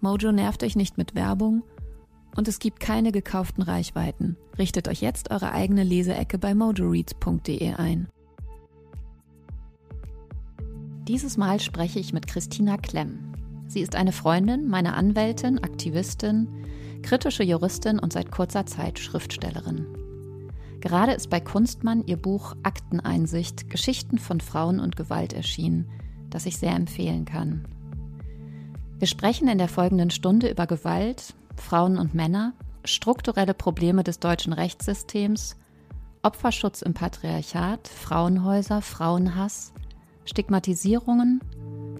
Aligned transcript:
Mojo 0.00 0.32
nervt 0.32 0.62
euch 0.62 0.76
nicht 0.76 0.98
mit 0.98 1.14
Werbung 1.14 1.62
und 2.36 2.48
es 2.48 2.58
gibt 2.58 2.80
keine 2.80 3.12
gekauften 3.12 3.62
Reichweiten. 3.62 4.36
Richtet 4.58 4.88
euch 4.88 5.00
jetzt 5.00 5.30
eure 5.30 5.52
eigene 5.52 5.84
Leseecke 5.84 6.38
bei 6.38 6.54
mojoreads.de 6.54 7.74
ein. 7.74 8.08
Dieses 11.08 11.36
Mal 11.36 11.60
spreche 11.60 11.98
ich 11.98 12.12
mit 12.12 12.26
Christina 12.26 12.76
Klemm. 12.76 13.32
Sie 13.68 13.80
ist 13.80 13.94
eine 13.94 14.12
Freundin, 14.12 14.68
meine 14.68 14.94
Anwältin, 14.94 15.62
Aktivistin, 15.62 16.48
kritische 17.02 17.42
Juristin 17.42 17.98
und 17.98 18.12
seit 18.12 18.30
kurzer 18.30 18.66
Zeit 18.66 18.98
Schriftstellerin. 18.98 19.86
Gerade 20.80 21.12
ist 21.12 21.30
bei 21.30 21.40
Kunstmann 21.40 22.04
ihr 22.06 22.16
Buch 22.16 22.54
Akteneinsicht 22.62 23.70
Geschichten 23.70 24.18
von 24.18 24.40
Frauen 24.40 24.78
und 24.78 24.96
Gewalt 24.96 25.32
erschienen, 25.32 25.88
das 26.30 26.46
ich 26.46 26.58
sehr 26.58 26.74
empfehlen 26.74 27.24
kann. 27.24 27.66
Wir 28.98 29.06
sprechen 29.06 29.46
in 29.48 29.58
der 29.58 29.68
folgenden 29.68 30.08
Stunde 30.08 30.48
über 30.48 30.66
Gewalt, 30.66 31.34
Frauen 31.56 31.98
und 31.98 32.14
Männer, 32.14 32.54
strukturelle 32.84 33.52
Probleme 33.52 34.02
des 34.02 34.20
deutschen 34.20 34.54
Rechtssystems, 34.54 35.56
Opferschutz 36.22 36.80
im 36.80 36.94
Patriarchat, 36.94 37.88
Frauenhäuser, 37.88 38.80
Frauenhass, 38.80 39.74
Stigmatisierungen, 40.24 41.40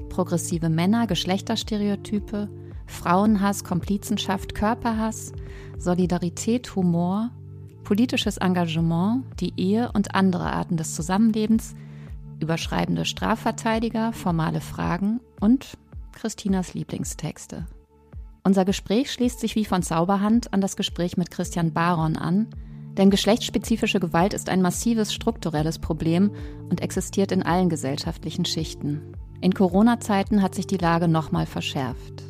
progressive 0.09 0.71
Männer, 0.71 1.07
Geschlechterstereotype, 1.07 2.49
Frauenhass, 2.87 3.63
Komplizenschaft, 3.63 4.55
Körperhass, 4.55 5.33
Solidarität, 5.79 6.75
Humor, 6.77 7.31
politisches 7.85 8.39
Engagement, 8.39 9.25
die 9.39 9.53
Ehe 9.59 9.93
und 9.93 10.15
andere 10.15 10.51
Arten 10.51 10.79
des 10.79 10.95
Zusammenlebens, 10.95 11.75
überschreibende 12.41 13.05
Strafverteidiger, 13.05 14.15
formale 14.15 14.63
Fragen 14.63 15.21
und 15.41 15.77
Christinas 16.17 16.73
Lieblingstexte. 16.73 17.67
Unser 18.43 18.65
Gespräch 18.65 19.13
schließt 19.13 19.39
sich 19.39 19.55
wie 19.55 19.67
von 19.67 19.83
Zauberhand 19.83 20.53
an 20.55 20.63
das 20.63 20.77
Gespräch 20.77 21.19
mit 21.19 21.31
Christian 21.31 21.75
Baron 21.75 22.17
an, 22.17 22.49
denn 22.97 23.11
geschlechtsspezifische 23.11 24.01
Gewalt 24.01 24.33
ist 24.33 24.49
ein 24.49 24.63
massives 24.63 25.13
strukturelles 25.13 25.79
Problem 25.79 26.31
und 26.71 26.81
existiert 26.81 27.33
in 27.33 27.43
allen 27.43 27.69
gesellschaftlichen 27.69 28.47
Schichten. 28.47 29.13
In 29.43 29.53
Corona-Zeiten 29.53 30.41
hat 30.41 30.55
sich 30.55 30.67
die 30.67 30.79
Lage 30.79 31.07
nochmal 31.07 31.45
verschärft. 31.45 32.25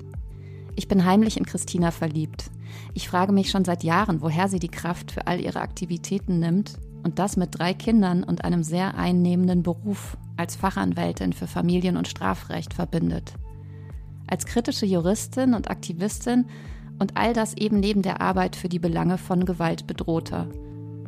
Ich 0.74 0.88
bin 0.88 1.04
heimlich 1.04 1.36
in 1.36 1.46
Christina 1.46 1.92
verliebt. 1.92 2.50
Ich 2.92 3.08
frage 3.08 3.32
mich 3.32 3.50
schon 3.50 3.64
seit 3.64 3.84
Jahren, 3.84 4.20
woher 4.20 4.48
sie 4.48 4.58
die 4.58 4.68
Kraft 4.68 5.12
für 5.12 5.28
all 5.28 5.40
ihre 5.40 5.60
Aktivitäten 5.60 6.40
nimmt 6.40 6.76
und 7.04 7.20
das 7.20 7.36
mit 7.36 7.56
drei 7.56 7.72
Kindern 7.72 8.24
und 8.24 8.44
einem 8.44 8.64
sehr 8.64 8.96
einnehmenden 8.96 9.62
Beruf 9.62 10.16
als 10.36 10.56
Fachanwältin 10.56 11.32
für 11.32 11.46
Familien- 11.46 11.96
und 11.96 12.08
Strafrecht 12.08 12.74
verbindet 12.74 13.34
als 14.26 14.46
kritische 14.46 14.86
Juristin 14.86 15.54
und 15.54 15.70
Aktivistin 15.70 16.46
und 16.98 17.16
all 17.16 17.32
das 17.32 17.54
eben 17.54 17.80
neben 17.80 18.02
der 18.02 18.20
Arbeit 18.20 18.56
für 18.56 18.68
die 18.68 18.78
Belange 18.78 19.18
von 19.18 19.44
Gewalt 19.44 19.86
bedrohter. 19.86 20.48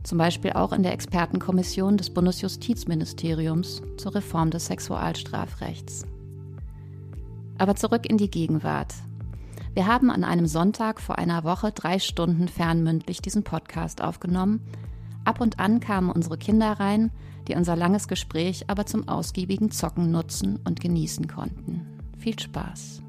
Zum 0.03 0.19
Beispiel 0.19 0.53
auch 0.53 0.73
in 0.73 0.83
der 0.83 0.93
Expertenkommission 0.93 1.97
des 1.97 2.11
Bundesjustizministeriums 2.11 3.83
zur 3.97 4.15
Reform 4.15 4.51
des 4.51 4.67
Sexualstrafrechts. 4.67 6.05
Aber 7.59 7.75
zurück 7.75 8.09
in 8.09 8.17
die 8.17 8.31
Gegenwart. 8.31 8.95
Wir 9.75 9.87
haben 9.87 10.11
an 10.11 10.25
einem 10.25 10.47
Sonntag 10.47 11.01
vor 11.01 11.19
einer 11.19 11.45
Woche 11.45 11.73
drei 11.73 11.99
Stunden 11.99 12.49
fernmündlich 12.49 13.21
diesen 13.21 13.45
Podcast 13.45 14.03
aufgenommen. 14.03 14.61
Ab 15.25 15.41
und 15.41 15.59
an 15.59 15.81
kamen 15.81 16.11
unsere 16.11 16.39
Kinder 16.39 16.73
rein, 16.73 17.11
die 17.49 17.55
unser 17.55 17.77
langes 17.77 18.09
Gespräch 18.09 18.65
aber 18.69 18.87
zum 18.87 19.09
ausgiebigen 19.09 19.71
Zocken 19.71 20.11
nutzen 20.11 20.59
und 20.65 20.81
genießen 20.81 21.29
konnten. 21.29 21.87
Viel 22.19 22.39
Spaß! 22.39 23.03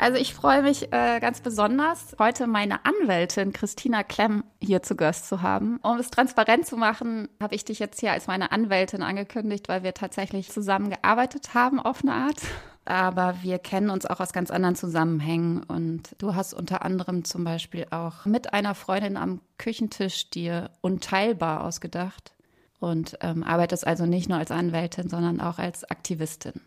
Also 0.00 0.16
ich 0.16 0.32
freue 0.32 0.62
mich 0.62 0.94
äh, 0.94 1.20
ganz 1.20 1.42
besonders, 1.42 2.16
heute 2.18 2.46
meine 2.46 2.86
Anwältin 2.86 3.52
Christina 3.52 4.02
Klemm 4.02 4.44
hier 4.58 4.82
zu 4.82 4.96
Gast 4.96 5.28
zu 5.28 5.42
haben. 5.42 5.78
Um 5.82 5.98
es 5.98 6.08
transparent 6.08 6.64
zu 6.64 6.78
machen, 6.78 7.28
habe 7.38 7.54
ich 7.54 7.66
dich 7.66 7.80
jetzt 7.80 8.00
hier 8.00 8.12
als 8.12 8.26
meine 8.26 8.50
Anwältin 8.50 9.02
angekündigt, 9.02 9.68
weil 9.68 9.82
wir 9.82 9.92
tatsächlich 9.92 10.50
zusammengearbeitet 10.50 11.52
haben 11.52 11.78
auf 11.78 12.02
eine 12.02 12.14
Art. 12.14 12.40
Aber 12.86 13.34
wir 13.42 13.58
kennen 13.58 13.90
uns 13.90 14.06
auch 14.06 14.20
aus 14.20 14.32
ganz 14.32 14.50
anderen 14.50 14.74
Zusammenhängen. 14.74 15.64
Und 15.64 16.16
du 16.16 16.34
hast 16.34 16.54
unter 16.54 16.82
anderem 16.82 17.26
zum 17.26 17.44
Beispiel 17.44 17.86
auch 17.90 18.24
mit 18.24 18.54
einer 18.54 18.74
Freundin 18.74 19.18
am 19.18 19.42
Küchentisch 19.58 20.30
dir 20.30 20.70
unteilbar 20.80 21.62
ausgedacht 21.62 22.32
und 22.78 23.18
ähm, 23.20 23.42
arbeitest 23.44 23.86
also 23.86 24.06
nicht 24.06 24.30
nur 24.30 24.38
als 24.38 24.50
Anwältin, 24.50 25.10
sondern 25.10 25.42
auch 25.42 25.58
als 25.58 25.84
Aktivistin. 25.84 26.62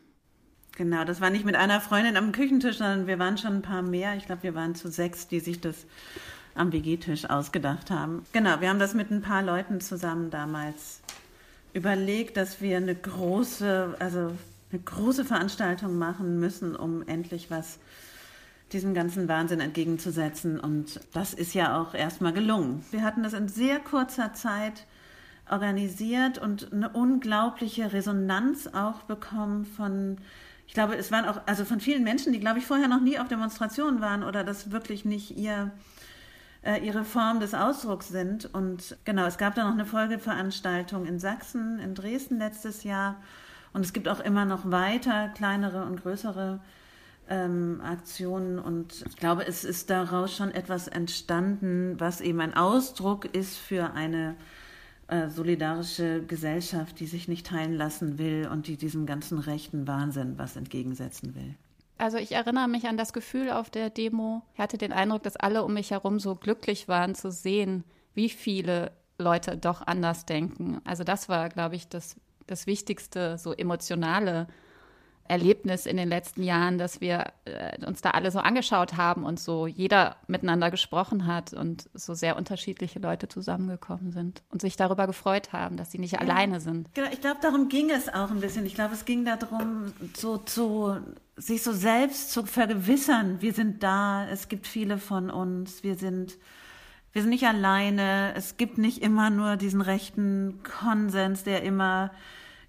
Genau, 0.76 1.04
das 1.04 1.22
war 1.22 1.30
nicht 1.30 1.46
mit 1.46 1.56
einer 1.56 1.82
Freundin 1.82 2.18
am 2.18 2.32
Küchentisch, 2.32 2.78
sondern 2.78 3.06
wir 3.06 3.20
waren 3.20 3.38
schon 3.38 3.58
ein 3.58 3.62
paar 3.62 3.84
mehr. 3.84 4.16
Ich 4.16 4.26
glaube, 4.26 4.44
wir 4.44 4.56
waren 4.56 4.74
zu 4.74 4.90
sechs, 4.90 5.28
die 5.28 5.40
sich 5.40 5.62
das 5.62 5.86
am 6.56 6.72
WG-Tisch 6.72 7.30
ausgedacht 7.30 7.92
haben. 7.92 8.26
Genau, 8.32 8.60
wir 8.60 8.70
haben 8.70 8.80
das 8.80 8.94
mit 8.94 9.12
ein 9.12 9.22
paar 9.22 9.44
Leuten 9.44 9.82
zusammen 9.82 10.30
damals 10.32 11.02
überlegt, 11.74 12.38
dass 12.38 12.62
wir 12.62 12.78
eine 12.78 12.96
große, 12.96 13.96
also 14.00 14.32
eine 14.72 14.82
große 14.82 15.26
Veranstaltung 15.26 15.98
machen 15.98 16.40
müssen, 16.40 16.76
um 16.76 17.08
endlich 17.08 17.52
was 17.52 17.80
diesem 18.72 18.96
ganzen 18.96 19.28
Wahnsinn 19.28 19.60
entgegenzusetzen. 19.60 20.60
Und 20.60 21.00
das 21.14 21.34
ist 21.34 21.54
ja 21.54 21.80
auch 21.80 21.94
erstmal 21.94 22.34
gelungen. 22.34 22.84
Wir 22.92 23.04
hatten 23.04 23.22
das 23.24 23.34
in 23.34 23.48
sehr 23.48 23.80
kurzer 23.80 24.34
Zeit 24.34 24.86
organisiert 25.50 26.40
und 26.40 26.74
eine 26.74 26.90
unglaubliche 26.90 27.94
Resonanz 27.94 28.68
auch 28.68 29.04
bekommen 29.04 29.66
von 29.66 30.18
ich 30.68 30.74
glaube, 30.74 30.96
es 30.96 31.12
waren 31.12 31.26
auch, 31.26 31.42
also 31.46 31.66
von 31.66 31.80
vielen 31.80 32.04
Menschen, 32.04 32.34
die, 32.34 32.40
glaube 32.40 32.60
ich, 32.60 32.66
vorher 32.66 32.88
noch 32.88 33.02
nie 33.02 33.20
auf 33.20 33.28
Demonstrationen 33.28 34.02
waren 34.02 34.24
oder 34.24 34.44
das 34.44 34.72
wirklich 34.72 35.06
nicht 35.06 35.38
ihr, 35.38 35.72
äh, 36.64 36.86
ihre 36.86 37.04
Form 37.04 37.40
des 37.40 37.54
Ausdrucks 37.54 38.10
sind. 38.10 38.46
Und 38.54 38.98
genau, 39.06 39.26
es 39.26 39.38
gab 39.38 39.56
da 39.56 39.64
noch 39.66 39.74
eine 39.74 39.86
Folgeveranstaltung 39.86 41.06
in 41.06 41.20
Sachsen, 41.20 41.80
in 41.80 41.96
Dresden 41.96 42.40
letztes 42.40 42.84
Jahr. 42.84 43.18
Und 43.74 43.82
es 43.82 43.94
gibt 43.94 44.08
auch 44.08 44.20
immer 44.20 44.46
noch 44.46 44.70
weiter 44.70 45.30
kleinere 45.30 45.84
und 45.86 46.02
größere 46.02 46.60
ähm, 47.30 47.82
Aktionen. 47.84 48.60
Und 48.60 49.04
ich 49.08 49.18
glaube, 49.18 49.46
es 49.46 49.64
ist 49.64 49.90
daraus 49.90 50.36
schon 50.36 50.52
etwas 50.52 50.88
entstanden, 50.88 52.00
was 52.00 52.22
eben 52.22 52.40
ein 52.40 52.56
Ausdruck 52.56 53.26
ist 53.26 53.58
für 53.58 53.94
eine 53.94 54.36
äh, 55.14 55.30
solidarische 55.30 56.24
Gesellschaft, 56.24 57.00
die 57.00 57.06
sich 57.06 57.28
nicht 57.28 57.46
teilen 57.46 57.76
lassen 57.76 58.18
will 58.18 58.50
und 58.52 58.66
die 58.66 58.78
diesem 58.78 59.06
ganzen 59.06 59.38
rechten 59.38 59.88
Wahnsinn 59.88 60.40
was 60.40 60.56
entgegensetzen 60.56 61.36
will. 61.36 61.54
Also 62.00 62.18
ich 62.18 62.32
erinnere 62.32 62.68
mich 62.68 62.88
an 62.88 62.98
das 62.98 63.14
Gefühl 63.14 63.52
auf 63.52 63.70
der 63.70 63.92
Demo. 63.92 64.42
Ich 64.56 64.60
hatte 64.60 64.80
den 64.80 64.92
Eindruck, 64.92 65.22
dass 65.22 65.36
alle 65.36 65.64
um 65.64 65.76
mich 65.76 65.92
herum 65.92 66.20
so 66.20 66.34
glücklich 66.34 66.88
waren 66.88 67.14
zu 67.14 67.32
sehen, 67.32 67.84
wie 68.16 68.30
viele 68.30 68.92
Leute 69.20 69.56
doch 69.56 69.86
anders 69.86 70.26
denken. 70.26 70.82
Also 70.84 71.04
das 71.04 71.30
war, 71.30 71.50
glaube 71.50 71.76
ich, 71.76 71.88
das, 71.88 72.16
das 72.48 72.66
Wichtigste, 72.66 73.38
so 73.38 73.54
emotionale 73.54 74.48
Erlebnis 75.28 75.86
in 75.86 75.98
den 75.98 76.10
letzten 76.10 76.44
Jahren, 76.44 76.78
dass 76.78 77.00
wir 77.00 77.32
äh, 77.46 77.86
uns 77.86 78.02
da 78.02 78.12
alle 78.12 78.30
so 78.30 78.40
angeschaut 78.40 78.98
haben 78.98 79.24
und 79.24 79.40
so 79.40 79.68
jeder 79.68 80.18
miteinander 80.28 80.70
gesprochen 80.70 81.26
hat 81.26 81.54
und 81.54 81.90
so 81.94 82.14
sehr 82.14 82.36
unterschiedliche 82.36 83.00
Leute 83.00 83.30
zusammengekommen 83.30 84.12
sind 84.12 84.44
und 84.50 84.62
sich 84.62 84.76
darüber 84.76 85.08
gefreut 85.08 85.54
haben, 85.54 85.78
dass 85.78 85.92
sie 85.92 86.00
nicht 86.00 86.14
ja. 86.14 86.20
alleine 86.20 86.60
sind. 86.60 86.94
Genau, 86.94 87.08
ich 87.12 87.22
glaube, 87.22 87.38
darum 87.42 87.70
ging 87.70 87.90
es 87.90 88.10
auch 88.10 88.32
ein 88.32 88.42
bisschen. 88.42 88.66
Ich 88.66 88.76
glaube, 88.76 88.94
es 88.94 89.06
ging 89.06 89.24
darum, 89.24 89.94
so 90.14 90.38
zu 90.38 90.98
sich 91.36 91.64
so 91.64 91.72
selbst 91.72 92.32
zu 92.32 92.46
vergewissern, 92.46 93.42
wir 93.42 93.54
sind 93.54 93.82
da, 93.82 94.28
es 94.28 94.50
gibt 94.50 94.68
viele 94.68 94.98
von 94.98 95.30
uns, 95.30 95.84
wir 95.84 95.96
sind, 95.96 96.38
wir 97.12 97.22
sind 97.22 97.32
nicht 97.32 97.48
alleine, 97.48 98.34
es 98.36 98.58
gibt 98.58 98.78
nicht 98.78 99.02
immer 99.02 99.30
nur 99.30 99.56
diesen 99.56 99.82
rechten 99.82 100.62
Konsens, 100.64 101.44
der 101.44 101.64
immer 101.64 102.12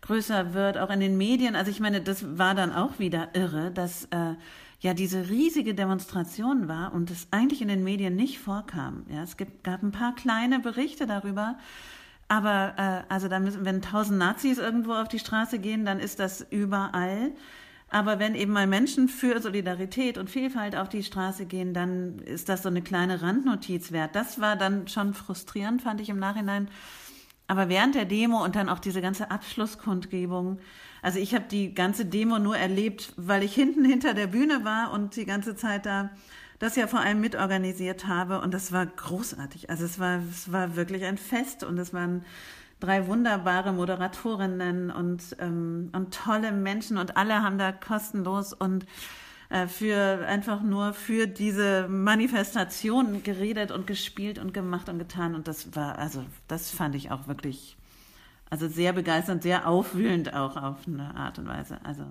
größer 0.05 0.55
wird, 0.55 0.79
auch 0.79 0.91
in 0.91 1.01
den 1.01 1.17
Medien. 1.17 1.57
Also 1.57 1.71
ich 1.71 1.81
meine, 1.81 2.01
das 2.01 2.39
war 2.39 2.55
dann 2.55 2.73
auch 2.73 2.99
wieder 2.99 3.29
irre, 3.35 3.71
dass 3.71 4.05
äh, 4.07 4.35
ja 4.81 4.93
diese 4.93 5.31
riesige 5.31 5.75
Demonstration 5.75 6.69
war 6.69 6.93
und 6.93 7.11
es 7.11 7.27
eigentlich 7.31 7.63
in 7.63 7.69
den 7.69 7.83
Medien 7.83 8.15
nicht 8.15 8.39
vorkam. 8.39 9.07
Ja, 9.09 9.23
es 9.23 9.37
gibt, 9.37 9.65
gab 9.65 9.83
ein 9.83 9.93
paar 9.93 10.15
kleine 10.15 10.61
Berichte 10.61 11.07
darüber, 11.07 11.57
aber 12.29 12.75
äh, 12.77 13.13
also 13.13 13.29
da 13.29 13.41
müssen, 13.41 13.65
wenn 13.65 13.81
tausend 13.81 14.19
Nazis 14.19 14.59
irgendwo 14.59 14.93
auf 14.93 15.09
die 15.09 15.19
Straße 15.19 15.59
gehen, 15.59 15.85
dann 15.85 16.01
ist 16.01 16.21
das 16.21 16.47
überall. 16.51 17.33
Aber 17.89 18.19
wenn 18.19 18.35
eben 18.35 18.53
mal 18.53 18.67
Menschen 18.67 19.09
für 19.09 19.41
Solidarität 19.41 20.19
und 20.19 20.29
Vielfalt 20.29 20.75
auf 20.75 20.89
die 20.89 21.05
Straße 21.05 21.47
gehen, 21.47 21.75
dann 21.75 22.19
ist 22.19 22.49
das 22.49 22.63
so 22.63 22.69
eine 22.69 22.83
kleine 22.83 23.23
Randnotiz 23.23 23.93
wert. 23.93 24.17
Das 24.17 24.41
war 24.41 24.57
dann 24.57 24.89
schon 24.89 25.15
frustrierend, 25.15 25.81
fand 25.81 26.01
ich 26.01 26.09
im 26.09 26.19
Nachhinein. 26.19 26.69
Aber 27.47 27.69
während 27.69 27.95
der 27.95 28.05
Demo 28.07 28.43
und 28.43 28.57
dann 28.57 28.69
auch 28.69 28.79
diese 28.79 29.03
ganze 29.03 29.31
Abschlusskundgebung, 29.31 30.59
also 31.03 31.19
ich 31.19 31.35
habe 31.35 31.45
die 31.51 31.75
ganze 31.75 32.07
Demo 32.07 32.39
nur 32.39 32.57
erlebt, 32.57 33.13
weil 33.17 33.43
ich 33.43 33.55
hinten 33.55 33.85
hinter 33.85 34.15
der 34.15 34.29
Bühne 34.29 34.65
war 34.65 34.93
und 34.93 35.17
die 35.17 35.27
ganze 35.27 35.55
Zeit 35.55 35.85
da 35.85 36.11
das 36.59 36.77
ja 36.77 36.87
vor 36.87 37.01
allem 37.01 37.21
mitorganisiert 37.21 38.07
habe 38.07 38.41
und 38.41 38.55
das 38.55 38.73
war 38.73 38.87
großartig. 38.87 39.71
Also 39.71 39.85
es 39.85 39.99
war, 39.99 40.21
es 40.31 40.51
war 40.51 40.77
wirklich 40.77 41.05
ein 41.05 41.19
Fest 41.19 41.65
und 41.65 41.79
es 41.79 41.93
waren 41.93 42.25
drei 42.81 43.07
wunderbare 43.07 43.73
Moderatorinnen 43.73 44.91
und, 44.91 45.37
ähm, 45.41 45.91
und 45.93 46.15
tolle 46.15 46.53
Menschen 46.53 46.97
und 46.97 47.17
alle 47.17 47.43
haben 47.43 47.59
da 47.59 47.73
kostenlos 47.73 48.53
und 48.53 48.87
für 49.69 50.27
einfach 50.27 50.63
nur 50.63 50.95
für 50.95 51.27
diese 51.27 51.87
Manifestation 51.89 53.23
geredet 53.23 53.71
und 53.71 53.87
gespielt 53.87 54.39
und 54.39 54.53
gemacht 54.55 54.89
und 54.89 54.99
getan 54.99 55.35
und 55.35 55.47
das 55.49 55.77
war 55.77 55.99
also 55.99 56.25
das 56.49 56.71
fand 56.71 56.95
ich 56.95 57.11
auch 57.11 57.29
wirklich 57.29 57.77
also 58.55 58.69
sehr 58.69 58.93
begeisternd, 58.93 59.43
sehr 59.43 59.67
aufwühlend 59.67 60.33
auch 60.33 60.57
auf 60.57 60.87
eine 60.87 61.15
Art 61.17 61.41
und 61.41 61.49
Weise. 61.49 61.79
Also 61.83 62.05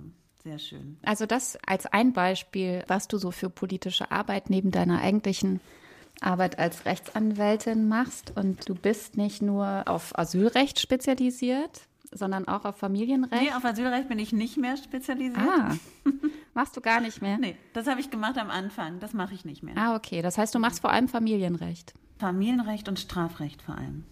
sehr 0.44 0.60
schön. 0.60 0.98
Also 1.02 1.26
das 1.26 1.58
als 1.66 1.86
ein 1.86 2.12
Beispiel, 2.12 2.84
was 2.88 3.08
du 3.08 3.18
so 3.18 3.32
für 3.32 3.50
politische 3.50 4.12
Arbeit 4.12 4.50
neben 4.50 4.72
deiner 4.72 5.00
eigentlichen 5.00 5.62
Arbeit 6.20 6.60
als 6.60 6.86
Rechtsanwältin 6.86 7.88
machst. 7.88 8.34
Und 8.36 8.68
du 8.68 8.76
bist 8.76 9.16
nicht 9.16 9.42
nur 9.42 9.84
auf 9.86 10.18
Asylrecht 10.20 10.82
spezialisiert, 10.82 11.88
sondern 12.15 12.48
auch 12.48 12.65
auf 12.65 12.77
Familienrecht. 12.77 13.42
Nee, 13.42 13.51
auf 13.51 13.65
Asylrecht 13.65 14.07
bin 14.07 14.19
ich 14.19 14.33
nicht 14.33 14.57
mehr 14.57 14.77
spezialisiert. 14.77 15.38
Ah, 15.38 15.75
machst 16.54 16.75
du 16.77 16.81
gar 16.81 17.00
nicht 17.00 17.21
mehr? 17.21 17.38
Nee, 17.38 17.56
das 17.74 17.88
habe 17.88 18.00
ich 18.00 18.10
gemacht 18.10 18.38
am 18.38 18.50
Anfang. 18.50 19.00
Das 19.00 19.13
mache 19.13 19.33
ich 19.33 19.45
nicht 19.45 19.63
mehr. 19.63 19.75
Ah, 19.77 19.95
okay. 19.95 20.21
Das 20.21 20.38
heißt, 20.38 20.54
du 20.54 20.60
machst 20.60 20.81
vor 20.81 20.92
allem 20.92 21.07
Familienrecht. 21.07 21.94
Familienrecht 22.18 22.88
und 22.88 23.00
Strafrecht 23.00 23.62
vor 23.62 23.77
allem. 23.77 24.06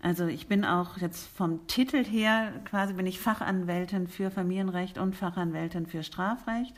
Also 0.00 0.26
ich 0.26 0.46
bin 0.46 0.64
auch 0.64 0.98
jetzt 0.98 1.26
vom 1.26 1.66
Titel 1.66 2.04
her 2.04 2.52
quasi 2.64 2.94
bin 2.94 3.06
ich 3.06 3.18
Fachanwältin 3.18 4.06
für 4.06 4.30
Familienrecht 4.30 4.96
und 4.96 5.16
Fachanwältin 5.16 5.86
für 5.86 6.04
Strafrecht 6.04 6.74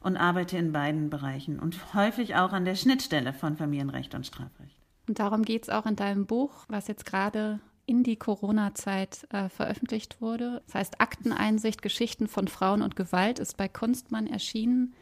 und 0.00 0.18
arbeite 0.18 0.58
in 0.58 0.72
beiden 0.72 1.08
Bereichen 1.08 1.58
und 1.58 1.94
häufig 1.94 2.36
auch 2.36 2.52
an 2.52 2.66
der 2.66 2.74
Schnittstelle 2.74 3.32
von 3.32 3.56
Familienrecht 3.56 4.14
und 4.14 4.26
Strafrecht. 4.26 4.76
Und 5.08 5.18
darum 5.18 5.42
geht 5.42 5.64
es 5.64 5.68
auch 5.70 5.86
in 5.86 5.96
deinem 5.96 6.26
Buch, 6.26 6.64
was 6.68 6.88
jetzt 6.88 7.06
gerade 7.06 7.60
in 7.86 8.02
die 8.02 8.16
Corona-Zeit 8.16 9.26
äh, 9.30 9.48
veröffentlicht 9.48 10.20
wurde. 10.20 10.62
Das 10.66 10.74
heißt 10.74 11.00
Akteneinsicht, 11.00 11.82
Geschichten 11.82 12.28
von 12.28 12.48
Frauen 12.48 12.82
und 12.82 12.96
Gewalt 12.96 13.38
ist 13.38 13.56
bei 13.56 13.68
Kunstmann 13.68 14.26
erschienen. 14.26 14.94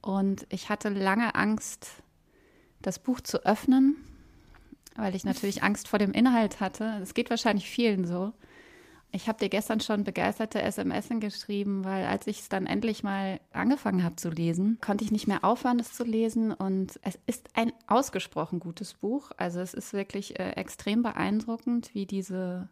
Und 0.00 0.46
ich 0.50 0.68
hatte 0.68 0.90
lange 0.90 1.34
Angst, 1.34 1.88
das 2.82 2.98
Buch 2.98 3.20
zu 3.20 3.44
öffnen, 3.44 3.96
weil 4.96 5.14
ich 5.14 5.24
natürlich 5.24 5.62
Angst 5.62 5.88
vor 5.88 5.98
dem 5.98 6.12
Inhalt 6.12 6.60
hatte. 6.60 6.98
Es 7.02 7.14
geht 7.14 7.30
wahrscheinlich 7.30 7.68
vielen 7.68 8.06
so. 8.06 8.32
Ich 9.10 9.26
habe 9.26 9.38
dir 9.38 9.48
gestern 9.48 9.80
schon 9.80 10.04
begeisterte 10.04 10.60
SMS 10.60 11.08
geschrieben, 11.18 11.84
weil 11.84 12.04
als 12.04 12.26
ich 12.26 12.40
es 12.40 12.48
dann 12.50 12.66
endlich 12.66 13.02
mal 13.02 13.40
angefangen 13.52 14.04
habe 14.04 14.16
zu 14.16 14.28
lesen, 14.28 14.78
konnte 14.82 15.02
ich 15.02 15.10
nicht 15.10 15.26
mehr 15.26 15.44
aufhören, 15.44 15.80
es 15.80 15.94
zu 15.94 16.04
lesen. 16.04 16.52
Und 16.52 17.00
es 17.02 17.18
ist 17.26 17.48
ein 17.54 17.72
ausgesprochen 17.86 18.60
gutes 18.60 18.94
Buch. 18.94 19.30
Also 19.38 19.60
es 19.60 19.72
ist 19.72 19.94
wirklich 19.94 20.38
äh, 20.38 20.50
extrem 20.50 21.02
beeindruckend, 21.02 21.94
wie 21.94 22.04
diese 22.04 22.68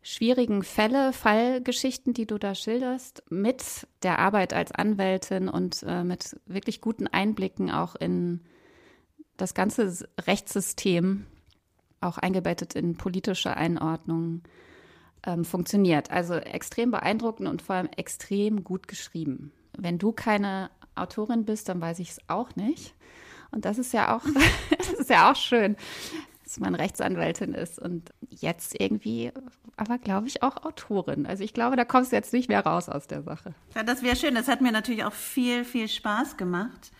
schwierigen 0.00 0.62
Fälle, 0.62 1.12
Fallgeschichten, 1.12 2.14
die 2.14 2.26
du 2.26 2.38
da 2.38 2.54
schilderst, 2.54 3.24
mit 3.28 3.88
der 4.04 4.20
Arbeit 4.20 4.52
als 4.52 4.70
Anwältin 4.70 5.48
und 5.48 5.82
äh, 5.82 6.04
mit 6.04 6.38
wirklich 6.46 6.80
guten 6.80 7.08
Einblicken 7.08 7.72
auch 7.72 7.96
in 7.96 8.42
das 9.36 9.54
ganze 9.54 10.08
Rechtssystem, 10.20 11.26
auch 12.00 12.18
eingebettet 12.18 12.76
in 12.76 12.96
politische 12.96 13.56
Einordnungen 13.56 14.44
ähm, 15.24 15.44
funktioniert. 15.44 16.10
Also 16.10 16.34
extrem 16.34 16.90
beeindruckend 16.90 17.48
und 17.48 17.62
vor 17.62 17.76
allem 17.76 17.88
extrem 17.96 18.64
gut 18.64 18.88
geschrieben. 18.88 19.52
Wenn 19.76 19.98
du 19.98 20.12
keine 20.12 20.70
Autorin 20.94 21.44
bist, 21.44 21.68
dann 21.68 21.80
weiß 21.80 21.98
ich 21.98 22.10
es 22.10 22.18
auch 22.28 22.56
nicht. 22.56 22.94
Und 23.50 23.64
das 23.64 23.78
ist 23.78 23.92
ja 23.92 24.16
auch, 24.16 24.22
das 24.78 24.92
ist 24.92 25.10
ja 25.10 25.30
auch 25.30 25.36
schön, 25.36 25.76
dass 26.44 26.58
man 26.58 26.74
Rechtsanwältin 26.74 27.54
ist 27.54 27.78
und 27.78 28.10
jetzt 28.30 28.80
irgendwie, 28.80 29.32
aber 29.76 29.98
glaube 29.98 30.28
ich 30.28 30.42
auch 30.42 30.64
Autorin. 30.64 31.26
Also 31.26 31.42
ich 31.42 31.52
glaube, 31.52 31.76
da 31.76 31.84
kommst 31.84 32.12
du 32.12 32.16
jetzt 32.16 32.32
nicht 32.32 32.48
mehr 32.48 32.64
raus 32.64 32.88
aus 32.88 33.06
der 33.06 33.22
Sache. 33.22 33.54
Ja, 33.74 33.82
das 33.82 34.02
wäre 34.02 34.16
schön. 34.16 34.34
Das 34.34 34.48
hat 34.48 34.60
mir 34.60 34.72
natürlich 34.72 35.04
auch 35.04 35.12
viel, 35.12 35.64
viel 35.64 35.88
Spaß 35.88 36.36
gemacht, 36.36 36.92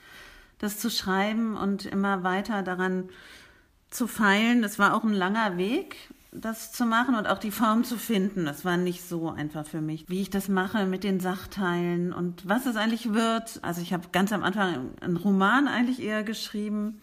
das 0.58 0.78
zu 0.78 0.90
schreiben 0.90 1.56
und 1.56 1.86
immer 1.86 2.22
weiter 2.22 2.62
daran 2.62 3.08
zu 3.90 4.08
feilen. 4.08 4.62
Das 4.62 4.78
war 4.78 4.94
auch 4.94 5.04
ein 5.04 5.12
langer 5.12 5.56
Weg 5.56 5.96
das 6.40 6.72
zu 6.72 6.84
machen 6.86 7.14
und 7.14 7.26
auch 7.26 7.38
die 7.38 7.50
Form 7.50 7.84
zu 7.84 7.96
finden. 7.96 8.44
Das 8.44 8.64
war 8.64 8.76
nicht 8.76 9.02
so 9.02 9.30
einfach 9.30 9.66
für 9.66 9.80
mich, 9.80 10.04
wie 10.08 10.20
ich 10.20 10.30
das 10.30 10.48
mache 10.48 10.86
mit 10.86 11.04
den 11.04 11.20
Sachteilen 11.20 12.12
und 12.12 12.48
was 12.48 12.66
es 12.66 12.76
eigentlich 12.76 13.12
wird. 13.12 13.60
Also 13.62 13.80
ich 13.80 13.92
habe 13.92 14.08
ganz 14.12 14.32
am 14.32 14.42
Anfang 14.42 14.90
einen 15.00 15.16
Roman 15.16 15.68
eigentlich 15.68 16.02
eher 16.02 16.22
geschrieben 16.22 17.00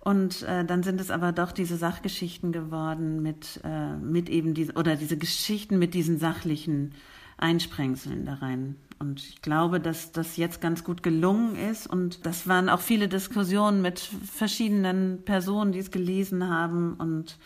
und 0.00 0.42
äh, 0.42 0.64
dann 0.64 0.82
sind 0.82 1.00
es 1.00 1.10
aber 1.10 1.32
doch 1.32 1.52
diese 1.52 1.76
Sachgeschichten 1.76 2.52
geworden 2.52 3.22
mit 3.22 3.60
äh, 3.64 3.96
mit 3.96 4.28
eben 4.28 4.54
diese 4.54 4.74
oder 4.74 4.96
diese 4.96 5.16
Geschichten 5.16 5.78
mit 5.78 5.94
diesen 5.94 6.18
sachlichen 6.18 6.94
Einsprengseln 7.38 8.24
da 8.24 8.34
rein. 8.34 8.76
Und 8.98 9.20
ich 9.20 9.42
glaube, 9.42 9.78
dass 9.78 10.12
das 10.12 10.36
jetzt 10.36 10.60
ganz 10.60 10.82
gut 10.82 11.02
gelungen 11.02 11.56
ist. 11.56 11.86
Und 11.86 12.24
das 12.24 12.48
waren 12.48 12.68
auch 12.68 12.80
viele 12.80 13.08
Diskussionen 13.08 13.82
mit 13.82 13.98
verschiedenen 13.98 15.22
Personen, 15.24 15.72
die 15.72 15.80
es 15.80 15.90
gelesen 15.90 16.48
haben. 16.48 16.94
Und 16.94 17.38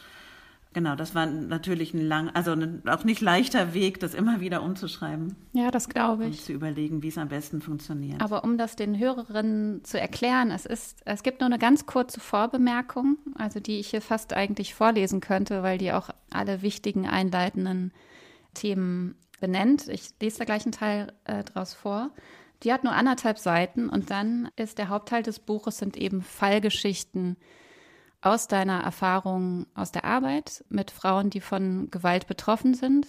Genau, 0.72 0.94
das 0.94 1.16
war 1.16 1.26
natürlich 1.26 1.94
ein 1.94 2.06
lang, 2.06 2.30
also 2.30 2.52
ein, 2.52 2.82
auch 2.88 3.02
nicht 3.02 3.20
leichter 3.20 3.74
Weg, 3.74 3.98
das 3.98 4.14
immer 4.14 4.40
wieder 4.40 4.62
umzuschreiben. 4.62 5.34
Ja, 5.52 5.72
das 5.72 5.88
glaube 5.88 6.26
ich. 6.26 6.38
Und 6.38 6.44
zu 6.44 6.52
überlegen, 6.52 7.02
wie 7.02 7.08
es 7.08 7.18
am 7.18 7.28
besten 7.28 7.60
funktioniert. 7.60 8.20
Aber 8.20 8.44
um 8.44 8.56
das 8.56 8.76
den 8.76 8.96
Hörerinnen 8.96 9.82
zu 9.82 9.98
erklären, 9.98 10.52
es 10.52 10.66
ist, 10.66 11.00
es 11.06 11.24
gibt 11.24 11.40
nur 11.40 11.46
eine 11.46 11.58
ganz 11.58 11.86
kurze 11.86 12.20
Vorbemerkung, 12.20 13.18
also 13.34 13.58
die 13.58 13.80
ich 13.80 13.88
hier 13.88 14.00
fast 14.00 14.32
eigentlich 14.32 14.74
vorlesen 14.74 15.20
könnte, 15.20 15.64
weil 15.64 15.78
die 15.78 15.92
auch 15.92 16.10
alle 16.30 16.62
wichtigen 16.62 17.08
einleitenden 17.08 17.92
Themen 18.54 19.16
benennt. 19.40 19.88
Ich 19.88 20.10
lese 20.20 20.38
da 20.38 20.44
gleich 20.44 20.64
einen 20.64 20.72
Teil 20.72 21.12
äh, 21.24 21.42
draus 21.42 21.74
vor. 21.74 22.10
Die 22.62 22.72
hat 22.72 22.84
nur 22.84 22.92
anderthalb 22.92 23.38
Seiten 23.38 23.88
und 23.88 24.10
dann 24.10 24.50
ist 24.54 24.78
der 24.78 24.88
Hauptteil 24.88 25.24
des 25.24 25.40
Buches 25.40 25.78
sind 25.78 25.96
eben 25.96 26.22
Fallgeschichten 26.22 27.36
aus 28.22 28.48
deiner 28.48 28.82
Erfahrung 28.82 29.66
aus 29.74 29.92
der 29.92 30.04
Arbeit 30.04 30.64
mit 30.68 30.90
Frauen, 30.90 31.30
die 31.30 31.40
von 31.40 31.90
Gewalt 31.90 32.26
betroffen 32.26 32.74
sind, 32.74 33.06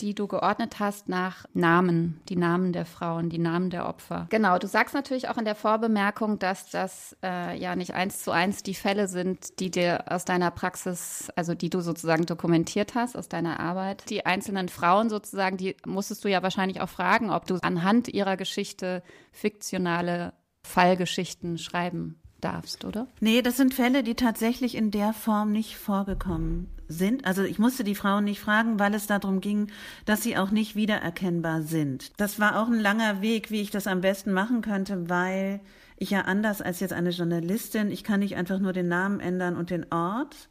die 0.00 0.14
du 0.14 0.28
geordnet 0.28 0.78
hast 0.78 1.08
nach 1.08 1.44
Namen, 1.54 2.20
die 2.28 2.36
Namen 2.36 2.72
der 2.72 2.86
Frauen, 2.86 3.30
die 3.30 3.38
Namen 3.38 3.70
der 3.70 3.88
Opfer. 3.88 4.26
Genau, 4.30 4.58
du 4.58 4.68
sagst 4.68 4.94
natürlich 4.94 5.28
auch 5.28 5.38
in 5.38 5.44
der 5.44 5.56
Vorbemerkung, 5.56 6.38
dass 6.38 6.70
das 6.70 7.16
äh, 7.22 7.58
ja 7.58 7.74
nicht 7.74 7.94
eins 7.94 8.22
zu 8.22 8.30
eins 8.30 8.62
die 8.62 8.74
Fälle 8.74 9.08
sind, 9.08 9.58
die 9.58 9.70
dir 9.70 10.04
aus 10.08 10.24
deiner 10.24 10.50
Praxis, 10.50 11.30
also 11.34 11.54
die 11.54 11.70
du 11.70 11.80
sozusagen 11.80 12.26
dokumentiert 12.26 12.94
hast 12.94 13.16
aus 13.16 13.28
deiner 13.28 13.58
Arbeit. 13.58 14.08
Die 14.08 14.24
einzelnen 14.24 14.68
Frauen 14.68 15.10
sozusagen, 15.10 15.56
die 15.56 15.76
musstest 15.84 16.24
du 16.24 16.28
ja 16.28 16.42
wahrscheinlich 16.42 16.80
auch 16.80 16.88
fragen, 16.88 17.30
ob 17.30 17.46
du 17.46 17.56
anhand 17.62 18.08
ihrer 18.08 18.36
Geschichte 18.36 19.02
fiktionale 19.32 20.32
Fallgeschichten 20.62 21.58
schreiben 21.58 22.20
darfst, 22.40 22.84
oder? 22.84 23.06
Nee, 23.20 23.42
das 23.42 23.56
sind 23.56 23.74
Fälle, 23.74 24.02
die 24.02 24.14
tatsächlich 24.14 24.74
in 24.74 24.90
der 24.90 25.12
Form 25.12 25.52
nicht 25.52 25.76
vorgekommen 25.76 26.68
sind. 26.88 27.26
Also 27.26 27.42
ich 27.42 27.58
musste 27.58 27.84
die 27.84 27.94
Frauen 27.94 28.24
nicht 28.24 28.40
fragen, 28.40 28.78
weil 28.78 28.94
es 28.94 29.06
darum 29.06 29.40
ging, 29.40 29.70
dass 30.04 30.22
sie 30.22 30.36
auch 30.36 30.50
nicht 30.50 30.74
wiedererkennbar 30.74 31.62
sind. 31.62 32.12
Das 32.18 32.40
war 32.40 32.60
auch 32.60 32.68
ein 32.68 32.80
langer 32.80 33.20
Weg, 33.20 33.50
wie 33.50 33.60
ich 33.60 33.70
das 33.70 33.86
am 33.86 34.00
besten 34.00 34.32
machen 34.32 34.62
könnte, 34.62 35.08
weil 35.08 35.60
ich 35.96 36.10
ja 36.10 36.22
anders 36.22 36.62
als 36.62 36.80
jetzt 36.80 36.92
eine 36.92 37.10
Journalistin, 37.10 37.90
ich 37.90 38.04
kann 38.04 38.20
nicht 38.20 38.36
einfach 38.36 38.60
nur 38.60 38.72
den 38.72 38.88
Namen 38.88 39.20
ändern 39.20 39.56
und 39.56 39.70
den 39.70 39.92
Ort, 39.92 40.48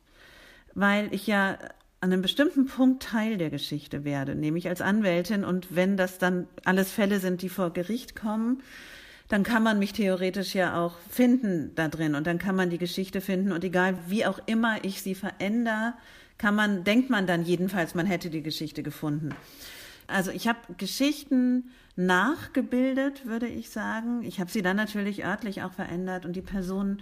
weil 0.75 1.13
ich 1.13 1.25
ja 1.25 1.57
an 1.99 2.13
einem 2.13 2.21
bestimmten 2.21 2.67
Punkt 2.67 3.01
Teil 3.01 3.37
der 3.37 3.49
Geschichte 3.49 4.03
werde, 4.03 4.35
nämlich 4.35 4.67
als 4.69 4.81
Anwältin. 4.81 5.43
Und 5.43 5.75
wenn 5.75 5.97
das 5.97 6.19
dann 6.19 6.47
alles 6.63 6.91
Fälle 6.91 7.19
sind, 7.19 7.41
die 7.41 7.49
vor 7.49 7.71
Gericht 7.71 8.15
kommen, 8.15 8.61
dann 9.29 9.43
kann 9.43 9.63
man 9.63 9.79
mich 9.79 9.93
theoretisch 9.93 10.55
ja 10.55 10.79
auch 10.81 10.95
finden 11.09 11.73
da 11.75 11.87
drin 11.87 12.15
und 12.15 12.27
dann 12.27 12.37
kann 12.37 12.55
man 12.55 12.69
die 12.69 12.77
Geschichte 12.77 13.21
finden 13.21 13.51
und 13.51 13.63
egal 13.63 13.97
wie 14.07 14.25
auch 14.25 14.39
immer 14.45 14.83
ich 14.83 15.01
sie 15.01 15.15
verändere, 15.15 15.93
kann 16.37 16.55
man, 16.55 16.83
denkt 16.83 17.09
man 17.09 17.27
dann 17.27 17.43
jedenfalls, 17.43 17.95
man 17.95 18.05
hätte 18.05 18.29
die 18.29 18.43
Geschichte 18.43 18.83
gefunden. 18.83 19.33
Also 20.07 20.31
ich 20.31 20.47
habe 20.47 20.59
Geschichten 20.77 21.71
nachgebildet, 21.97 23.25
würde 23.25 23.47
ich 23.47 23.69
sagen. 23.69 24.23
Ich 24.23 24.39
habe 24.39 24.49
sie 24.49 24.61
dann 24.61 24.77
natürlich 24.77 25.25
örtlich 25.25 25.63
auch 25.63 25.73
verändert 25.73 26.25
und 26.25 26.35
die 26.35 26.41
Personen 26.41 27.01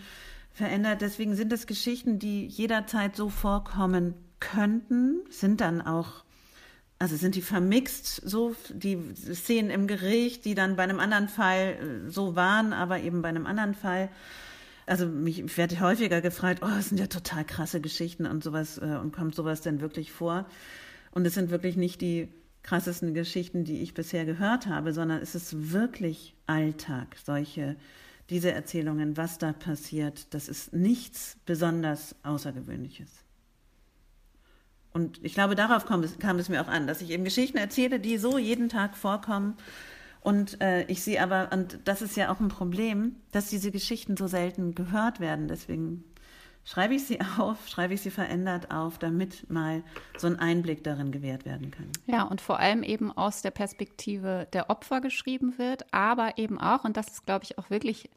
verändert. 0.52 1.02
Deswegen 1.02 1.36
sind 1.36 1.54
es 1.54 1.68
Geschichten, 1.68 2.18
die 2.18 2.48
jederzeit 2.48 3.16
so 3.16 3.30
vorkommen 3.30 4.16
könnten, 4.40 5.20
sind 5.30 5.62
dann 5.62 5.82
auch, 5.82 6.25
also 6.98 7.18
sind 7.18 7.36
die 7.36 7.42
vermixt, 7.42 8.22
so 8.24 8.56
die 8.70 8.98
Szenen 9.16 9.70
im 9.70 9.88
Gericht, 9.88 10.46
die 10.46 10.56
dann 10.56 10.76
bei 10.76 10.84
einem 10.84 11.00
anderen 11.00 11.28
Fall 11.28 12.06
äh, 12.08 12.10
so 12.10 12.36
waren, 12.36 12.74
aber 12.74 13.00
eben 13.00 13.22
bei 13.22 13.30
einem 13.30 13.46
anderen 13.46 13.74
Fall. 13.74 14.10
Also 14.86 15.08
mich 15.08 15.40
ich 15.40 15.58
werde 15.58 15.80
häufiger 15.80 16.22
gefragt, 16.22 16.62
oh, 16.64 16.68
das 16.68 16.90
sind 16.90 17.00
ja 17.00 17.08
total 17.08 17.44
krasse 17.44 17.82
Geschichten 17.82 18.26
und 18.26 18.44
sowas 18.44 18.78
äh, 18.78 18.98
und 19.02 19.12
kommt 19.12 19.36
sowas 19.36 19.62
denn 19.62 19.82
wirklich 19.82 20.12
vor? 20.12 20.46
Und 21.12 21.26
es 21.26 21.34
sind 21.34 21.50
wirklich 21.50 21.76
nicht 21.76 22.02
die 22.02 22.30
krassesten 22.64 23.14
Geschichten, 23.14 23.64
die 23.64 23.82
ich 23.82 23.94
bisher 23.94 24.26
gehört 24.26 24.68
habe, 24.68 24.94
sondern 24.94 25.22
es 25.22 25.36
ist 25.36 25.72
wirklich 25.72 26.36
Alltag, 26.48 27.16
solche, 27.24 27.76
diese 28.30 28.52
Erzählungen, 28.52 29.18
was 29.18 29.38
da 29.38 29.54
passiert, 29.54 30.34
das 30.34 30.50
ist 30.50 30.74
nichts 30.74 31.38
besonders 31.46 32.16
Außergewöhnliches. 32.24 33.25
Und 34.96 35.20
ich 35.24 35.34
glaube, 35.34 35.56
darauf 35.56 35.86
kam 35.86 36.04
es, 36.04 36.18
kam 36.20 36.40
es 36.40 36.48
mir 36.48 36.62
auch 36.62 36.70
an, 36.70 36.88
dass 36.88 37.02
ich 37.02 37.10
eben 37.10 37.26
Geschichten 37.26 37.58
erzähle, 37.58 38.00
die 38.00 38.18
so 38.18 38.38
jeden 38.38 38.70
Tag 38.70 38.96
vorkommen. 38.96 39.58
Und 40.22 40.62
äh, 40.62 40.86
ich 40.86 41.04
sehe 41.04 41.22
aber, 41.22 41.50
und 41.52 41.80
das 41.84 42.02
ist 42.02 42.16
ja 42.16 42.32
auch 42.32 42.40
ein 42.40 42.48
Problem, 42.48 43.18
dass 43.34 43.50
diese 43.50 43.72
Geschichten 43.72 44.16
so 44.16 44.28
selten 44.28 44.74
gehört 44.74 45.20
werden. 45.20 45.50
Deswegen 45.50 46.06
schreibe 46.64 46.94
ich 46.94 47.06
sie 47.06 47.20
auf, 47.38 47.68
schreibe 47.68 47.94
ich 47.94 48.04
sie 48.04 48.10
verändert 48.10 48.72
auf, 48.72 48.98
damit 48.98 49.52
mal 49.52 49.84
so 50.18 50.28
ein 50.28 50.40
Einblick 50.40 50.86
darin 50.86 51.12
gewährt 51.12 51.44
werden 51.44 51.72
kann. 51.72 51.90
Ja, 52.06 52.24
und 52.24 52.40
vor 52.40 52.60
allem 52.60 52.82
eben 52.82 53.12
aus 53.12 53.42
der 53.42 53.52
Perspektive 53.52 54.48
der 54.54 54.70
Opfer 54.70 55.02
geschrieben 55.02 55.58
wird, 55.58 55.94
aber 55.94 56.38
eben 56.38 56.58
auch, 56.58 56.86
und 56.86 56.96
das 56.96 57.10
ist, 57.10 57.26
glaube 57.26 57.44
ich, 57.44 57.58
auch 57.58 57.70
wirklich 57.70 58.10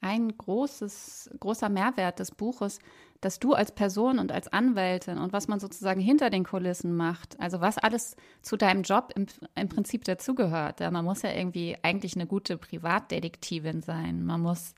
ein 0.00 0.36
großes, 0.36 1.30
großer 1.40 1.68
Mehrwert 1.68 2.18
des 2.18 2.30
Buches, 2.30 2.78
dass 3.20 3.38
du 3.38 3.52
als 3.52 3.72
Person 3.72 4.18
und 4.18 4.32
als 4.32 4.48
Anwältin 4.48 5.18
und 5.18 5.32
was 5.32 5.46
man 5.46 5.60
sozusagen 5.60 6.00
hinter 6.00 6.30
den 6.30 6.44
Kulissen 6.44 6.96
macht, 6.96 7.38
also 7.38 7.60
was 7.60 7.76
alles 7.76 8.16
zu 8.40 8.56
deinem 8.56 8.82
Job 8.82 9.12
im, 9.14 9.26
im 9.54 9.68
Prinzip 9.68 10.04
dazugehört. 10.04 10.80
Ja, 10.80 10.90
man 10.90 11.04
muss 11.04 11.22
ja 11.22 11.32
irgendwie 11.32 11.76
eigentlich 11.82 12.14
eine 12.14 12.26
gute 12.26 12.56
Privatdetektivin 12.56 13.82
sein. 13.82 14.24
Man 14.24 14.40
muss 14.40 14.74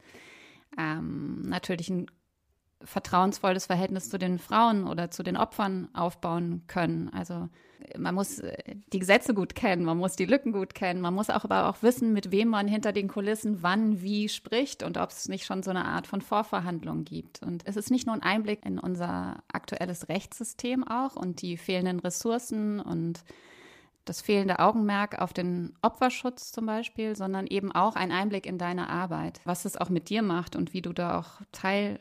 ähm, 0.76 1.42
natürlich 1.42 1.88
ein 1.88 2.06
vertrauensvolles 2.84 3.66
Verhältnis 3.66 4.08
zu 4.08 4.18
den 4.18 4.38
Frauen 4.38 4.86
oder 4.86 5.10
zu 5.10 5.22
den 5.22 5.36
Opfern 5.36 5.88
aufbauen 5.94 6.62
können. 6.66 7.10
Also 7.12 7.48
man 7.98 8.14
muss 8.14 8.38
äh, 8.38 8.56
die 8.92 8.98
Gesetze 8.98 9.34
gut 9.34 9.54
kennen, 9.54 9.84
man 9.84 9.98
muss 9.98 10.16
die 10.16 10.24
Lücken 10.24 10.52
gut 10.52 10.74
kennen, 10.74 11.00
man 11.00 11.14
muss 11.14 11.30
auch 11.30 11.44
aber 11.44 11.68
auch 11.68 11.82
wissen, 11.82 12.12
mit 12.12 12.30
wem 12.30 12.48
man 12.48 12.68
hinter 12.68 12.92
den 12.92 13.08
Kulissen 13.08 13.62
wann 13.62 14.02
wie 14.02 14.28
spricht 14.28 14.82
und 14.82 14.98
ob 14.98 15.10
es 15.10 15.28
nicht 15.28 15.44
schon 15.44 15.62
so 15.62 15.70
eine 15.70 15.84
Art 15.84 16.06
von 16.06 16.20
Vorverhandlung 16.20 17.04
gibt. 17.04 17.42
Und 17.42 17.66
es 17.66 17.76
ist 17.76 17.90
nicht 17.90 18.06
nur 18.06 18.14
ein 18.14 18.22
Einblick 18.22 18.64
in 18.64 18.78
unser 18.78 19.42
aktuelles 19.52 20.08
Rechtssystem 20.08 20.86
auch 20.86 21.16
und 21.16 21.42
die 21.42 21.56
fehlenden 21.56 22.00
Ressourcen 22.00 22.80
und 22.80 23.24
das 24.04 24.20
fehlende 24.20 24.58
Augenmerk 24.58 25.20
auf 25.20 25.32
den 25.32 25.74
Opferschutz 25.80 26.50
zum 26.50 26.66
Beispiel, 26.66 27.14
sondern 27.14 27.46
eben 27.46 27.70
auch 27.70 27.94
ein 27.94 28.10
Einblick 28.10 28.46
in 28.46 28.58
deine 28.58 28.88
Arbeit, 28.88 29.40
was 29.44 29.64
es 29.64 29.76
auch 29.76 29.90
mit 29.90 30.08
dir 30.08 30.22
macht 30.22 30.56
und 30.56 30.72
wie 30.72 30.82
du 30.82 30.92
da 30.92 31.18
auch 31.18 31.40
Teil 31.52 32.00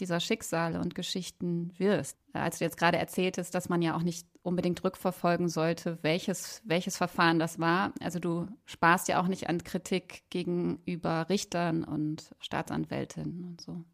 dieser 0.00 0.20
Schicksale 0.20 0.80
und 0.80 0.94
Geschichten 0.94 1.72
wirst. 1.78 2.18
Als 2.32 2.58
du 2.58 2.64
jetzt 2.64 2.76
gerade 2.76 2.98
erzähltest, 2.98 3.54
dass 3.54 3.68
man 3.68 3.82
ja 3.82 3.94
auch 3.96 4.02
nicht 4.02 4.26
unbedingt 4.42 4.82
rückverfolgen 4.82 5.48
sollte, 5.48 5.98
welches, 6.02 6.62
welches 6.64 6.96
Verfahren 6.96 7.38
das 7.38 7.58
war. 7.58 7.92
Also 8.00 8.18
du 8.18 8.46
sparst 8.64 9.08
ja 9.08 9.20
auch 9.20 9.28
nicht 9.28 9.48
an 9.48 9.62
Kritik 9.62 10.24
gegenüber 10.30 11.28
Richtern 11.28 11.84
und 11.84 12.34
Staatsanwältinnen 12.40 13.44
und 13.44 13.60
so. 13.60 13.84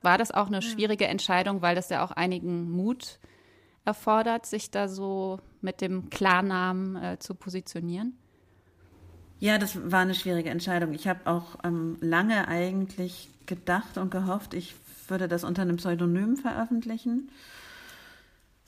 War 0.00 0.18
das 0.18 0.32
auch 0.32 0.48
eine 0.48 0.62
schwierige 0.62 1.06
Entscheidung, 1.06 1.62
weil 1.62 1.76
das 1.76 1.88
ja 1.88 2.04
auch 2.04 2.10
einigen 2.10 2.70
Mut 2.70 3.20
erfordert, 3.84 4.46
sich 4.46 4.70
da 4.70 4.88
so 4.88 5.38
mit 5.60 5.80
dem 5.80 6.10
Klarnamen 6.10 6.96
äh, 6.96 7.18
zu 7.18 7.34
positionieren? 7.34 8.18
Ja, 9.38 9.58
das 9.58 9.90
war 9.90 10.00
eine 10.00 10.14
schwierige 10.14 10.50
Entscheidung. 10.50 10.92
Ich 10.92 11.08
habe 11.08 11.26
auch 11.26 11.56
ähm, 11.64 11.96
lange 12.00 12.46
eigentlich 12.46 13.28
gedacht 13.46 13.98
und 13.98 14.10
gehofft, 14.10 14.54
ich 14.54 14.74
würde 15.10 15.28
das 15.28 15.44
unter 15.44 15.62
einem 15.62 15.76
Pseudonym 15.76 16.36
veröffentlichen. 16.36 17.30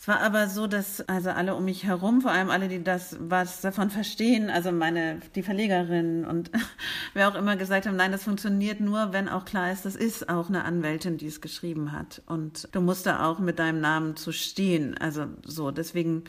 Es 0.04 0.08
war 0.08 0.20
aber 0.20 0.48
so, 0.48 0.66
dass 0.66 1.00
also 1.08 1.30
alle 1.30 1.54
um 1.54 1.64
mich 1.64 1.84
herum, 1.84 2.20
vor 2.20 2.30
allem 2.30 2.50
alle, 2.50 2.68
die 2.68 2.84
das 2.84 3.16
was 3.20 3.62
davon 3.62 3.88
verstehen, 3.88 4.50
also 4.50 4.70
meine 4.70 5.20
die 5.34 5.42
Verlegerin 5.42 6.26
und 6.26 6.50
wer 7.14 7.28
auch 7.28 7.34
immer 7.34 7.56
gesagt 7.56 7.86
haben, 7.86 7.96
nein, 7.96 8.12
das 8.12 8.24
funktioniert 8.24 8.80
nur, 8.80 9.14
wenn 9.14 9.30
auch 9.30 9.46
klar 9.46 9.72
ist, 9.72 9.86
das 9.86 9.96
ist 9.96 10.28
auch 10.28 10.50
eine 10.50 10.64
Anwältin, 10.64 11.16
die 11.16 11.26
es 11.26 11.40
geschrieben 11.40 11.92
hat 11.92 12.20
und 12.26 12.68
du 12.72 12.82
musst 12.82 13.06
da 13.06 13.24
auch 13.24 13.38
mit 13.38 13.58
deinem 13.58 13.80
Namen 13.80 14.14
zu 14.14 14.30
stehen. 14.32 14.94
Also 14.98 15.26
so, 15.42 15.70
deswegen 15.70 16.24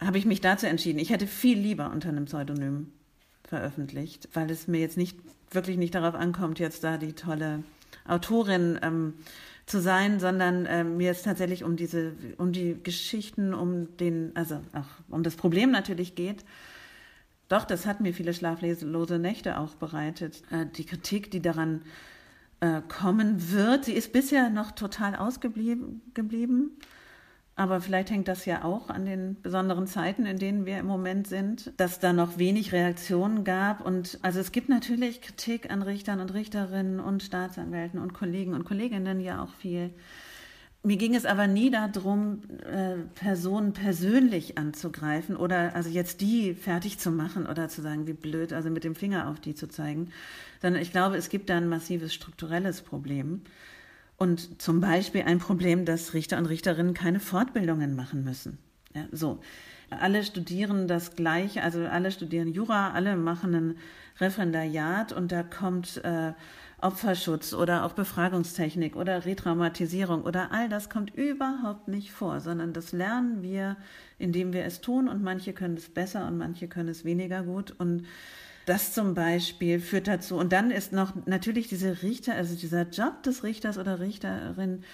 habe 0.00 0.18
ich 0.18 0.26
mich 0.26 0.40
dazu 0.40 0.66
entschieden. 0.66 0.98
Ich 0.98 1.10
hätte 1.10 1.28
viel 1.28 1.56
lieber 1.56 1.92
unter 1.92 2.08
einem 2.08 2.24
Pseudonym 2.24 2.92
veröffentlicht, 3.44 4.28
weil 4.32 4.50
es 4.50 4.66
mir 4.66 4.80
jetzt 4.80 4.96
nicht 4.96 5.16
wirklich 5.52 5.76
nicht 5.76 5.94
darauf 5.94 6.16
ankommt, 6.16 6.58
jetzt 6.58 6.82
da 6.82 6.98
die 6.98 7.12
tolle 7.12 7.62
Autorin 8.08 8.78
ähm, 8.82 9.14
zu 9.66 9.80
sein, 9.80 10.18
sondern 10.18 10.66
äh, 10.66 10.82
mir 10.84 11.10
ist 11.10 11.24
tatsächlich 11.24 11.62
um 11.62 11.76
diese, 11.76 12.12
um 12.38 12.52
die 12.52 12.76
Geschichten, 12.82 13.54
um 13.54 13.96
den, 13.98 14.32
also 14.34 14.56
auch 14.72 14.88
um 15.10 15.22
das 15.22 15.36
Problem 15.36 15.70
natürlich 15.70 16.14
geht. 16.14 16.44
Doch, 17.48 17.64
das 17.64 17.86
hat 17.86 18.00
mir 18.00 18.12
viele 18.12 18.34
schlaflose 18.34 19.18
Nächte 19.18 19.58
auch 19.58 19.74
bereitet. 19.74 20.42
Äh, 20.50 20.66
die 20.66 20.84
Kritik, 20.84 21.30
die 21.30 21.40
daran 21.40 21.82
äh, 22.60 22.80
kommen 22.88 23.52
wird, 23.52 23.84
sie 23.84 23.92
ist 23.92 24.12
bisher 24.12 24.50
noch 24.50 24.72
total 24.72 25.14
ausgeblieben 25.14 26.02
geblieben. 26.14 26.72
Aber 27.58 27.80
vielleicht 27.80 28.12
hängt 28.12 28.28
das 28.28 28.44
ja 28.44 28.62
auch 28.62 28.88
an 28.88 29.04
den 29.04 29.42
besonderen 29.42 29.88
Zeiten, 29.88 30.26
in 30.26 30.38
denen 30.38 30.64
wir 30.64 30.78
im 30.78 30.86
Moment 30.86 31.26
sind, 31.26 31.72
dass 31.76 31.98
da 31.98 32.12
noch 32.12 32.38
wenig 32.38 32.70
Reaktionen 32.70 33.42
gab. 33.42 33.84
Und 33.84 34.20
also 34.22 34.38
es 34.38 34.52
gibt 34.52 34.68
natürlich 34.68 35.22
Kritik 35.22 35.68
an 35.68 35.82
Richtern 35.82 36.20
und 36.20 36.32
Richterinnen 36.32 37.00
und 37.00 37.20
Staatsanwälten 37.20 37.98
und 37.98 38.14
Kollegen 38.14 38.54
und 38.54 38.64
Kolleginnen 38.64 39.18
ja 39.18 39.42
auch 39.42 39.52
viel. 39.54 39.90
Mir 40.84 40.98
ging 40.98 41.16
es 41.16 41.26
aber 41.26 41.48
nie 41.48 41.72
darum, 41.72 42.42
äh, 42.64 42.98
Personen 43.16 43.72
persönlich 43.72 44.56
anzugreifen 44.56 45.36
oder 45.36 45.74
also 45.74 45.90
jetzt 45.90 46.20
die 46.20 46.54
fertig 46.54 47.00
zu 47.00 47.10
machen 47.10 47.44
oder 47.44 47.68
zu 47.68 47.82
sagen, 47.82 48.06
wie 48.06 48.12
blöd, 48.12 48.52
also 48.52 48.70
mit 48.70 48.84
dem 48.84 48.94
Finger 48.94 49.28
auf 49.28 49.40
die 49.40 49.56
zu 49.56 49.68
zeigen, 49.68 50.12
sondern 50.62 50.80
ich 50.80 50.92
glaube, 50.92 51.16
es 51.16 51.28
gibt 51.28 51.50
da 51.50 51.56
ein 51.56 51.68
massives 51.68 52.14
strukturelles 52.14 52.82
Problem. 52.82 53.42
Und 54.18 54.60
zum 54.60 54.80
Beispiel 54.80 55.22
ein 55.22 55.38
Problem, 55.38 55.84
dass 55.84 56.12
Richter 56.12 56.38
und 56.38 56.46
Richterinnen 56.46 56.92
keine 56.92 57.20
Fortbildungen 57.20 57.94
machen 57.94 58.24
müssen. 58.24 58.58
Ja, 58.94 59.06
so. 59.12 59.40
Alle 59.90 60.22
studieren 60.22 60.86
das 60.86 61.16
Gleiche, 61.16 61.62
also 61.62 61.86
alle 61.86 62.10
studieren 62.10 62.52
Jura, 62.52 62.90
alle 62.90 63.16
machen 63.16 63.54
ein 63.54 63.78
Referendariat 64.20 65.12
und 65.12 65.32
da 65.32 65.42
kommt 65.42 66.04
äh, 66.04 66.32
Opferschutz 66.80 67.54
oder 67.54 67.84
auch 67.84 67.92
Befragungstechnik 67.92 68.96
oder 68.96 69.24
Retraumatisierung 69.24 70.22
oder 70.22 70.52
all 70.52 70.68
das 70.68 70.90
kommt 70.90 71.14
überhaupt 71.14 71.88
nicht 71.88 72.12
vor, 72.12 72.40
sondern 72.40 72.72
das 72.72 72.92
lernen 72.92 73.42
wir, 73.42 73.76
indem 74.18 74.52
wir 74.52 74.64
es 74.64 74.80
tun 74.80 75.08
und 75.08 75.22
manche 75.22 75.52
können 75.52 75.76
es 75.76 75.88
besser 75.88 76.26
und 76.26 76.36
manche 76.36 76.68
können 76.68 76.88
es 76.88 77.04
weniger 77.04 77.42
gut 77.42 77.72
und 77.78 78.04
das 78.68 78.92
zum 78.92 79.14
Beispiel 79.14 79.80
führt 79.80 80.08
dazu. 80.08 80.36
Und 80.36 80.52
dann 80.52 80.70
ist 80.70 80.92
noch 80.92 81.14
natürlich 81.26 81.68
diese 81.68 82.02
Richter, 82.02 82.34
also 82.34 82.54
dieser 82.54 82.82
Job 82.88 83.22
des 83.22 83.42
Richters 83.42 83.78
oder 83.78 84.00
Richterin 84.00 84.84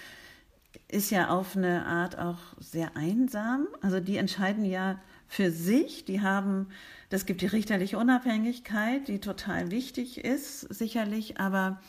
ist 0.87 1.09
ja 1.09 1.29
auf 1.29 1.55
eine 1.55 1.85
Art 1.85 2.17
auch 2.17 2.39
sehr 2.59 2.95
einsam. 2.95 3.67
Also 3.81 3.99
die 3.99 4.17
entscheiden 4.17 4.65
ja 4.65 4.99
für 5.27 5.51
sich, 5.51 6.05
die 6.05 6.21
haben, 6.21 6.67
das 7.09 7.25
gibt 7.25 7.41
die 7.41 7.47
richterliche 7.47 7.97
Unabhängigkeit, 7.97 9.07
die 9.07 9.19
total 9.19 9.71
wichtig 9.71 10.23
ist, 10.23 10.61
sicherlich, 10.61 11.39
aber 11.39 11.81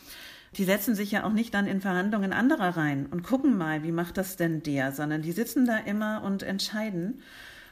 die 0.55 0.63
setzen 0.63 0.95
sich 0.95 1.11
ja 1.11 1.23
auch 1.23 1.33
nicht 1.33 1.53
dann 1.53 1.67
in 1.67 1.81
Verhandlungen 1.81 2.33
anderer 2.33 2.75
rein 2.77 3.05
und 3.05 3.23
gucken 3.23 3.57
mal, 3.57 3.83
wie 3.83 3.91
macht 3.91 4.17
das 4.17 4.37
denn 4.37 4.63
der, 4.63 4.91
sondern 4.91 5.21
die 5.21 5.31
sitzen 5.31 5.65
da 5.65 5.77
immer 5.77 6.23
und 6.23 6.43
entscheiden. 6.43 7.21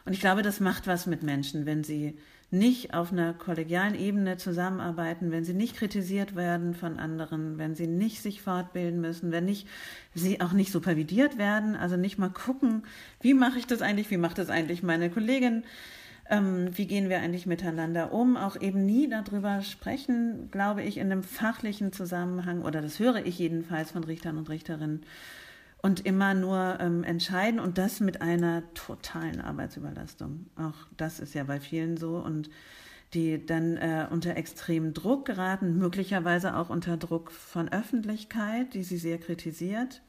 Und 0.05 0.13
ich 0.13 0.19
glaube, 0.19 0.43
das 0.43 0.59
macht 0.59 0.85
was 0.85 1.07
mit 1.07 1.23
Menschen, 1.23 1.65
wenn 1.65 1.83
sie 1.83 2.17
nicht 2.59 2.93
auf 2.93 3.11
einer 3.11 3.33
kollegialen 3.33 3.95
Ebene 3.95 4.37
zusammenarbeiten, 4.37 5.31
wenn 5.31 5.45
sie 5.45 5.53
nicht 5.53 5.75
kritisiert 5.75 6.35
werden 6.35 6.73
von 6.73 6.97
anderen, 6.97 7.57
wenn 7.57 7.75
sie 7.75 7.87
nicht 7.87 8.21
sich 8.21 8.41
fortbilden 8.41 9.01
müssen, 9.01 9.31
wenn 9.31 9.45
nicht 9.45 9.67
sie 10.13 10.41
auch 10.41 10.53
nicht 10.53 10.71
supervidiert 10.71 11.37
werden, 11.37 11.75
also 11.75 11.97
nicht 11.97 12.17
mal 12.17 12.29
gucken, 12.29 12.83
wie 13.21 13.33
mache 13.33 13.59
ich 13.59 13.67
das 13.67 13.81
eigentlich, 13.81 14.09
wie 14.11 14.17
macht 14.17 14.37
das 14.37 14.49
eigentlich 14.49 14.83
meine 14.83 15.09
Kollegin, 15.09 15.63
ähm, 16.29 16.69
wie 16.75 16.87
gehen 16.87 17.09
wir 17.09 17.19
eigentlich 17.19 17.45
miteinander 17.45 18.11
um, 18.11 18.37
auch 18.37 18.59
eben 18.59 18.85
nie 18.85 19.07
darüber 19.09 19.61
sprechen, 19.61 20.49
glaube 20.51 20.83
ich, 20.83 20.97
in 20.97 21.11
einem 21.11 21.23
fachlichen 21.23 21.91
Zusammenhang, 21.91 22.63
oder 22.63 22.81
das 22.81 22.99
höre 22.99 23.25
ich 23.25 23.37
jedenfalls 23.37 23.91
von 23.91 24.03
Richtern 24.03 24.37
und 24.37 24.49
Richterinnen, 24.49 25.03
und 25.85 26.03
immer 26.03 26.33
nur 26.33 26.79
ähm, 26.79 27.03
entscheiden 27.03 27.59
und 27.59 27.77
das 27.77 27.99
mit 27.99 28.19
einer 28.19 28.63
totalen 28.73 29.39
Arbeitsüberlastung. 29.39 30.47
Auch 30.55 30.87
das 30.97 31.19
ist 31.19 31.35
ja 31.35 31.43
bei 31.43 31.59
vielen 31.59 31.95
so 31.95 32.17
und 32.17 32.49
die 33.13 33.45
dann 33.45 33.77
äh, 33.77 34.07
unter 34.09 34.35
extremen 34.35 34.95
Druck 34.95 35.25
geraten, 35.27 35.77
möglicherweise 35.77 36.55
auch 36.55 36.71
unter 36.71 36.97
Druck 36.97 37.31
von 37.31 37.71
Öffentlichkeit, 37.71 38.73
die 38.73 38.81
sie 38.81 38.97
sehr 38.97 39.19
kritisiert. 39.19 40.01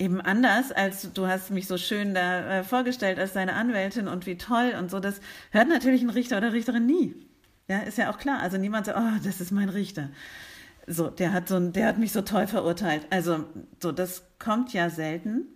Eben 0.00 0.20
anders, 0.20 0.72
als 0.72 1.12
du 1.12 1.28
hast 1.28 1.52
mich 1.52 1.68
so 1.68 1.78
schön 1.78 2.12
da 2.12 2.58
äh, 2.58 2.64
vorgestellt 2.64 3.20
als 3.20 3.34
deine 3.34 3.52
Anwältin 3.52 4.08
und 4.08 4.26
wie 4.26 4.36
toll 4.36 4.74
und 4.76 4.90
so, 4.90 4.98
das 4.98 5.20
hört 5.52 5.68
natürlich 5.68 6.02
ein 6.02 6.10
Richter 6.10 6.38
oder 6.38 6.52
Richterin 6.52 6.86
nie. 6.86 7.14
Ja, 7.68 7.78
ist 7.78 7.98
ja 7.98 8.10
auch 8.10 8.18
klar. 8.18 8.40
Also 8.40 8.58
niemand 8.58 8.86
sagt, 8.86 8.98
oh, 8.98 9.24
das 9.24 9.40
ist 9.40 9.52
mein 9.52 9.68
Richter. 9.68 10.08
So, 10.86 11.08
der 11.08 11.32
hat 11.32 11.48
so, 11.48 11.60
der 11.60 11.86
hat 11.86 11.98
mich 11.98 12.12
so 12.12 12.22
toll 12.22 12.46
verurteilt. 12.46 13.06
Also, 13.10 13.44
so, 13.80 13.92
das 13.92 14.24
kommt 14.38 14.72
ja 14.72 14.90
selten. 14.90 15.46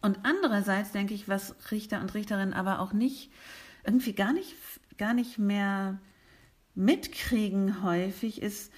Und 0.00 0.18
andererseits 0.24 0.90
denke 0.90 1.14
ich, 1.14 1.28
was 1.28 1.54
Richter 1.70 2.00
und 2.00 2.14
Richterinnen 2.14 2.54
aber 2.54 2.80
auch 2.80 2.92
nicht, 2.92 3.30
irgendwie 3.84 4.14
gar 4.14 4.32
nicht, 4.32 4.54
gar 4.98 5.14
nicht 5.14 5.38
mehr 5.38 5.98
mitkriegen 6.74 7.82
häufig, 7.84 8.42
ist, 8.42 8.72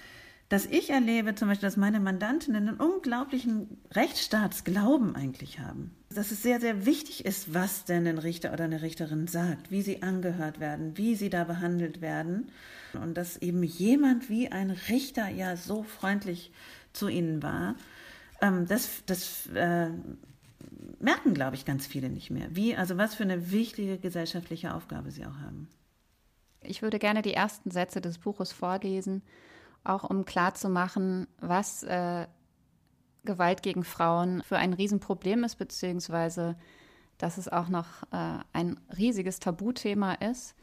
dass 0.50 0.66
ich 0.66 0.90
erlebe 0.90 1.34
zum 1.34 1.48
Beispiel, 1.48 1.66
dass 1.66 1.78
meine 1.78 2.00
Mandantinnen 2.00 2.68
einen 2.68 2.76
unglaublichen 2.76 3.78
Rechtsstaatsglauben 3.92 5.16
eigentlich 5.16 5.58
haben. 5.58 5.96
Dass 6.10 6.30
es 6.30 6.42
sehr, 6.42 6.60
sehr 6.60 6.84
wichtig 6.84 7.24
ist, 7.24 7.54
was 7.54 7.86
denn 7.86 8.06
ein 8.06 8.18
Richter 8.18 8.52
oder 8.52 8.64
eine 8.64 8.82
Richterin 8.82 9.26
sagt, 9.26 9.70
wie 9.70 9.82
sie 9.82 10.02
angehört 10.02 10.60
werden, 10.60 10.96
wie 10.98 11.16
sie 11.16 11.30
da 11.30 11.44
behandelt 11.44 12.02
werden. 12.02 12.50
Und 12.96 13.14
dass 13.14 13.36
eben 13.36 13.62
jemand 13.62 14.28
wie 14.28 14.50
ein 14.50 14.70
Richter 14.70 15.28
ja 15.28 15.56
so 15.56 15.82
freundlich 15.82 16.52
zu 16.92 17.08
ihnen 17.08 17.42
war, 17.42 17.74
ähm, 18.40 18.66
das, 18.66 19.02
das 19.06 19.46
äh, 19.54 19.90
merken, 20.98 21.34
glaube 21.34 21.56
ich, 21.56 21.64
ganz 21.64 21.86
viele 21.86 22.10
nicht 22.10 22.30
mehr. 22.30 22.48
Wie, 22.50 22.76
also 22.76 22.96
was 22.96 23.14
für 23.14 23.24
eine 23.24 23.50
wichtige 23.50 23.98
gesellschaftliche 23.98 24.74
Aufgabe 24.74 25.10
sie 25.10 25.24
auch 25.24 25.38
haben. 25.38 25.68
Ich 26.60 26.82
würde 26.82 26.98
gerne 26.98 27.22
die 27.22 27.34
ersten 27.34 27.70
Sätze 27.70 28.00
des 28.00 28.18
Buches 28.18 28.52
vorlesen, 28.52 29.22
auch 29.84 30.04
um 30.04 30.24
klarzumachen, 30.24 31.26
was 31.40 31.82
äh, 31.82 32.26
Gewalt 33.24 33.62
gegen 33.62 33.84
Frauen 33.84 34.42
für 34.42 34.56
ein 34.56 34.72
Riesenproblem 34.72 35.44
ist, 35.44 35.56
beziehungsweise 35.56 36.56
dass 37.18 37.38
es 37.38 37.48
auch 37.48 37.68
noch 37.68 38.02
äh, 38.12 38.38
ein 38.52 38.80
riesiges 38.96 39.38
Tabuthema 39.38 40.14
ist. 40.14 40.54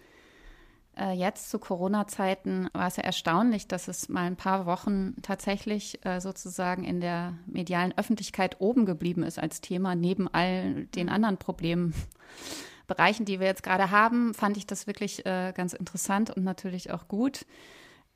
Äh, 0.98 1.14
jetzt 1.14 1.50
zu 1.50 1.60
Corona-Zeiten 1.60 2.70
war 2.74 2.88
es 2.88 2.98
ja 2.98 3.04
erstaunlich, 3.04 3.68
dass 3.68 3.88
es 3.88 4.10
mal 4.10 4.24
ein 4.24 4.36
paar 4.36 4.66
Wochen 4.66 5.16
tatsächlich 5.22 6.06
äh, 6.06 6.20
sozusagen 6.20 6.84
in 6.84 7.00
der 7.00 7.38
medialen 7.46 7.98
Öffentlichkeit 7.98 8.60
oben 8.60 8.86
geblieben 8.86 9.24
ist 9.24 9.40
als 9.40 9.62
Thema, 9.62 9.96
neben 9.96 10.28
all 10.28 10.86
den 10.88 11.08
mhm. 11.08 11.14
anderen 11.14 11.38
Problembereichen, 11.38 13.26
die 13.26 13.40
wir 13.40 13.48
jetzt 13.48 13.64
gerade 13.64 13.92
haben, 13.92 14.34
fand 14.34 14.58
ich 14.58 14.68
das 14.68 14.86
wirklich 14.86 15.26
äh, 15.26 15.54
ganz 15.56 15.74
interessant 15.74 16.30
und 16.30 16.44
natürlich 16.44 16.92
auch 16.92 17.08
gut. 17.08 17.46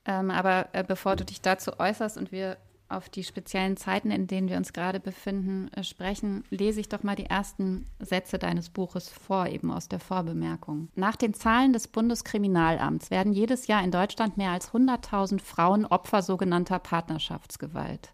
Ähm, 0.05 0.29
aber 0.29 0.67
äh, 0.74 0.84
bevor 0.84 1.15
du 1.15 1.25
dich 1.25 1.41
dazu 1.41 1.79
äußerst 1.79 2.17
und 2.17 2.32
wir 2.32 2.58
auf 2.87 3.09
die 3.09 3.23
speziellen 3.23 3.77
Zeiten, 3.77 4.11
in 4.11 4.27
denen 4.27 4.49
wir 4.49 4.57
uns 4.57 4.73
gerade 4.73 4.99
befinden, 4.99 5.69
äh, 5.73 5.83
sprechen, 5.83 6.43
lese 6.49 6.79
ich 6.79 6.89
doch 6.89 7.03
mal 7.03 7.15
die 7.15 7.25
ersten 7.25 7.85
Sätze 7.99 8.37
deines 8.37 8.69
Buches 8.69 9.09
vor, 9.09 9.47
eben 9.47 9.71
aus 9.71 9.87
der 9.87 9.99
Vorbemerkung. 9.99 10.89
Nach 10.95 11.15
den 11.15 11.33
Zahlen 11.33 11.73
des 11.73 11.87
Bundeskriminalamts 11.87 13.09
werden 13.11 13.33
jedes 13.33 13.67
Jahr 13.67 13.83
in 13.83 13.91
Deutschland 13.91 14.37
mehr 14.37 14.51
als 14.51 14.71
100.000 14.71 15.41
Frauen 15.41 15.85
Opfer 15.85 16.21
sogenannter 16.21 16.79
Partnerschaftsgewalt. 16.79 18.11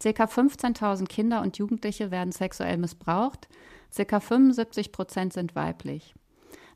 Circa 0.00 0.24
15.000 0.24 1.06
Kinder 1.06 1.42
und 1.42 1.58
Jugendliche 1.58 2.10
werden 2.10 2.32
sexuell 2.32 2.78
missbraucht, 2.78 3.48
circa 3.92 4.20
75 4.20 4.92
Prozent 4.92 5.32
sind 5.32 5.54
weiblich. 5.54 6.14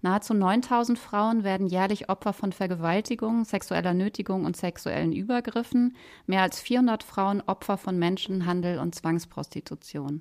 Nahezu 0.03 0.35
9000 0.35 0.99
Frauen 0.99 1.45
werden 1.45 1.69
jährlich 1.69 2.09
Opfer 2.09 2.33
von 2.33 2.53
Vergewaltigung, 2.53 3.45
sexueller 3.45 3.95
Nötigung 3.95 4.45
und 4.45 4.57
sexuellen 4.57 5.13
Übergriffen, 5.13 5.97
mehr 6.27 6.43
als 6.43 6.61
400 6.61 7.05
Frauen 7.05 7.41
Opfer 7.47 7.79
von 7.79 7.97
Menschenhandel 7.99 8.81
und 8.81 8.97
Zwangsprostitution. 8.97 10.21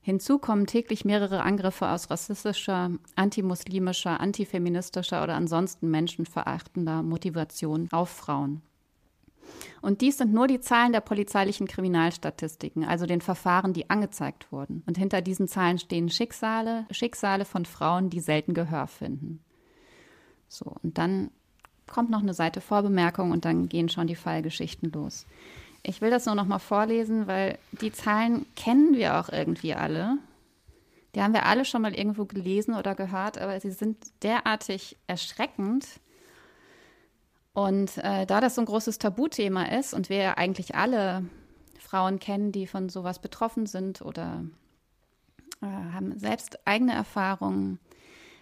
Hinzu 0.00 0.38
kommen 0.38 0.68
täglich 0.68 1.04
mehrere 1.04 1.42
Angriffe 1.42 1.88
aus 1.88 2.08
rassistischer, 2.08 2.92
antimuslimischer, 3.16 4.20
antifeministischer 4.20 5.24
oder 5.24 5.34
ansonsten 5.34 5.90
menschenverachtender 5.90 7.02
Motivation 7.02 7.88
auf 7.90 8.08
Frauen. 8.10 8.62
Und 9.80 10.00
dies 10.00 10.18
sind 10.18 10.32
nur 10.32 10.46
die 10.46 10.60
Zahlen 10.60 10.92
der 10.92 11.00
polizeilichen 11.00 11.66
Kriminalstatistiken, 11.66 12.84
also 12.84 13.06
den 13.06 13.20
Verfahren, 13.20 13.72
die 13.72 13.90
angezeigt 13.90 14.50
wurden. 14.50 14.82
Und 14.86 14.98
hinter 14.98 15.22
diesen 15.22 15.48
Zahlen 15.48 15.78
stehen 15.78 16.08
Schicksale, 16.08 16.86
Schicksale 16.90 17.44
von 17.44 17.64
Frauen, 17.64 18.10
die 18.10 18.20
selten 18.20 18.54
Gehör 18.54 18.86
finden. 18.86 19.40
So, 20.48 20.74
und 20.82 20.98
dann 20.98 21.30
kommt 21.86 22.10
noch 22.10 22.22
eine 22.22 22.34
Seite 22.34 22.60
Vorbemerkung 22.60 23.30
und 23.30 23.44
dann 23.44 23.68
gehen 23.68 23.88
schon 23.88 24.06
die 24.06 24.16
Fallgeschichten 24.16 24.92
los. 24.92 25.26
Ich 25.82 26.00
will 26.00 26.10
das 26.10 26.26
nur 26.26 26.34
noch 26.34 26.46
mal 26.46 26.58
vorlesen, 26.58 27.26
weil 27.26 27.58
die 27.80 27.92
Zahlen 27.92 28.46
kennen 28.56 28.94
wir 28.94 29.18
auch 29.18 29.28
irgendwie 29.28 29.74
alle. 29.74 30.18
Die 31.14 31.22
haben 31.22 31.32
wir 31.32 31.46
alle 31.46 31.64
schon 31.64 31.82
mal 31.82 31.94
irgendwo 31.94 32.24
gelesen 32.26 32.74
oder 32.74 32.94
gehört, 32.94 33.38
aber 33.38 33.58
sie 33.60 33.70
sind 33.70 33.96
derartig 34.22 34.96
erschreckend, 35.06 35.86
und 37.58 37.98
äh, 37.98 38.24
da 38.24 38.40
das 38.40 38.54
so 38.54 38.62
ein 38.62 38.66
großes 38.66 38.98
Tabuthema 38.98 39.64
ist 39.64 39.92
und 39.92 40.08
wir 40.10 40.38
eigentlich 40.38 40.76
alle 40.76 41.24
Frauen 41.80 42.20
kennen, 42.20 42.52
die 42.52 42.68
von 42.68 42.88
sowas 42.88 43.18
betroffen 43.18 43.66
sind 43.66 44.00
oder 44.00 44.44
äh, 45.60 45.66
haben 45.66 46.16
selbst 46.16 46.64
eigene 46.68 46.92
Erfahrungen, 46.92 47.80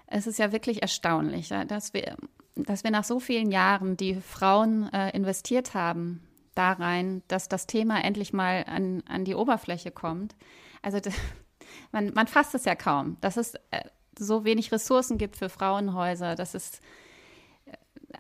es 0.07 0.27
ist 0.27 0.39
ja 0.39 0.53
wirklich 0.53 0.83
erstaunlich, 0.83 1.49
dass 1.67 1.95
wir, 1.95 2.19
dass 2.57 2.85
wir 2.85 2.91
nach 2.91 3.05
so 3.05 3.19
vielen 3.19 3.51
Jahren 3.51 3.97
die 3.97 4.17
Frauen 4.17 4.93
äh, 4.93 5.17
investiert 5.17 5.73
haben 5.73 6.21
da 6.55 6.73
rein, 6.73 7.23
dass 7.27 7.49
das 7.49 7.67
Thema 7.67 8.05
endlich 8.05 8.35
mal 8.35 8.65
an, 8.69 9.03
an 9.09 9.25
die 9.25 9.35
Oberfläche 9.35 9.93
kommt. 9.93 10.37
Also 10.83 11.01
man, 11.91 12.13
man 12.13 12.27
fasst 12.27 12.55
es 12.55 12.67
ja 12.67 12.75
kaum, 12.75 13.17
dass 13.23 13.39
es 13.39 13.55
äh, 13.71 13.81
so 14.19 14.45
wenig 14.45 14.73
Ressourcen 14.73 15.17
gibt 15.17 15.37
für 15.37 15.49
Frauenhäuser, 15.49 16.35
dass 16.35 16.53
es 16.53 16.83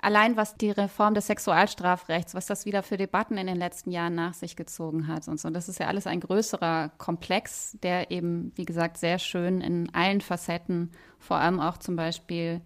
allein 0.00 0.36
was 0.36 0.56
die 0.56 0.70
Reform 0.70 1.14
des 1.14 1.26
Sexualstrafrechts, 1.26 2.34
was 2.34 2.46
das 2.46 2.66
wieder 2.66 2.82
für 2.82 2.96
Debatten 2.96 3.38
in 3.38 3.46
den 3.46 3.56
letzten 3.56 3.90
Jahren 3.90 4.14
nach 4.14 4.34
sich 4.34 4.56
gezogen 4.56 5.06
hat 5.06 5.28
und 5.28 5.40
so. 5.40 5.50
Das 5.50 5.68
ist 5.68 5.78
ja 5.78 5.86
alles 5.86 6.06
ein 6.06 6.20
größerer 6.20 6.90
Komplex, 6.98 7.76
der 7.82 8.10
eben, 8.10 8.52
wie 8.56 8.64
gesagt, 8.64 8.98
sehr 8.98 9.18
schön 9.18 9.60
in 9.60 9.94
allen 9.94 10.20
Facetten, 10.20 10.90
vor 11.18 11.36
allem 11.36 11.60
auch 11.60 11.78
zum 11.78 11.96
Beispiel 11.96 12.60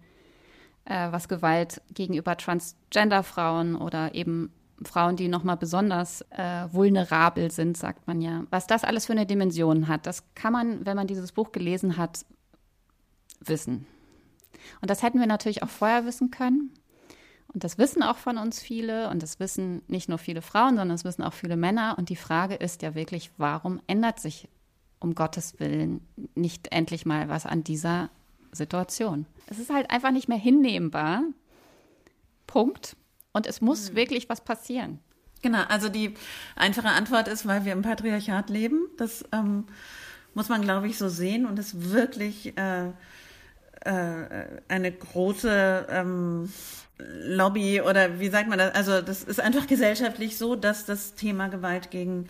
äh, 0.85 1.11
was 1.11 1.27
Gewalt 1.27 1.81
gegenüber 1.93 2.37
Transgender-Frauen 2.37 3.75
oder 3.75 4.15
eben 4.15 4.51
Frauen, 4.83 5.15
die 5.15 5.27
nochmal 5.27 5.57
besonders 5.57 6.21
äh, 6.31 6.67
vulnerabel 6.71 7.51
sind, 7.51 7.77
sagt 7.77 8.07
man 8.07 8.19
ja. 8.21 8.45
Was 8.49 8.65
das 8.65 8.83
alles 8.83 9.05
für 9.05 9.13
eine 9.13 9.27
Dimension 9.27 9.87
hat, 9.87 10.07
das 10.07 10.23
kann 10.33 10.53
man, 10.53 10.85
wenn 10.85 10.95
man 10.95 11.07
dieses 11.07 11.31
Buch 11.31 11.51
gelesen 11.51 11.97
hat, 11.97 12.25
wissen. 13.39 13.85
Und 14.81 14.89
das 14.89 15.03
hätten 15.03 15.19
wir 15.19 15.27
natürlich 15.27 15.63
auch 15.63 15.69
vorher 15.69 16.05
wissen 16.05 16.31
können. 16.31 16.71
Und 17.53 17.63
das 17.63 17.77
wissen 17.77 18.01
auch 18.01 18.17
von 18.17 18.37
uns 18.37 18.61
viele 18.61 19.09
und 19.09 19.21
das 19.21 19.39
wissen 19.39 19.81
nicht 19.87 20.07
nur 20.07 20.17
viele 20.17 20.41
Frauen, 20.41 20.69
sondern 20.69 20.89
das 20.89 21.03
wissen 21.03 21.23
auch 21.23 21.33
viele 21.33 21.57
Männer. 21.57 21.95
Und 21.97 22.09
die 22.09 22.15
Frage 22.15 22.55
ist 22.55 22.81
ja 22.81 22.95
wirklich, 22.95 23.31
warum 23.37 23.81
ändert 23.87 24.19
sich 24.19 24.47
um 24.99 25.15
Gottes 25.15 25.59
Willen 25.59 26.07
nicht 26.35 26.71
endlich 26.71 27.05
mal 27.05 27.27
was 27.27 27.45
an 27.45 27.63
dieser 27.63 28.09
Situation? 28.53 29.25
Es 29.47 29.59
ist 29.59 29.69
halt 29.69 29.91
einfach 29.91 30.11
nicht 30.11 30.29
mehr 30.29 30.37
hinnehmbar. 30.37 31.23
Punkt. 32.47 32.95
Und 33.33 33.47
es 33.47 33.59
muss 33.59 33.91
mhm. 33.91 33.95
wirklich 33.95 34.29
was 34.29 34.41
passieren. 34.41 34.99
Genau, 35.41 35.63
also 35.67 35.89
die 35.89 36.13
einfache 36.55 36.89
Antwort 36.89 37.27
ist, 37.27 37.47
weil 37.47 37.65
wir 37.65 37.73
im 37.73 37.81
Patriarchat 37.81 38.49
leben. 38.49 38.87
Das 38.97 39.25
ähm, 39.31 39.65
muss 40.33 40.49
man, 40.49 40.61
glaube 40.61 40.87
ich, 40.87 40.97
so 40.97 41.09
sehen 41.09 41.45
und 41.45 41.57
es 41.59 41.91
wirklich 41.91 42.57
äh, 42.57 42.89
äh, 43.83 44.61
eine 44.67 44.91
große 44.91 45.87
ähm, 45.89 46.51
Lobby 47.23 47.81
oder 47.81 48.19
wie 48.19 48.29
sagt 48.29 48.49
man 48.49 48.59
das? 48.59 48.73
Also 48.75 49.01
das 49.01 49.23
ist 49.23 49.39
einfach 49.39 49.67
gesellschaftlich 49.67 50.37
so, 50.37 50.55
dass 50.55 50.85
das 50.85 51.15
Thema 51.15 51.47
Gewalt 51.47 51.91
gegen 51.91 52.27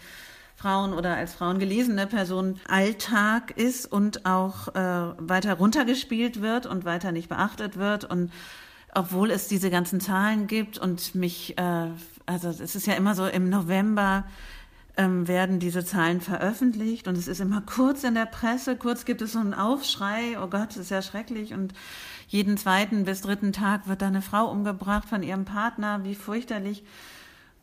Frauen 0.55 0.93
oder 0.93 1.15
als 1.15 1.33
Frauen 1.33 1.57
gelesene 1.57 2.05
Person 2.05 2.59
Alltag 2.67 3.51
ist 3.57 3.91
und 3.91 4.25
auch 4.25 4.67
äh, 4.69 5.13
weiter 5.17 5.55
runtergespielt 5.55 6.41
wird 6.41 6.67
und 6.67 6.85
weiter 6.85 7.11
nicht 7.11 7.29
beachtet 7.29 7.77
wird 7.77 8.05
und 8.05 8.31
obwohl 8.93 9.31
es 9.31 9.47
diese 9.47 9.69
ganzen 9.69 10.01
Zahlen 10.01 10.47
gibt 10.47 10.77
und 10.77 11.15
mich, 11.15 11.57
äh, 11.57 11.87
also 12.25 12.49
es 12.49 12.75
ist 12.75 12.85
ja 12.85 12.93
immer 12.93 13.15
so 13.15 13.25
im 13.25 13.49
November 13.49 14.25
ähm, 14.97 15.27
werden 15.27 15.59
diese 15.59 15.85
Zahlen 15.85 16.21
veröffentlicht 16.21 17.07
und 17.07 17.17
es 17.17 17.27
ist 17.27 17.39
immer 17.39 17.61
kurz 17.61 18.03
in 18.03 18.15
der 18.15 18.25
Presse, 18.25 18.75
kurz 18.75 19.05
gibt 19.05 19.21
es 19.21 19.33
so 19.33 19.39
einen 19.39 19.53
Aufschrei, 19.53 20.37
oh 20.41 20.47
Gott, 20.47 20.69
das 20.69 20.77
ist 20.77 20.91
ja 20.91 21.01
schrecklich 21.01 21.53
und 21.53 21.73
jeden 22.27 22.57
zweiten 22.57 23.03
bis 23.03 23.21
dritten 23.21 23.53
Tag 23.53 23.87
wird 23.87 24.01
da 24.01 24.07
eine 24.07 24.21
Frau 24.21 24.49
umgebracht 24.49 25.07
von 25.07 25.23
ihrem 25.23 25.45
Partner, 25.45 26.03
wie 26.03 26.15
fürchterlich. 26.15 26.83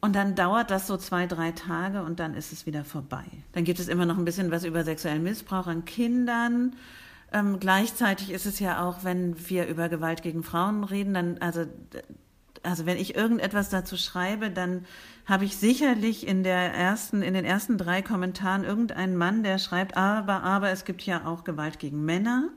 Und 0.01 0.14
dann 0.14 0.35
dauert 0.35 0.71
das 0.71 0.87
so 0.87 0.97
zwei, 0.97 1.27
drei 1.27 1.51
Tage 1.53 2.03
und 2.03 2.21
dann 2.21 2.35
ist 2.35 2.53
es 2.53 2.67
wieder 2.67 2.85
vorbei. 2.85 3.25
Dann 3.53 3.64
gibt 3.64 3.81
es 3.81 3.88
immer 3.88 4.07
noch 4.07 4.17
ein 4.17 4.25
bisschen 4.25 4.51
was 4.51 4.64
über 4.64 4.85
sexuellen 4.85 5.25
Missbrauch 5.25 5.67
an 5.67 5.85
Kindern. 5.85 6.77
Ähm, 7.33 7.59
gleichzeitig 7.59 8.31
ist 8.31 8.47
es 8.47 8.61
ja 8.61 8.85
auch, 8.87 9.05
wenn 9.05 9.49
wir 9.49 9.67
über 9.67 9.88
Gewalt 9.88 10.23
gegen 10.23 10.43
Frauen 10.43 10.85
reden, 10.85 11.14
dann, 11.14 11.38
also, 11.38 11.64
also 12.63 12.87
wenn 12.87 12.97
ich 12.97 13.15
irgendetwas 13.15 13.71
dazu 13.71 13.97
schreibe, 13.97 14.51
dann 14.51 14.85
habe 15.27 15.45
ich 15.45 15.57
sicherlich 15.57 16.27
in 16.27 16.43
der 16.43 16.75
ersten, 16.75 17.23
in 17.23 17.35
den 17.35 17.45
ersten 17.45 17.79
drei 17.79 18.03
Kommentaren 18.03 18.65
irgendeinen 18.65 19.17
Mann, 19.17 19.43
der 19.43 19.59
schreibt, 19.59 19.97
aber, 19.97 20.43
aber 20.43 20.71
es 20.71 20.85
gibt 20.85 21.03
ja 21.03 21.27
auch 21.27 21.45
Gewalt 21.45 21.79
gegen 21.79 22.05
Männer. 22.05 22.49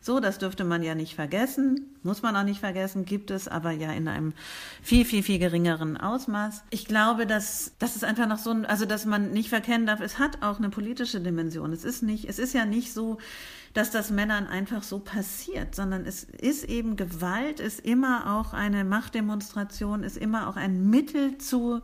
So, 0.00 0.20
das 0.20 0.38
dürfte 0.38 0.62
man 0.62 0.84
ja 0.84 0.94
nicht 0.94 1.16
vergessen, 1.16 1.96
muss 2.04 2.22
man 2.22 2.36
auch 2.36 2.44
nicht 2.44 2.60
vergessen, 2.60 3.06
gibt 3.06 3.32
es 3.32 3.48
aber 3.48 3.72
ja 3.72 3.90
in 3.90 4.06
einem 4.06 4.34
viel, 4.80 5.04
viel, 5.04 5.24
viel 5.24 5.40
geringeren 5.40 5.96
Ausmaß. 5.96 6.62
Ich 6.70 6.86
glaube, 6.86 7.26
dass 7.26 7.72
das 7.80 7.96
ist 7.96 8.04
einfach 8.04 8.28
noch 8.28 8.38
so 8.38 8.52
also 8.68 8.84
dass 8.84 9.04
man 9.04 9.32
nicht 9.32 9.48
verkennen 9.48 9.84
darf, 9.84 10.00
es 10.00 10.20
hat 10.20 10.44
auch 10.44 10.58
eine 10.58 10.70
politische 10.70 11.20
Dimension. 11.20 11.72
Es 11.72 11.82
ist 11.82 12.04
nicht, 12.04 12.28
es 12.28 12.38
ist 12.38 12.54
ja 12.54 12.64
nicht 12.66 12.92
so, 12.92 13.18
dass 13.76 13.90
das 13.90 14.10
Männern 14.10 14.46
einfach 14.46 14.82
so 14.82 14.98
passiert, 14.98 15.74
sondern 15.74 16.06
es 16.06 16.24
ist 16.24 16.64
eben 16.64 16.96
Gewalt, 16.96 17.60
ist 17.60 17.80
immer 17.80 18.38
auch 18.38 18.54
eine 18.54 18.84
Machtdemonstration, 18.84 20.02
ist 20.02 20.16
immer 20.16 20.48
auch 20.48 20.56
ein 20.56 20.88
Mittel 20.88 21.36
zu, 21.36 21.82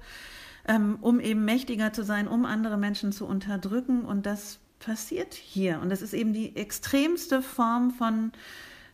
ähm, 0.66 0.96
um 1.02 1.20
eben 1.20 1.44
mächtiger 1.44 1.92
zu 1.92 2.02
sein, 2.02 2.28
um 2.28 2.46
andere 2.46 2.78
Menschen 2.78 3.12
zu 3.12 3.26
unterdrücken 3.26 4.06
und 4.06 4.24
das 4.24 4.58
passiert 4.78 5.34
hier. 5.34 5.80
Und 5.80 5.90
das 5.90 6.00
ist 6.00 6.14
eben 6.14 6.32
die 6.32 6.56
extremste 6.56 7.42
Form 7.42 7.90
von, 7.90 8.32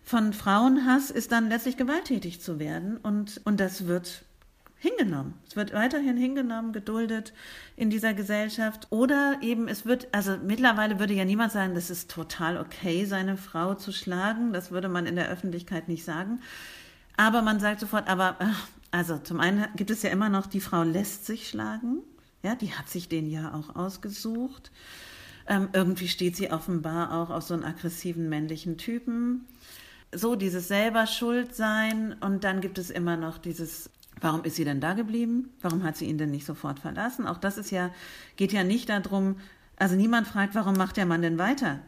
von 0.03 0.33
Frauenhass, 0.33 1.13
ist 1.13 1.31
dann 1.31 1.49
letztlich 1.49 1.77
gewalttätig 1.77 2.41
zu 2.41 2.59
werden. 2.59 2.97
Und, 2.97 3.41
und 3.45 3.61
das 3.61 3.87
wird 3.87 4.25
hingenommen. 4.79 5.35
Es 5.49 5.57
wird 5.57 5.73
weiterhin 5.73 6.17
hingenommen, 6.17 6.73
geduldet 6.73 7.33
in 7.77 7.91
dieser 7.91 8.14
Gesellschaft. 8.14 8.87
Oder 8.91 9.38
eben 9.43 9.69
es 9.69 9.85
wird, 9.85 10.09
also 10.12 10.37
mittlerweile 10.37 10.99
würde 10.99 11.14
ja 11.14 11.25
niemand 11.25 11.53
sagen, 11.53 11.75
das 11.75 11.91
ist 11.91 12.11
total 12.11 12.59
okay, 12.59 13.05
seine 13.05 13.37
Frau 13.37 13.75
zu 13.75 13.93
schlagen. 13.93 14.53
Das 14.53 14.71
würde 14.71 14.88
man 14.88 15.07
in 15.07 15.17
der 15.17 15.29
Öffentlichkeit 15.29 15.88
nicht 15.88 16.05
sagen. 16.05 16.41
Aber 17.17 17.43
man 17.43 17.59
sagt 17.59 17.81
sofort, 17.81 18.09
aber 18.09 18.37
also 18.91 19.19
zum 19.19 19.41
einen 19.41 19.67
gibt 19.75 19.91
es 19.91 20.03
ja 20.03 20.11
immer 20.11 20.29
noch, 20.29 20.47
die 20.47 20.61
Frau 20.61 20.83
lässt 20.85 21.27
sich 21.27 21.49
schlagen. 21.49 21.99
Ja, 22.43 22.55
die 22.55 22.73
hat 22.73 22.88
sich 22.88 23.09
den 23.09 23.29
ja 23.29 23.53
auch 23.55 23.75
ausgesucht. 23.75 24.71
Ähm, 25.49 25.71
irgendwie 25.73 26.09
steht 26.09 26.37
sie 26.37 26.53
offenbar 26.53 27.12
auch 27.12 27.31
auf 27.31 27.43
so 27.43 27.55
einen 27.55 27.64
aggressiven 27.64 28.29
männlichen 28.29 28.79
Typen. 28.79 29.47
So 30.14 30.37
dieses 30.37 30.69
selber 30.69 31.07
schuld 31.07 31.55
sein 31.55 32.14
und 32.21 32.45
dann 32.45 32.61
gibt 32.61 32.79
es 32.79 32.91
immer 32.91 33.17
noch 33.17 33.38
dieses 33.38 33.91
Warum 34.20 34.44
ist 34.44 34.57
sie 34.57 34.64
denn 34.64 34.81
da 34.81 34.94
geblieben? 34.94 35.50
Warum 35.61 35.83
hat 35.83 35.96
sie 35.96 36.07
ihn 36.07 36.18
denn 36.18 36.31
nicht 36.31 36.46
sofort 36.46 36.81
verlassen? 36.81 37.26
Auch 37.26 37.38
das 37.38 37.59
ist 37.59 37.70
ja, 37.70 37.90
geht 38.37 38.52
ja 38.52 38.64
nicht 38.64 38.88
darum, 38.88 39.37
also 39.76 39.94
niemand 39.94 40.26
fragt, 40.26 40.54
warum 40.54 40.74
macht 40.74 40.96
der 40.96 41.07
Mann 41.07 41.22
denn 41.22 41.38
weiter? 41.38 41.78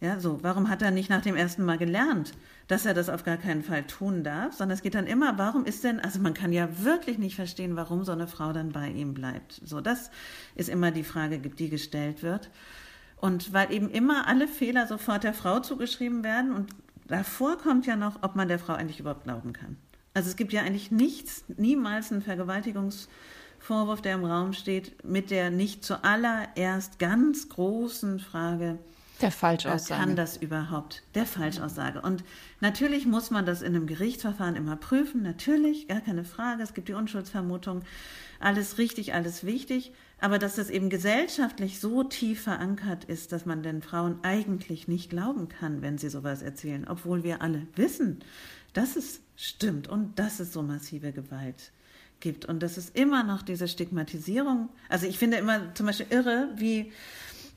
Ja, 0.00 0.18
so, 0.18 0.42
warum 0.42 0.68
hat 0.68 0.82
er 0.82 0.90
nicht 0.90 1.10
nach 1.10 1.22
dem 1.22 1.36
ersten 1.36 1.64
Mal 1.64 1.78
gelernt, 1.78 2.32
dass 2.66 2.84
er 2.84 2.92
das 2.92 3.08
auf 3.08 3.22
gar 3.22 3.36
keinen 3.36 3.62
Fall 3.62 3.84
tun 3.84 4.24
darf? 4.24 4.54
Sondern 4.54 4.74
es 4.74 4.82
geht 4.82 4.96
dann 4.96 5.06
immer, 5.06 5.38
warum 5.38 5.64
ist 5.64 5.84
denn, 5.84 6.00
also 6.00 6.18
man 6.18 6.34
kann 6.34 6.52
ja 6.52 6.68
wirklich 6.82 7.18
nicht 7.18 7.36
verstehen, 7.36 7.76
warum 7.76 8.04
so 8.04 8.10
eine 8.10 8.26
Frau 8.26 8.52
dann 8.52 8.72
bei 8.72 8.88
ihm 8.88 9.14
bleibt. 9.14 9.60
So, 9.64 9.80
das 9.80 10.10
ist 10.56 10.68
immer 10.68 10.90
die 10.90 11.04
Frage, 11.04 11.38
die 11.38 11.68
gestellt 11.68 12.24
wird. 12.24 12.50
Und 13.16 13.52
weil 13.52 13.72
eben 13.72 13.88
immer 13.88 14.26
alle 14.26 14.48
Fehler 14.48 14.88
sofort 14.88 15.22
der 15.22 15.34
Frau 15.34 15.60
zugeschrieben 15.60 16.24
werden 16.24 16.52
und 16.52 16.70
davor 17.06 17.56
kommt 17.56 17.86
ja 17.86 17.94
noch, 17.94 18.24
ob 18.24 18.34
man 18.34 18.48
der 18.48 18.58
Frau 18.58 18.72
eigentlich 18.72 18.98
überhaupt 18.98 19.22
glauben 19.22 19.52
kann. 19.52 19.76
Also 20.14 20.28
es 20.28 20.36
gibt 20.36 20.52
ja 20.52 20.62
eigentlich 20.62 20.90
nichts, 20.90 21.44
niemals 21.56 22.12
einen 22.12 22.22
Vergewaltigungsvorwurf, 22.22 24.02
der 24.02 24.14
im 24.14 24.24
Raum 24.24 24.52
steht, 24.52 25.04
mit 25.04 25.30
der 25.30 25.50
nicht 25.50 25.84
zuallererst 25.84 26.98
ganz 26.98 27.48
großen 27.48 28.20
Frage, 28.20 28.78
der 29.22 29.30
Falschaussage. 29.30 30.00
Kann 30.00 30.16
das 30.16 30.36
überhaupt? 30.36 31.04
Der 31.14 31.26
Falschaussage. 31.26 32.00
Und 32.00 32.24
natürlich 32.60 33.06
muss 33.06 33.30
man 33.30 33.46
das 33.46 33.62
in 33.62 33.76
einem 33.76 33.86
Gerichtsverfahren 33.86 34.56
immer 34.56 34.74
prüfen. 34.74 35.22
Natürlich, 35.22 35.86
gar 35.86 36.00
keine 36.00 36.24
Frage. 36.24 36.62
Es 36.64 36.74
gibt 36.74 36.88
die 36.88 36.94
Unschuldsvermutung. 36.94 37.82
Alles 38.40 38.78
richtig, 38.78 39.14
alles 39.14 39.44
wichtig. 39.44 39.92
Aber 40.20 40.40
dass 40.40 40.56
das 40.56 40.70
eben 40.70 40.90
gesellschaftlich 40.90 41.78
so 41.78 42.02
tief 42.02 42.42
verankert 42.42 43.04
ist, 43.04 43.30
dass 43.30 43.46
man 43.46 43.62
den 43.62 43.80
Frauen 43.82 44.18
eigentlich 44.22 44.88
nicht 44.88 45.10
glauben 45.10 45.48
kann, 45.48 45.82
wenn 45.82 45.98
sie 45.98 46.10
sowas 46.10 46.42
erzählen, 46.42 46.86
obwohl 46.88 47.22
wir 47.22 47.42
alle 47.42 47.68
wissen, 47.76 48.20
dass 48.72 48.96
es 48.96 49.20
stimmt 49.42 49.88
und 49.88 50.18
dass 50.20 50.38
es 50.38 50.52
so 50.52 50.62
massive 50.62 51.12
Gewalt 51.12 51.72
gibt 52.20 52.44
und 52.44 52.62
dass 52.62 52.76
es 52.76 52.90
immer 52.90 53.24
noch 53.24 53.42
diese 53.42 53.66
Stigmatisierung, 53.66 54.68
also 54.88 55.06
ich 55.06 55.18
finde 55.18 55.38
immer 55.38 55.74
zum 55.74 55.86
Beispiel 55.86 56.06
irre, 56.10 56.48
wie, 56.54 56.92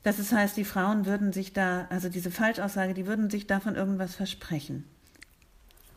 dass 0.02 0.18
es 0.18 0.32
heißt, 0.32 0.56
die 0.56 0.64
Frauen 0.64 1.06
würden 1.06 1.32
sich 1.32 1.52
da, 1.52 1.86
also 1.88 2.08
diese 2.08 2.32
Falschaussage, 2.32 2.92
die 2.92 3.06
würden 3.06 3.30
sich 3.30 3.46
davon 3.46 3.76
irgendwas 3.76 4.16
versprechen. 4.16 4.84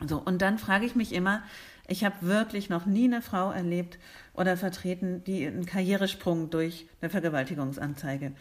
So, 0.06 0.18
und 0.18 0.40
dann 0.40 0.58
frage 0.58 0.86
ich 0.86 0.94
mich 0.94 1.12
immer, 1.12 1.42
ich 1.88 2.04
habe 2.04 2.14
wirklich 2.20 2.70
noch 2.70 2.86
nie 2.86 3.06
eine 3.06 3.20
Frau 3.20 3.50
erlebt 3.50 3.98
oder 4.34 4.56
vertreten, 4.56 5.24
die 5.24 5.44
einen 5.44 5.66
Karrieresprung 5.66 6.50
durch 6.50 6.86
eine 7.00 7.10
Vergewaltigungsanzeige 7.10 8.32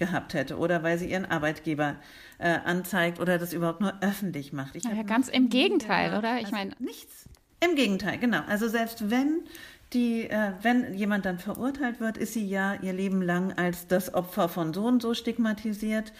gehabt 0.00 0.34
hätte 0.34 0.58
oder 0.58 0.82
weil 0.82 0.98
sie 0.98 1.08
ihren 1.08 1.24
Arbeitgeber 1.24 1.94
äh, 2.38 2.58
anzeigt 2.64 3.20
oder 3.20 3.38
das 3.38 3.52
überhaupt 3.52 3.80
nur 3.80 3.94
öffentlich 4.00 4.52
macht. 4.52 4.74
Ich 4.74 4.82
ja, 4.82 5.02
ganz 5.04 5.28
im 5.28 5.48
Gegenteil, 5.48 6.18
oder? 6.18 6.38
Ich 6.38 6.46
also 6.46 6.56
meine 6.56 6.72
nichts. 6.80 7.28
Im 7.64 7.76
Gegenteil, 7.76 8.18
genau. 8.18 8.40
Also 8.48 8.66
selbst 8.66 9.10
wenn 9.10 9.42
die, 9.92 10.28
äh, 10.28 10.52
wenn 10.62 10.94
jemand 10.94 11.26
dann 11.26 11.38
verurteilt 11.38 12.00
wird, 12.00 12.16
ist 12.16 12.32
sie 12.32 12.48
ja 12.48 12.74
ihr 12.74 12.92
Leben 12.92 13.22
lang 13.22 13.52
als 13.52 13.86
das 13.86 14.12
Opfer 14.12 14.48
von 14.48 14.74
so 14.74 14.86
und 14.86 15.00
so 15.02 15.14
stigmatisiert 15.14 16.12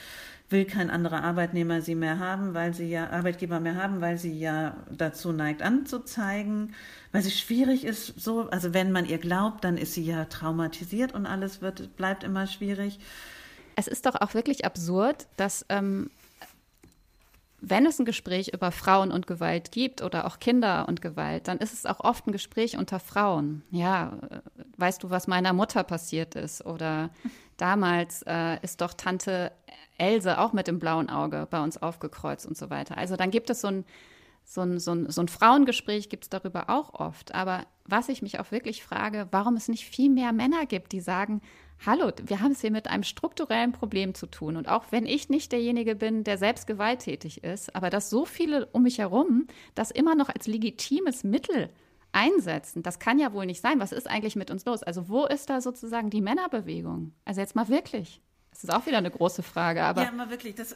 will 0.50 0.64
kein 0.64 0.90
anderer 0.90 1.22
Arbeitnehmer 1.22 1.80
sie 1.80 1.94
mehr 1.94 2.18
haben, 2.18 2.54
weil 2.54 2.74
sie 2.74 2.90
ja 2.90 3.10
Arbeitgeber 3.10 3.60
mehr 3.60 3.76
haben, 3.76 4.00
weil 4.00 4.18
sie 4.18 4.36
ja 4.36 4.76
dazu 4.90 5.32
neigt 5.32 5.62
anzuzeigen, 5.62 6.74
weil 7.12 7.22
sie 7.22 7.30
schwierig 7.30 7.84
ist. 7.84 8.20
So, 8.20 8.50
also 8.50 8.74
wenn 8.74 8.90
man 8.90 9.06
ihr 9.06 9.18
glaubt, 9.18 9.64
dann 9.64 9.76
ist 9.76 9.94
sie 9.94 10.04
ja 10.04 10.24
traumatisiert 10.24 11.14
und 11.14 11.26
alles 11.26 11.62
wird 11.62 11.96
bleibt 11.96 12.24
immer 12.24 12.46
schwierig. 12.48 12.98
Es 13.76 13.88
ist 13.88 14.06
doch 14.06 14.14
auch 14.14 14.34
wirklich 14.34 14.64
absurd, 14.64 15.26
dass 15.36 15.64
ähm, 15.68 16.10
wenn 17.60 17.86
es 17.86 17.98
ein 17.98 18.04
Gespräch 18.04 18.52
über 18.52 18.72
Frauen 18.72 19.12
und 19.12 19.26
Gewalt 19.26 19.70
gibt 19.70 20.02
oder 20.02 20.26
auch 20.26 20.38
Kinder 20.38 20.88
und 20.88 21.02
Gewalt, 21.02 21.48
dann 21.48 21.58
ist 21.58 21.74
es 21.74 21.86
auch 21.86 22.00
oft 22.00 22.26
ein 22.26 22.32
Gespräch 22.32 22.76
unter 22.76 22.98
Frauen. 22.98 23.62
Ja, 23.70 24.18
äh, 24.30 24.40
weißt 24.78 25.02
du, 25.02 25.10
was 25.10 25.26
meiner 25.26 25.52
Mutter 25.52 25.84
passiert 25.84 26.34
ist? 26.34 26.64
Oder 26.64 27.10
damals 27.56 28.22
äh, 28.26 28.58
ist 28.62 28.80
doch 28.80 28.94
Tante 28.94 29.52
Else 29.98 30.38
auch 30.38 30.54
mit 30.54 30.66
dem 30.66 30.78
blauen 30.78 31.10
Auge 31.10 31.46
bei 31.50 31.62
uns 31.62 31.80
aufgekreuzt 31.80 32.46
und 32.46 32.56
so 32.56 32.70
weiter. 32.70 32.96
Also 32.96 33.16
dann 33.16 33.30
gibt 33.30 33.50
es 33.50 33.60
so 33.60 33.68
ein, 33.68 33.84
so 34.44 34.62
ein, 34.62 34.78
so 34.78 34.92
ein, 34.92 35.10
so 35.10 35.20
ein 35.20 35.28
Frauengespräch, 35.28 36.08
gibt 36.08 36.24
es 36.24 36.30
darüber 36.30 36.70
auch 36.70 36.94
oft. 36.94 37.34
Aber 37.34 37.66
was 37.84 38.08
ich 38.08 38.22
mich 38.22 38.40
auch 38.40 38.50
wirklich 38.50 38.82
frage, 38.82 39.28
warum 39.30 39.56
es 39.56 39.68
nicht 39.68 39.84
viel 39.84 40.10
mehr 40.10 40.32
Männer 40.32 40.64
gibt, 40.64 40.92
die 40.92 41.00
sagen, 41.00 41.42
hallo, 41.84 42.10
wir 42.22 42.40
haben 42.40 42.52
es 42.52 42.60
hier 42.60 42.70
mit 42.70 42.88
einem 42.88 43.02
strukturellen 43.02 43.72
Problem 43.72 44.14
zu 44.14 44.26
tun. 44.26 44.56
Und 44.56 44.68
auch 44.68 44.84
wenn 44.90 45.06
ich 45.06 45.28
nicht 45.28 45.52
derjenige 45.52 45.94
bin, 45.94 46.24
der 46.24 46.38
selbst 46.38 46.66
gewalttätig 46.66 47.42
ist, 47.42 47.74
aber 47.74 47.90
dass 47.90 48.10
so 48.10 48.24
viele 48.24 48.66
um 48.66 48.82
mich 48.82 48.98
herum 48.98 49.46
das 49.74 49.90
immer 49.90 50.14
noch 50.14 50.28
als 50.28 50.46
legitimes 50.46 51.24
Mittel 51.24 51.70
einsetzen, 52.12 52.82
das 52.82 52.98
kann 52.98 53.18
ja 53.18 53.32
wohl 53.32 53.46
nicht 53.46 53.60
sein. 53.60 53.80
Was 53.80 53.92
ist 53.92 54.08
eigentlich 54.08 54.36
mit 54.36 54.50
uns 54.50 54.64
los? 54.64 54.82
Also 54.82 55.08
wo 55.08 55.26
ist 55.26 55.48
da 55.48 55.60
sozusagen 55.60 56.10
die 56.10 56.20
Männerbewegung? 56.20 57.12
Also 57.24 57.40
jetzt 57.40 57.56
mal 57.56 57.68
wirklich. 57.68 58.20
Das 58.50 58.64
ist 58.64 58.70
auch 58.70 58.84
wieder 58.84 58.98
eine 58.98 59.10
große 59.10 59.42
Frage, 59.42 59.84
aber. 59.84 60.02
Ja, 60.02 60.08
immer 60.08 60.28
wirklich. 60.28 60.56
Das, 60.56 60.74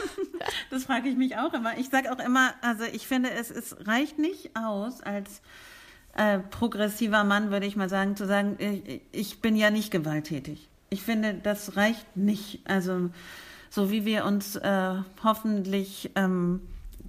das 0.70 0.84
frage 0.84 1.08
ich 1.08 1.16
mich 1.16 1.36
auch 1.36 1.54
immer. 1.54 1.78
Ich 1.78 1.88
sage 1.88 2.12
auch 2.12 2.18
immer, 2.18 2.52
also 2.62 2.84
ich 2.84 3.06
finde, 3.06 3.30
es, 3.30 3.50
es 3.50 3.86
reicht 3.86 4.18
nicht 4.18 4.56
aus, 4.56 5.00
als 5.02 5.40
äh, 6.16 6.38
progressiver 6.38 7.24
Mann, 7.24 7.50
würde 7.50 7.66
ich 7.66 7.76
mal 7.76 7.88
sagen, 7.88 8.16
zu 8.16 8.26
sagen, 8.26 8.56
ich, 8.58 9.00
ich 9.12 9.40
bin 9.40 9.56
ja 9.56 9.70
nicht 9.70 9.90
gewalttätig. 9.90 10.68
Ich 10.88 11.02
finde, 11.02 11.34
das 11.34 11.76
reicht 11.76 12.16
nicht. 12.16 12.60
Also, 12.64 13.10
so 13.70 13.90
wie 13.90 14.04
wir 14.04 14.24
uns 14.24 14.56
äh, 14.56 14.94
hoffentlich 15.22 16.10
ähm, 16.14 16.60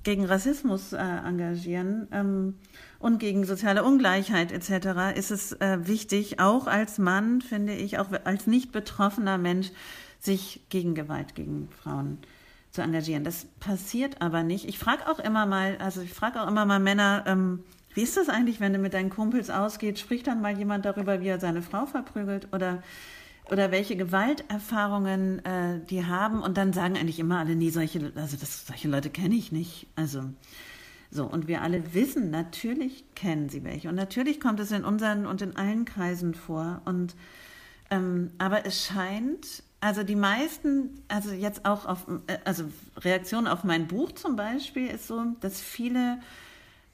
gegen 0.04 0.26
Rassismus 0.26 0.94
äh, 0.94 0.98
engagieren 0.98 2.08
ähm, 2.12 2.56
und 3.00 3.20
gegen 3.20 3.46
soziale 3.46 3.84
Ungleichheit 3.84 4.52
etc., 4.52 5.18
ist 5.18 5.32
es 5.32 5.54
äh, 5.54 5.88
wichtig, 5.88 6.40
auch 6.40 6.68
als 6.68 6.98
Mann, 6.98 7.42
finde 7.42 7.74
ich, 7.74 8.00
auch 8.00 8.08
als 8.24 8.48
nicht 8.48 8.72
betroffener 8.72 9.38
Mensch, 9.38 9.72
sich 10.20 10.62
gegen 10.70 10.96
Gewalt 10.96 11.36
gegen 11.36 11.70
Frauen 11.84 12.18
zu 12.72 12.82
engagieren. 12.82 13.24
Das 13.24 13.46
passiert 13.60 14.22
aber 14.22 14.44
nicht. 14.44 14.68
Ich 14.68 14.80
frage 14.80 15.08
auch 15.10 15.20
immer 15.20 15.46
mal, 15.46 15.78
also 15.80 16.02
ich 16.02 16.14
frage 16.14 16.42
auch 16.42 16.48
immer 16.48 16.66
mal 16.66 16.80
Männer, 16.80 17.24
ähm, 17.28 17.64
wie 17.98 18.04
ist 18.04 18.16
das 18.16 18.30
eigentlich, 18.30 18.60
wenn 18.60 18.74
du 18.74 18.78
mit 18.78 18.94
deinen 18.94 19.10
Kumpels 19.10 19.50
ausgeht? 19.50 19.98
Spricht 19.98 20.28
dann 20.28 20.40
mal 20.40 20.56
jemand 20.56 20.86
darüber, 20.86 21.20
wie 21.20 21.30
er 21.30 21.40
seine 21.40 21.64
Frau 21.64 21.88
verprügelt 21.88 22.48
oder, 22.54 22.84
oder 23.50 23.72
welche 23.72 23.96
Gewalterfahrungen 23.96 25.44
äh, 25.44 25.80
die 25.90 26.06
haben? 26.06 26.44
Und 26.44 26.58
dann 26.58 26.74
sagen 26.74 26.96
eigentlich 26.96 27.18
immer 27.18 27.40
alle, 27.40 27.56
nee, 27.56 27.72
solche, 27.72 28.12
also 28.14 28.38
das, 28.38 28.68
solche 28.68 28.88
Leute 28.88 29.10
kenne 29.10 29.34
ich 29.34 29.52
nicht. 29.52 29.88
Also 29.96 30.26
so, 31.10 31.26
und 31.26 31.48
wir 31.48 31.64
alle 31.64 31.96
wissen, 31.96 32.30
natürlich 32.30 33.04
kennen 33.16 33.50
sie 33.50 33.64
welche. 33.64 33.90
Und 33.90 33.96
natürlich 33.96 34.40
kommt 34.40 34.60
es 34.60 34.72
in 34.72 34.86
unseren 34.86 35.26
und 35.26 35.42
in 35.42 35.56
allen 35.56 35.86
Kreisen 35.86 36.36
vor. 36.36 36.84
Und 36.86 37.16
ähm, 37.90 38.30
aber 38.38 38.64
es 38.68 38.86
scheint, 38.86 39.64
also 39.80 40.04
die 40.04 40.16
meisten, 40.16 41.02
also 41.08 41.32
jetzt 41.32 41.66
auch 41.66 41.88
auf, 41.88 42.06
äh, 42.28 42.38
also 42.46 42.66
Reaktion 42.98 43.48
auf 43.48 43.64
mein 43.64 43.88
Buch 43.88 44.12
zum 44.12 44.36
Beispiel 44.36 44.86
ist 44.86 45.08
so, 45.08 45.36
dass 45.40 45.60
viele 45.60 46.20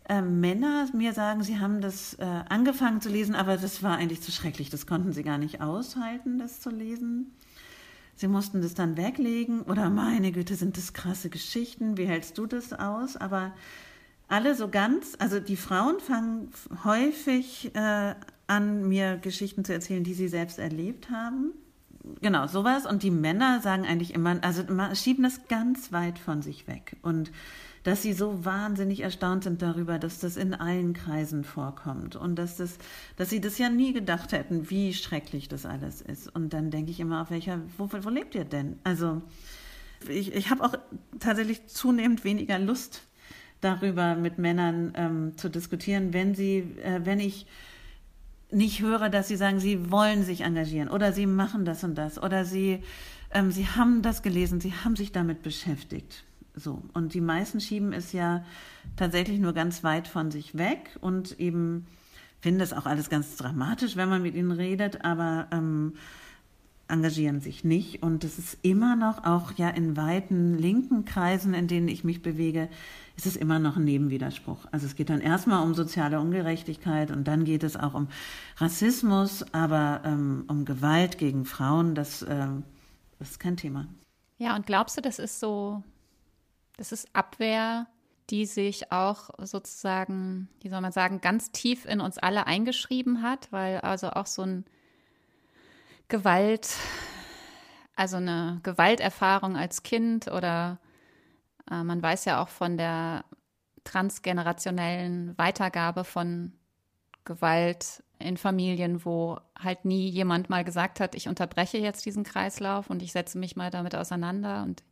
äh, 0.10 0.22
Männer 0.22 0.88
mir 0.94 1.14
sagen, 1.14 1.44
sie 1.44 1.60
haben 1.60 1.82
das 1.82 2.16
äh, 2.16 2.26
angefangen 2.50 3.02
zu 3.02 3.10
lesen, 3.10 3.36
aber 3.36 3.58
das 3.58 3.84
war 3.84 3.98
eigentlich 3.98 4.22
zu 4.22 4.32
schrecklich. 4.32 4.70
Das 4.70 4.86
konnten 4.86 5.14
sie 5.14 5.24
gar 5.24 5.38
nicht 5.38 5.62
aushalten, 5.62 6.38
das 6.40 6.60
zu 6.60 6.70
lesen. 6.70 7.32
Sie 8.16 8.28
mussten 8.28 8.62
das 8.62 8.74
dann 8.74 8.98
weglegen 8.98 9.62
oder 9.64 9.90
meine 9.90 10.32
Güte, 10.32 10.56
sind 10.56 10.78
das 10.78 10.94
krasse 10.94 11.30
Geschichten. 11.30 11.98
Wie 11.98 12.06
hältst 12.06 12.38
du 12.38 12.46
das 12.46 12.74
aus? 12.74 13.18
Aber 13.18 13.54
alle 14.28 14.56
so 14.56 14.68
ganz, 14.68 15.16
also 15.20 15.40
die 15.40 15.56
Frauen 15.56 16.00
fangen 16.00 16.50
häufig 16.84 17.74
äh, 17.76 18.16
an, 18.48 18.88
mir 18.88 19.18
Geschichten 19.18 19.66
zu 19.66 19.74
erzählen, 19.74 20.04
die 20.04 20.14
sie 20.14 20.28
selbst 20.28 20.60
erlebt 20.60 21.10
haben. 21.10 21.54
Genau, 22.22 22.48
sowas. 22.48 22.86
Und 22.86 23.04
die 23.04 23.12
Männer 23.12 23.62
sagen 23.62 23.86
eigentlich 23.86 24.14
immer, 24.14 24.38
also 24.44 24.64
schieben 24.96 25.24
das 25.24 25.48
ganz 25.48 25.92
weit 25.92 26.20
von 26.20 26.42
sich 26.42 26.68
weg. 26.68 26.98
Und 27.02 27.32
dass 27.84 28.02
sie 28.02 28.14
so 28.14 28.46
wahnsinnig 28.46 29.02
erstaunt 29.02 29.44
sind 29.44 29.62
darüber, 29.62 30.00
dass 30.00 30.20
das 30.20 30.38
in 30.38 30.54
allen 30.54 30.94
Kreisen 30.94 31.44
vorkommt 31.44 32.16
und 32.16 32.36
dass 32.36 32.58
das, 32.58 32.78
dass 33.18 33.30
sie 33.30 33.42
das 33.42 33.58
ja 33.58 33.70
nie 33.70 33.94
gedacht 33.94 34.32
hätten, 34.32 34.70
wie 34.70 34.94
schrecklich 34.94 35.50
das 35.50 35.66
alles 35.66 36.02
ist. 36.02 36.34
Und 36.34 36.54
dann 36.54 36.72
denke 36.72 36.92
ich 36.92 37.00
immer, 37.00 37.22
auf 37.22 37.30
welcher, 37.30 37.60
wo, 37.78 37.90
wo 37.92 38.10
lebt 38.10 38.36
ihr 38.36 38.46
denn? 38.46 38.80
Also 38.84 39.22
ich, 40.10 40.34
ich 40.34 40.50
habe 40.50 40.64
auch 40.64 40.74
tatsächlich 41.20 41.68
zunehmend 41.68 42.24
weniger 42.24 42.58
Lust 42.58 43.04
darüber 43.60 44.16
mit 44.16 44.38
Männern 44.38 44.94
ähm, 44.96 45.38
zu 45.38 45.50
diskutieren, 45.50 46.14
wenn 46.14 46.36
sie, 46.36 46.60
äh, 46.84 47.02
wenn 47.04 47.20
ich 47.20 47.48
nicht 48.52 48.82
höre, 48.82 49.10
dass 49.10 49.28
sie 49.28 49.36
sagen, 49.36 49.60
sie 49.60 49.92
wollen 49.92 50.24
sich 50.24 50.42
engagieren 50.42 50.90
oder 50.90 51.12
sie 51.12 51.26
machen 51.26 51.66
das 51.66 51.84
und 51.84 51.96
das 51.96 52.22
oder 52.22 52.46
sie, 52.46 52.84
ähm, 53.32 53.52
sie 53.52 53.68
haben 53.68 54.02
das 54.02 54.22
gelesen, 54.22 54.62
sie 54.62 54.74
haben 54.74 54.96
sich 54.96 55.12
damit 55.12 55.42
beschäftigt. 55.42 56.24
So. 56.56 56.82
Und 56.94 57.14
die 57.14 57.22
meisten 57.22 57.60
schieben 57.60 57.94
es 57.94 58.12
ja 58.12 58.44
tatsächlich 58.96 59.40
nur 59.40 59.54
ganz 59.54 59.84
weit 59.84 60.08
von 60.08 60.32
sich 60.32 60.58
weg 60.58 60.98
und 61.02 61.40
eben 61.40 61.88
finden 62.42 62.60
das 62.60 62.74
auch 62.74 62.86
alles 62.86 63.10
ganz 63.10 63.36
dramatisch, 63.38 63.96
wenn 63.96 64.10
man 64.10 64.22
mit 64.22 64.36
ihnen 64.36 64.52
redet, 64.52 65.04
aber 65.04 65.48
ähm, 65.52 65.94
engagieren 66.88 67.40
sich 67.40 67.64
nicht. 67.64 68.04
Und 68.04 68.24
es 68.24 68.38
ist 68.38 68.58
immer 68.62 68.96
noch, 68.96 69.24
auch 69.24 69.54
ja 69.54 69.70
in 69.70 69.96
weiten 69.98 70.58
linken 70.58 71.06
Kreisen, 71.06 71.54
in 71.54 71.68
denen 71.68 71.88
ich 71.88 72.04
mich 72.04 72.22
bewege, 72.22 72.70
ist 73.16 73.26
es 73.26 73.36
immer 73.36 73.60
noch 73.60 73.78
ein 73.78 73.86
Nebenwiderspruch. 73.86 74.66
Also 74.72 74.86
es 74.86 74.96
geht 74.96 75.10
dann 75.10 75.22
erstmal 75.22 75.64
um 75.64 75.74
soziale 75.74 76.20
Ungerechtigkeit 76.20 77.12
und 77.12 77.28
dann 77.28 77.46
geht 77.46 77.64
es 77.64 77.78
auch 77.78 77.94
um 77.94 78.08
Rassismus, 78.58 79.46
aber 79.54 80.02
ähm, 80.04 80.46
um 80.48 80.66
Gewalt 80.66 81.18
gegen 81.18 81.46
Frauen, 81.46 81.96
das, 81.96 82.22
äh, 82.24 82.48
das 83.20 83.32
ist 83.32 83.40
kein 83.40 83.58
Thema. 83.58 83.88
Ja, 84.38 84.56
und 84.56 84.66
glaubst 84.66 84.98
du, 84.98 85.02
das 85.02 85.20
ist 85.20 85.40
so 85.40 85.84
das 86.78 86.92
ist 86.92 87.08
Abwehr, 87.14 87.88
die 88.30 88.46
sich 88.46 88.92
auch 88.92 89.30
sozusagen, 89.40 90.50
wie 90.62 90.70
soll 90.70 90.82
man 90.82 90.92
sagen, 90.92 91.22
ganz 91.22 91.52
tief 91.52 91.86
in 91.86 92.02
uns 92.02 92.18
alle 92.18 92.48
eingeschrieben 92.48 93.22
hat, 93.22 93.52
weil 93.52 93.80
also 93.80 94.12
auch 94.12 94.26
so 94.26 94.44
ein 94.44 94.66
Gewalt, 96.08 96.70
also 97.96 98.18
eine 98.18 98.60
Gewalterfahrung 98.64 99.58
als 99.58 99.84
Kind 99.84 100.28
oder 100.28 100.80
äh, 101.70 101.84
man 101.84 102.02
weiß 102.02 102.26
ja 102.26 102.42
auch 102.42 102.50
von 102.50 102.78
der 102.78 103.26
transgenerationellen 103.84 105.38
Weitergabe 105.38 106.04
von 106.04 106.54
Gewalt 107.26 108.04
in 108.20 108.38
Familien, 108.38 109.04
wo 109.06 109.40
halt 109.60 109.86
nie 109.86 110.08
jemand 110.10 110.50
mal 110.50 110.64
gesagt 110.64 111.00
hat, 111.00 111.16
ich 111.16 111.28
unterbreche 111.28 111.78
jetzt 111.78 112.06
diesen 112.06 112.24
Kreislauf 112.24 112.90
und 112.90 113.02
ich 113.02 113.12
setze 113.12 113.38
mich 113.38 113.56
mal 113.56 113.70
damit 113.70 113.96
auseinander 113.96 114.64
und 114.64 114.84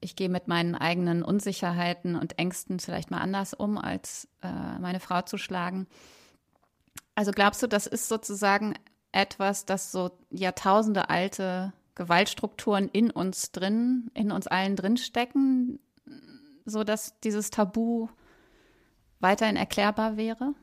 ich 0.00 0.16
gehe 0.16 0.28
mit 0.28 0.48
meinen 0.48 0.74
eigenen 0.74 1.22
Unsicherheiten 1.22 2.16
und 2.16 2.38
Ängsten 2.38 2.78
vielleicht 2.80 3.10
mal 3.10 3.18
anders 3.18 3.54
um, 3.54 3.78
als 3.78 4.28
äh, 4.42 4.78
meine 4.78 5.00
Frau 5.00 5.22
zu 5.22 5.38
schlagen. 5.38 5.86
Also 7.14 7.32
glaubst 7.32 7.62
du, 7.62 7.66
das 7.66 7.86
ist 7.86 8.08
sozusagen 8.08 8.74
etwas, 9.12 9.64
das 9.66 9.90
so 9.90 10.10
Jahrtausende 10.30 11.10
alte 11.10 11.72
Gewaltstrukturen 11.94 12.88
in 12.88 13.10
uns 13.10 13.50
drin, 13.50 14.10
in 14.14 14.30
uns 14.30 14.46
allen 14.46 14.76
drin 14.76 14.96
stecken, 14.96 15.80
so 16.64 16.84
dass 16.84 17.18
dieses 17.20 17.50
Tabu 17.50 18.08
weiterhin 19.18 19.56
erklärbar 19.56 20.16
wäre? 20.16 20.54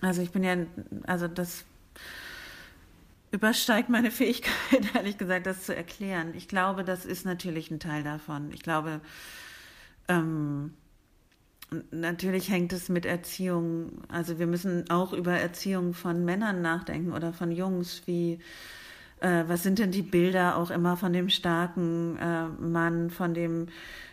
Also 0.00 0.22
ich 0.22 0.30
bin 0.30 0.44
ja, 0.44 0.56
also 1.06 1.26
das 1.26 1.64
übersteigt 3.30 3.88
meine 3.88 4.10
Fähigkeit, 4.10 4.82
ehrlich 4.94 5.18
gesagt, 5.18 5.46
das 5.46 5.64
zu 5.64 5.74
erklären. 5.74 6.32
Ich 6.36 6.48
glaube, 6.48 6.84
das 6.84 7.04
ist 7.04 7.24
natürlich 7.24 7.70
ein 7.70 7.80
Teil 7.80 8.02
davon. 8.02 8.50
Ich 8.52 8.62
glaube, 8.62 9.00
ähm, 10.08 10.74
natürlich 11.90 12.50
hängt 12.50 12.72
es 12.72 12.88
mit 12.88 13.06
Erziehung, 13.06 14.02
also 14.08 14.38
wir 14.38 14.46
müssen 14.46 14.90
auch 14.90 15.12
über 15.12 15.32
Erziehung 15.32 15.94
von 15.94 16.24
Männern 16.24 16.62
nachdenken 16.62 17.12
oder 17.12 17.32
von 17.32 17.52
Jungs, 17.52 18.02
wie 18.06 18.40
äh, 19.20 19.44
was 19.46 19.62
sind 19.62 19.78
denn 19.78 19.92
die 19.92 20.02
Bilder 20.02 20.56
auch 20.56 20.70
immer 20.70 20.96
von 20.96 21.12
dem 21.12 21.28
starken 21.28 22.18
äh, 22.18 22.48
Mann, 22.48 23.10
von 23.10 23.34
dem, 23.34 23.66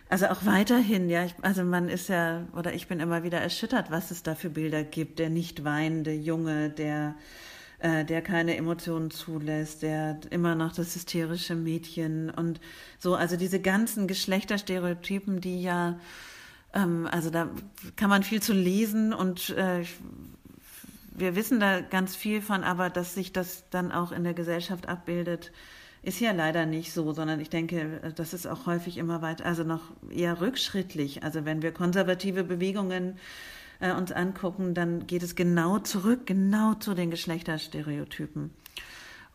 also 0.10 0.28
auch 0.28 0.46
weiterhin, 0.46 1.10
ja, 1.10 1.26
ich, 1.26 1.34
also 1.42 1.64
man 1.64 1.90
ist 1.90 2.10
ja, 2.10 2.46
oder 2.56 2.74
ich 2.74 2.88
bin 2.88 3.00
immer 3.00 3.24
wieder 3.24 3.40
erschüttert, 3.40 3.90
was 3.90 4.12
es 4.12 4.22
da 4.22 4.36
für 4.36 4.50
Bilder 4.50 4.84
gibt, 4.84 5.20
der 5.20 5.30
nicht 5.30 5.64
weinende 5.64 6.14
Junge, 6.14 6.70
der 6.70 7.16
äh, 7.80 8.06
der 8.06 8.22
keine 8.22 8.58
Emotionen 8.58 9.12
zulässt, 9.12 9.84
der 9.84 10.20
immer 10.30 10.56
noch 10.56 10.74
das 10.74 10.96
hysterische 10.96 11.56
Mädchen 11.56 12.30
und 12.30 12.60
so, 13.00 13.16
also 13.16 13.38
diese 13.38 13.60
ganzen 13.60 14.08
Geschlechterstereotypen, 14.08 15.42
die 15.42 15.62
ja, 15.62 16.00
ähm, 16.74 17.08
also 17.12 17.30
da 17.30 17.50
kann 17.96 18.10
man 18.10 18.24
viel 18.24 18.42
zu 18.42 18.54
lesen 18.54 19.14
und 19.14 19.52
äh, 19.52 19.84
wir 21.12 21.36
wissen 21.36 21.60
da 21.60 21.82
ganz 21.82 22.16
viel 22.16 22.42
von, 22.42 22.64
aber 22.64 22.90
dass 22.90 23.14
sich 23.14 23.34
das 23.34 23.64
dann 23.70 23.92
auch 23.92 24.12
in 24.12 24.24
der 24.24 24.34
Gesellschaft 24.34 24.88
abbildet, 24.88 25.52
ist 26.04 26.20
ja 26.20 26.32
leider 26.32 26.66
nicht 26.66 26.94
so, 26.94 27.12
sondern 27.12 27.40
ich 27.40 27.50
denke, 27.50 28.14
das 28.16 28.34
ist 28.34 28.48
auch 28.48 28.66
häufig 28.66 28.98
immer 28.98 29.22
weit, 29.22 29.42
also 29.42 29.64
noch 29.64 29.82
eher 30.10 30.40
rückschrittlich. 30.40 31.24
Also 31.24 31.44
wenn 31.44 31.62
wir 31.62 31.72
konservative 31.72 32.44
Bewegungen 32.44 33.18
äh, 33.80 33.92
uns 33.92 34.12
angucken, 34.12 34.74
dann 34.74 35.08
geht 35.08 35.24
es 35.24 35.36
genau 35.36 35.80
zurück, 35.80 36.26
genau 36.26 36.74
zu 36.76 36.94
den 36.94 37.12
Geschlechterstereotypen. 37.12 38.52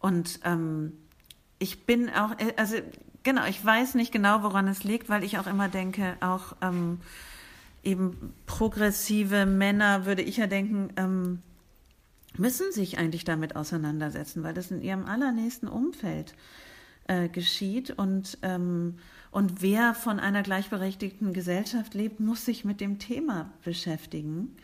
Und 0.00 0.40
ähm, 0.44 0.92
ich 1.58 1.86
bin 1.86 2.10
auch, 2.10 2.32
äh, 2.38 2.54
also 2.56 2.76
genau, 3.22 3.46
ich 3.46 3.64
weiß 3.64 3.94
nicht 3.94 4.12
genau, 4.12 4.42
woran 4.42 4.66
es 4.68 4.84
liegt, 4.84 5.08
weil 5.08 5.24
ich 5.24 5.38
auch 5.38 5.46
immer 5.46 5.68
denke, 5.68 6.16
auch 6.20 6.56
ähm, 6.60 7.00
eben 7.82 8.34
progressive 8.46 9.46
Männer, 9.46 10.06
würde 10.06 10.22
ich 10.22 10.36
ja 10.36 10.46
denken, 10.46 10.92
ähm, 10.96 11.42
müssen 12.36 12.72
sich 12.72 12.98
eigentlich 12.98 13.24
damit 13.24 13.56
auseinandersetzen, 13.56 14.42
weil 14.42 14.54
das 14.54 14.70
in 14.70 14.80
ihrem 14.80 15.04
allernächsten 15.04 15.68
Umfeld 15.68 16.34
äh, 17.06 17.28
geschieht 17.28 17.90
und 17.90 18.38
ähm, 18.42 18.98
und 19.32 19.62
wer 19.62 19.94
von 19.94 20.20
einer 20.20 20.42
gleichberechtigten 20.42 21.32
Gesellschaft 21.32 21.94
lebt, 21.94 22.20
muss 22.20 22.44
sich 22.44 22.66
mit 22.66 22.82
dem 22.82 22.98
Thema 22.98 23.50
beschäftigen. 23.64 24.54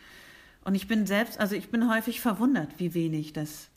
Und 0.63 0.75
ich 0.75 0.87
bin 0.87 1.07
selbst, 1.07 1.39
also 1.39 1.55
ich 1.55 1.71
bin 1.71 1.89
häufig 1.89 2.21
verwundert, 2.21 2.69
wie 2.77 2.93
wenig 2.93 3.33
das 3.33 3.69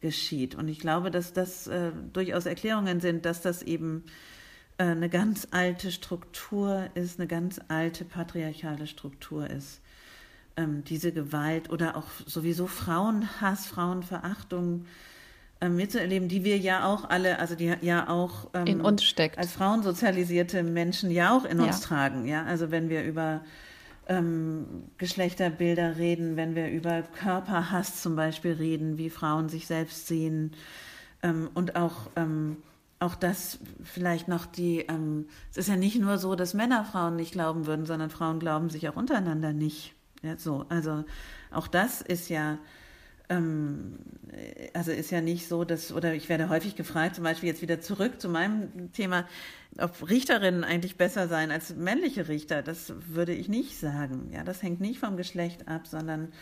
geschieht. 0.00 0.54
Und 0.54 0.68
ich 0.68 0.78
glaube, 0.78 1.10
dass 1.10 1.34
das 1.34 1.66
äh, 1.66 1.92
durchaus 2.14 2.46
Erklärungen 2.46 3.00
sind, 3.00 3.26
dass 3.26 3.42
das 3.42 3.62
eben 3.62 4.04
äh, 4.78 4.84
eine 4.84 5.10
ganz 5.10 5.48
alte 5.50 5.92
Struktur 5.92 6.88
ist, 6.94 7.20
eine 7.20 7.28
ganz 7.28 7.60
alte 7.68 8.06
patriarchale 8.06 8.86
Struktur 8.86 9.50
ist. 9.50 9.82
Ähm, 10.56 10.82
diese 10.84 11.12
Gewalt 11.12 11.68
oder 11.68 11.94
auch 11.94 12.08
sowieso 12.24 12.66
Frauenhass, 12.66 13.66
Frauenverachtung, 13.66 14.86
mitzuerleben, 15.60 16.28
die 16.28 16.44
wir 16.44 16.58
ja 16.58 16.86
auch 16.86 17.08
alle, 17.08 17.38
also 17.38 17.54
die 17.54 17.72
ja 17.80 18.08
auch 18.08 18.50
ähm, 18.54 18.66
in 18.66 18.80
uns 18.80 19.04
steckt. 19.04 19.38
als 19.38 19.52
Frauen 19.52 19.82
sozialisierte 19.82 20.62
Menschen 20.62 21.10
ja 21.10 21.36
auch 21.36 21.44
in 21.44 21.58
ja. 21.58 21.66
uns 21.66 21.80
tragen. 21.80 22.26
Ja, 22.26 22.44
also 22.44 22.70
wenn 22.70 22.88
wir 22.88 23.04
über 23.04 23.42
ähm, 24.08 24.84
Geschlechterbilder 24.98 25.96
reden, 25.96 26.36
wenn 26.36 26.54
wir 26.54 26.70
über 26.70 27.02
Körperhass 27.02 28.02
zum 28.02 28.16
Beispiel 28.16 28.52
reden, 28.52 28.98
wie 28.98 29.10
Frauen 29.10 29.48
sich 29.48 29.66
selbst 29.66 30.06
sehen 30.06 30.52
ähm, 31.22 31.48
und 31.54 31.76
auch 31.76 32.10
ähm, 32.16 32.58
auch 32.98 33.14
das 33.14 33.58
vielleicht 33.82 34.28
noch 34.28 34.46
die, 34.46 34.80
ähm, 34.80 35.26
es 35.50 35.58
ist 35.58 35.68
ja 35.68 35.76
nicht 35.76 36.00
nur 36.00 36.18
so, 36.18 36.34
dass 36.34 36.54
Männer 36.54 36.84
Frauen 36.84 37.16
nicht 37.16 37.32
glauben 37.32 37.66
würden, 37.66 37.84
sondern 37.84 38.10
Frauen 38.10 38.40
glauben 38.40 38.70
sich 38.70 38.88
auch 38.88 38.96
untereinander 38.96 39.52
nicht. 39.52 39.94
Ja, 40.22 40.38
so, 40.38 40.64
also 40.70 41.04
auch 41.50 41.68
das 41.68 42.00
ist 42.00 42.30
ja, 42.30 42.52
ähm, 42.52 42.58
also 43.28 44.92
ist 44.92 45.10
ja 45.10 45.20
nicht 45.20 45.48
so, 45.48 45.64
dass, 45.64 45.92
oder 45.92 46.14
ich 46.14 46.28
werde 46.28 46.48
häufig 46.48 46.76
gefragt, 46.76 47.16
zum 47.16 47.24
Beispiel 47.24 47.48
jetzt 47.48 47.62
wieder 47.62 47.80
zurück 47.80 48.20
zu 48.20 48.28
meinem 48.28 48.92
Thema, 48.92 49.26
ob 49.78 50.08
Richterinnen 50.08 50.62
eigentlich 50.64 50.96
besser 50.96 51.28
seien 51.28 51.50
als 51.50 51.74
männliche 51.74 52.28
Richter. 52.28 52.62
Das 52.62 52.92
würde 53.08 53.32
ich 53.32 53.48
nicht 53.48 53.78
sagen. 53.78 54.30
Ja, 54.32 54.44
das 54.44 54.62
hängt 54.62 54.80
nicht 54.80 55.00
vom 55.00 55.16
Geschlecht 55.16 55.68
ab, 55.68 55.86
sondern 55.86 56.32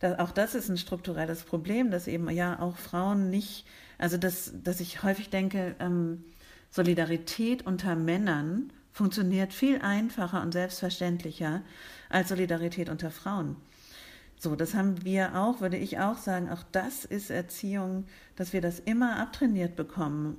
das, 0.00 0.18
auch 0.18 0.32
das 0.32 0.54
ist 0.54 0.68
ein 0.68 0.76
strukturelles 0.76 1.44
Problem, 1.44 1.90
dass 1.90 2.06
eben 2.06 2.28
ja 2.30 2.60
auch 2.60 2.76
Frauen 2.76 3.30
nicht 3.30 3.64
also, 3.98 4.16
dass, 4.16 4.52
dass 4.62 4.80
ich 4.80 5.02
häufig 5.02 5.30
denke, 5.30 5.76
ähm, 5.78 6.24
Solidarität 6.70 7.66
unter 7.66 7.94
Männern 7.94 8.72
funktioniert 8.92 9.52
viel 9.52 9.80
einfacher 9.80 10.42
und 10.42 10.52
selbstverständlicher 10.52 11.62
als 12.08 12.28
Solidarität 12.28 12.88
unter 12.88 13.10
Frauen. 13.10 13.56
So, 14.38 14.56
das 14.56 14.74
haben 14.74 15.04
wir 15.04 15.36
auch, 15.36 15.60
würde 15.60 15.76
ich 15.76 15.98
auch 15.98 16.18
sagen, 16.18 16.50
auch 16.50 16.62
das 16.72 17.04
ist 17.04 17.30
Erziehung, 17.30 18.06
dass 18.36 18.52
wir 18.52 18.60
das 18.60 18.78
immer 18.78 19.18
abtrainiert 19.18 19.76
bekommen 19.76 20.36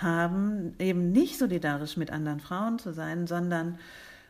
haben, 0.00 0.74
eben 0.78 1.12
nicht 1.12 1.38
solidarisch 1.38 1.96
mit 1.96 2.10
anderen 2.10 2.40
Frauen 2.40 2.78
zu 2.78 2.92
sein, 2.92 3.26
sondern 3.26 3.78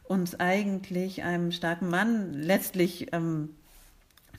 uns 0.05 0.38
eigentlich 0.40 1.23
einem 1.23 1.53
starken 1.53 1.90
Mann 1.90 2.33
letztlich 2.33 3.12
ähm, 3.12 3.51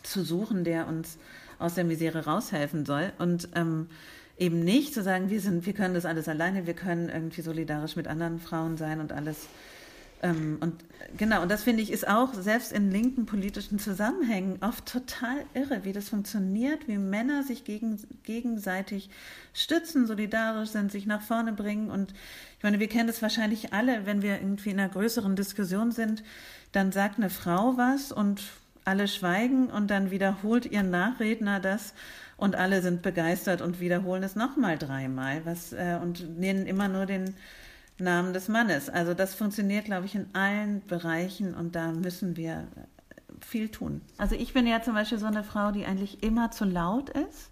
zu 0.03 0.23
suchen, 0.23 0.63
der 0.63 0.88
uns 0.88 1.17
aus 1.60 1.75
der 1.75 1.84
Misere 1.84 2.25
raushelfen 2.25 2.86
soll. 2.86 3.12
Und 3.19 3.49
ähm, 3.55 3.88
eben 4.38 4.63
nicht 4.63 4.93
zu 4.93 5.03
sagen, 5.03 5.29
wir 5.29 5.41
sind, 5.41 5.65
wir 5.65 5.73
können 5.73 5.93
das 5.93 6.05
alles 6.05 6.27
alleine, 6.27 6.65
wir 6.65 6.73
können 6.73 7.10
irgendwie 7.10 7.41
solidarisch 7.41 7.95
mit 7.95 8.08
anderen 8.08 8.39
Frauen 8.39 8.77
sein 8.77 8.99
und 8.99 9.12
alles. 9.12 9.47
Ähm, 10.21 10.58
und 10.60 10.84
genau, 11.17 11.41
und 11.41 11.49
das 11.49 11.63
finde 11.63 11.82
ich 11.82 11.91
ist 11.91 12.08
auch 12.08 12.34
selbst 12.34 12.73
in 12.73 12.91
linken 12.91 13.25
politischen 13.25 13.79
Zusammenhängen 13.79 14.58
oft 14.62 14.86
total 14.86 15.45
irre, 15.53 15.86
wie 15.86 15.93
das 15.93 16.10
funktioniert, 16.10 16.88
wie 16.88 16.97
Männer 16.97 17.43
sich 17.43 17.63
gegen, 17.63 17.97
gegenseitig 18.23 19.10
stützen, 19.53 20.08
solidarisch 20.08 20.69
sind, 20.69 20.91
sich 20.91 21.05
nach 21.05 21.21
vorne 21.21 21.53
bringen. 21.53 21.89
Und 21.89 22.13
ich 22.58 22.63
meine, 22.63 22.79
wir 22.79 22.88
kennen 22.88 23.08
das 23.08 23.21
wahrscheinlich 23.21 23.73
alle, 23.73 24.05
wenn 24.05 24.21
wir 24.21 24.41
irgendwie 24.41 24.71
in 24.71 24.79
einer 24.79 24.89
größeren 24.89 25.36
Diskussion 25.36 25.91
sind, 25.91 26.23
dann 26.73 26.91
sagt 26.91 27.17
eine 27.17 27.29
Frau 27.29 27.77
was 27.77 28.12
und 28.12 28.41
alle 28.84 29.08
schweigen 29.08 29.67
und 29.67 29.89
dann 29.89 30.12
wiederholt 30.12 30.65
ihr 30.65 30.84
Nachredner 30.84 31.60
das 31.60 31.93
und 32.38 32.55
alle 32.55 32.82
sind 32.82 33.01
begeistert 33.01 33.62
und 33.62 33.79
wiederholen 33.79 34.23
es 34.23 34.36
nochmal 34.36 34.77
dreimal 34.77 35.45
was, 35.45 35.73
äh, 35.73 35.97
und 36.01 36.39
nennen 36.39 36.65
immer 36.65 36.88
nur 36.88 37.05
den 37.05 37.36
Namen 37.99 38.33
des 38.33 38.47
Mannes. 38.47 38.89
Also 38.89 39.13
das 39.13 39.35
funktioniert, 39.35 39.85
glaube 39.85 40.05
ich, 40.05 40.15
in 40.15 40.27
allen 40.33 40.85
Bereichen 40.88 41.53
und 41.53 41.75
da 41.75 41.91
müssen 41.91 42.35
wir 42.35 42.67
viel 43.41 43.69
tun. 43.69 44.01
Also 44.17 44.35
ich 44.35 44.53
bin 44.53 44.67
ja 44.67 44.81
zum 44.81 44.93
Beispiel 44.93 45.19
so 45.19 45.25
eine 45.25 45.43
Frau, 45.43 45.71
die 45.71 45.85
eigentlich 45.85 46.23
immer 46.23 46.51
zu 46.51 46.65
laut 46.65 47.09
ist. 47.09 47.51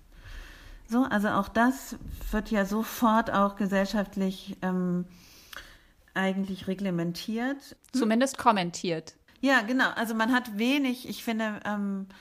So, 0.89 1.03
also 1.03 1.29
auch 1.29 1.49
das 1.49 1.97
wird 2.31 2.49
ja 2.49 2.65
sofort 2.65 3.31
auch 3.31 3.55
gesellschaftlich 3.57 4.55
ähm, 4.62 5.05
eigentlich 6.13 6.67
reglementiert. 6.67 7.75
Zumindest 7.91 8.38
kommentiert. 8.38 9.15
Ja, 9.41 9.62
genau. 9.62 9.89
Also 9.95 10.15
man 10.15 10.33
hat 10.33 10.57
wenig, 10.57 11.07
ich 11.07 11.23
finde, 11.23 11.60
ähm, 11.65 12.07
äh, 12.10 12.13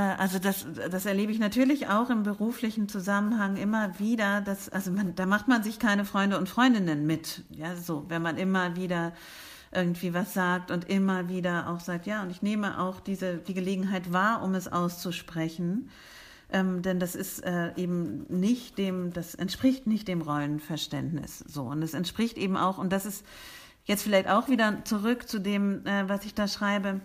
also 0.00 0.38
das, 0.38 0.66
das 0.90 1.06
erlebe 1.06 1.32
ich 1.32 1.38
natürlich 1.38 1.88
auch 1.88 2.10
im 2.10 2.22
beruflichen 2.22 2.88
Zusammenhang 2.88 3.56
immer 3.56 3.98
wieder. 3.98 4.42
Dass, 4.42 4.68
also 4.68 4.90
man, 4.90 5.14
da 5.14 5.26
macht 5.26 5.48
man 5.48 5.62
sich 5.62 5.78
keine 5.78 6.04
Freunde 6.04 6.38
und 6.38 6.48
Freundinnen 6.48 7.06
mit. 7.06 7.42
Ja, 7.50 7.74
so, 7.76 8.04
wenn 8.08 8.20
man 8.20 8.36
immer 8.36 8.76
wieder 8.76 9.12
irgendwie 9.72 10.14
was 10.14 10.34
sagt 10.34 10.70
und 10.70 10.88
immer 10.88 11.28
wieder 11.28 11.68
auch 11.68 11.80
sagt, 11.80 12.06
ja, 12.06 12.22
und 12.22 12.30
ich 12.30 12.42
nehme 12.42 12.80
auch 12.80 13.00
diese, 13.00 13.38
die 13.38 13.54
Gelegenheit 13.54 14.12
wahr, 14.12 14.42
um 14.42 14.54
es 14.54 14.68
auszusprechen. 14.68 15.90
Ähm, 16.52 16.82
denn 16.82 17.00
das 17.00 17.14
ist 17.14 17.40
äh, 17.44 17.72
eben 17.76 18.24
nicht 18.28 18.78
dem, 18.78 19.12
das 19.12 19.34
entspricht 19.34 19.86
nicht 19.86 20.06
dem 20.08 20.20
Rollenverständnis. 20.20 21.40
So. 21.40 21.62
Und 21.62 21.82
es 21.82 21.94
entspricht 21.94 22.38
eben 22.38 22.56
auch, 22.56 22.78
und 22.78 22.92
das 22.92 23.04
ist 23.04 23.24
jetzt 23.84 24.02
vielleicht 24.02 24.28
auch 24.28 24.48
wieder 24.48 24.84
zurück 24.84 25.28
zu 25.28 25.40
dem, 25.40 25.84
äh, 25.86 26.08
was 26.08 26.24
ich 26.24 26.34
da 26.34 26.46
schreibe, 26.46 27.00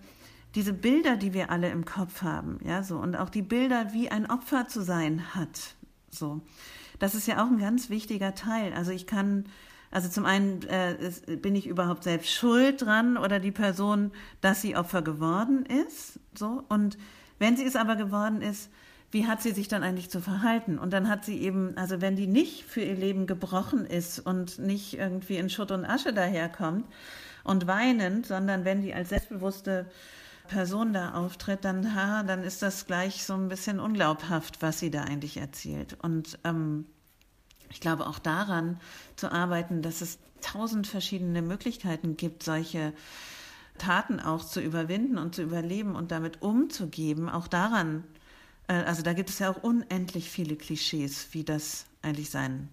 diese 0.56 0.74
Bilder, 0.74 1.18
die 1.18 1.34
wir 1.34 1.50
alle 1.50 1.70
im 1.70 1.86
Kopf 1.86 2.22
haben, 2.22 2.60
ja, 2.66 2.84
so, 2.84 2.98
und 2.98 3.16
auch 3.16 3.30
die 3.30 3.42
Bilder, 3.42 3.94
wie 3.94 4.10
ein 4.10 4.30
Opfer 4.30 4.68
zu 4.68 4.82
sein 4.82 5.34
hat, 5.34 5.76
so. 6.10 6.42
Das 7.00 7.16
ist 7.16 7.28
ja 7.28 7.44
auch 7.44 7.48
ein 7.48 7.58
ganz 7.58 7.90
wichtiger 7.90 8.36
Teil. 8.36 8.74
Also 8.74 8.92
ich 8.92 9.08
kann, 9.08 9.46
also 9.90 10.08
zum 10.08 10.26
einen 10.26 10.62
äh, 10.70 10.96
ist, 10.96 11.42
bin 11.42 11.56
ich 11.56 11.66
überhaupt 11.66 12.04
selbst 12.04 12.32
schuld 12.32 12.84
dran 12.84 13.18
oder 13.18 13.40
die 13.40 13.52
Person, 13.52 14.12
dass 14.40 14.62
sie 14.62 14.76
Opfer 14.76 15.02
geworden 15.02 15.66
ist, 15.66 16.20
so. 16.38 16.64
Und 16.70 16.98
wenn 17.40 17.58
sie 17.58 17.66
es 17.66 17.76
aber 17.76 17.96
geworden 17.96 18.42
ist, 18.42 18.70
wie 19.10 19.28
hat 19.28 19.42
sie 19.42 19.52
sich 19.52 19.68
dann 19.68 19.84
eigentlich 19.84 20.10
zu 20.10 20.22
verhalten? 20.22 20.78
Und 20.78 20.94
dann 20.94 21.10
hat 21.10 21.26
sie 21.26 21.42
eben, 21.42 21.76
also 21.76 22.02
wenn 22.02 22.16
die 22.16 22.28
nicht 22.28 22.64
für 22.64 22.82
ihr 22.82 22.96
Leben 22.96 23.28
gebrochen 23.28 23.86
ist 23.86 24.20
und 24.20 24.60
nicht 24.60 24.98
irgendwie 24.98 25.38
in 25.38 25.50
Schutt 25.50 25.72
und 25.72 25.86
Asche 25.86 26.14
daherkommt 26.14 26.86
und 27.44 27.68
weinend, 27.68 28.26
sondern 28.26 28.64
wenn 28.64 28.82
die 28.82 28.94
als 28.94 29.10
selbstbewusste 29.10 29.88
Person 30.52 30.92
da 30.92 31.14
auftritt, 31.14 31.64
dann, 31.64 31.96
ha, 31.96 32.24
dann 32.24 32.44
ist 32.44 32.62
das 32.62 32.86
gleich 32.86 33.24
so 33.24 33.34
ein 33.34 33.48
bisschen 33.48 33.80
unglaubhaft, 33.80 34.62
was 34.62 34.80
sie 34.80 34.92
da 34.92 35.04
eigentlich 35.04 35.38
erzählt. 35.38 35.98
Und 36.02 36.38
ähm, 36.44 36.86
ich 37.70 37.80
glaube 37.80 38.06
auch 38.06 38.20
daran 38.20 38.78
zu 39.16 39.32
arbeiten, 39.32 39.82
dass 39.82 40.02
es 40.02 40.20
tausend 40.42 40.88
verschiedene 40.88 41.42
Möglichkeiten 41.42 42.18
gibt, 42.18 42.44
solche 42.44 42.94
Taten 43.78 44.20
auch 44.20 44.44
zu 44.44 44.60
überwinden 44.60 45.18
und 45.18 45.36
zu 45.36 45.42
überleben 45.42 45.96
und 45.96 46.12
damit 46.12 46.42
umzugeben. 46.42 47.30
Auch 47.30 47.48
daran, 47.48 48.04
äh, 48.68 48.74
also 48.74 49.04
da 49.04 49.14
gibt 49.14 49.30
es 49.30 49.40
ja 49.40 49.50
auch 49.50 49.64
unendlich 49.64 50.30
viele 50.30 50.58
Klischees, 50.58 51.30
wie 51.32 51.46
das 51.46 51.86
eigentlich 52.02 52.30
sein 52.30 52.68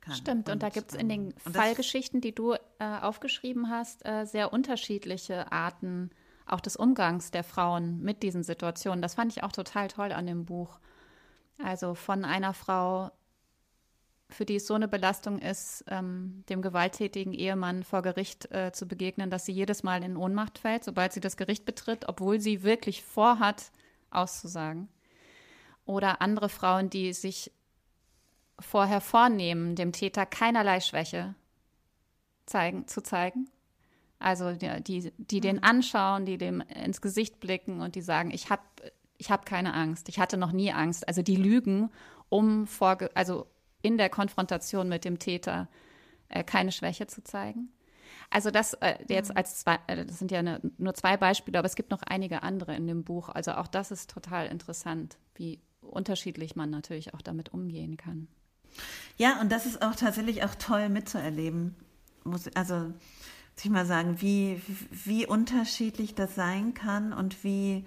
kann. 0.00 0.14
Stimmt, 0.14 0.48
und, 0.48 0.54
und 0.54 0.62
da 0.62 0.70
gibt 0.70 0.92
es 0.92 0.98
in 0.98 1.10
den 1.10 1.34
ähm, 1.44 1.52
Fallgeschichten, 1.52 2.22
die 2.22 2.34
du 2.34 2.54
äh, 2.54 2.58
aufgeschrieben 2.78 3.68
hast, 3.68 4.06
äh, 4.06 4.24
sehr 4.24 4.54
unterschiedliche 4.54 5.52
Arten 5.52 6.10
auch 6.46 6.60
des 6.60 6.76
Umgangs 6.76 7.30
der 7.30 7.44
Frauen 7.44 8.00
mit 8.02 8.22
diesen 8.22 8.42
Situationen. 8.42 9.02
Das 9.02 9.14
fand 9.14 9.32
ich 9.32 9.42
auch 9.42 9.52
total 9.52 9.88
toll 9.88 10.12
an 10.12 10.26
dem 10.26 10.44
Buch. 10.44 10.78
Also 11.62 11.94
von 11.94 12.24
einer 12.24 12.52
Frau, 12.52 13.10
für 14.28 14.44
die 14.44 14.56
es 14.56 14.66
so 14.66 14.74
eine 14.74 14.88
Belastung 14.88 15.38
ist, 15.38 15.84
ähm, 15.88 16.44
dem 16.48 16.60
gewalttätigen 16.62 17.32
Ehemann 17.32 17.84
vor 17.84 18.02
Gericht 18.02 18.50
äh, 18.50 18.72
zu 18.72 18.86
begegnen, 18.86 19.30
dass 19.30 19.46
sie 19.46 19.52
jedes 19.52 19.82
Mal 19.82 20.02
in 20.02 20.16
Ohnmacht 20.16 20.58
fällt, 20.58 20.84
sobald 20.84 21.12
sie 21.12 21.20
das 21.20 21.36
Gericht 21.36 21.64
betritt, 21.64 22.08
obwohl 22.08 22.40
sie 22.40 22.62
wirklich 22.62 23.04
vorhat, 23.04 23.70
auszusagen. 24.10 24.88
Oder 25.86 26.22
andere 26.22 26.48
Frauen, 26.48 26.88
die 26.88 27.12
sich 27.12 27.52
vorher 28.60 29.00
vornehmen, 29.00 29.74
dem 29.74 29.92
Täter 29.92 30.24
keinerlei 30.24 30.80
Schwäche 30.80 31.34
zeigen, 32.46 32.86
zu 32.86 33.02
zeigen 33.02 33.50
also 34.18 34.52
die, 34.52 34.82
die, 34.82 35.12
die 35.18 35.40
den 35.40 35.56
mhm. 35.56 35.64
anschauen, 35.64 36.26
die 36.26 36.38
dem 36.38 36.60
ins 36.60 37.00
Gesicht 37.00 37.40
blicken 37.40 37.80
und 37.80 37.94
die 37.94 38.02
sagen, 38.02 38.30
ich 38.30 38.50
habe 38.50 38.62
ich 39.16 39.30
hab 39.30 39.46
keine 39.46 39.74
Angst, 39.74 40.08
ich 40.08 40.18
hatte 40.18 40.36
noch 40.36 40.52
nie 40.52 40.72
Angst. 40.72 41.06
Also 41.06 41.22
die 41.22 41.36
lügen, 41.36 41.90
um 42.28 42.66
vor, 42.66 42.98
also 43.14 43.46
in 43.82 43.96
der 43.98 44.08
Konfrontation 44.08 44.88
mit 44.88 45.04
dem 45.04 45.18
Täter 45.18 45.68
äh, 46.28 46.42
keine 46.42 46.72
Schwäche 46.72 47.06
zu 47.06 47.22
zeigen. 47.22 47.70
Also 48.30 48.50
das 48.50 48.74
äh, 48.74 48.96
jetzt 49.08 49.30
mhm. 49.30 49.36
als 49.36 49.60
zwei, 49.60 49.78
äh, 49.86 50.04
das 50.04 50.18
sind 50.18 50.30
ja 50.30 50.40
eine, 50.40 50.60
nur 50.78 50.94
zwei 50.94 51.16
Beispiele, 51.16 51.58
aber 51.58 51.66
es 51.66 51.76
gibt 51.76 51.90
noch 51.90 52.02
einige 52.02 52.42
andere 52.42 52.74
in 52.74 52.86
dem 52.86 53.04
Buch. 53.04 53.28
Also 53.28 53.52
auch 53.52 53.68
das 53.68 53.90
ist 53.90 54.10
total 54.10 54.46
interessant, 54.46 55.18
wie 55.34 55.60
unterschiedlich 55.80 56.56
man 56.56 56.70
natürlich 56.70 57.14
auch 57.14 57.22
damit 57.22 57.52
umgehen 57.52 57.96
kann. 57.96 58.28
Ja, 59.16 59.40
und 59.40 59.52
das 59.52 59.66
ist 59.66 59.82
auch 59.82 59.94
tatsächlich 59.94 60.42
auch 60.42 60.54
toll 60.56 60.88
mitzuerleben. 60.88 61.76
Muss, 62.24 62.48
also 62.56 62.92
ich 63.62 63.70
mal 63.70 63.86
sagen, 63.86 64.20
wie, 64.20 64.60
wie 64.90 65.26
unterschiedlich 65.26 66.14
das 66.14 66.34
sein 66.34 66.74
kann 66.74 67.12
und 67.12 67.44
wie, 67.44 67.84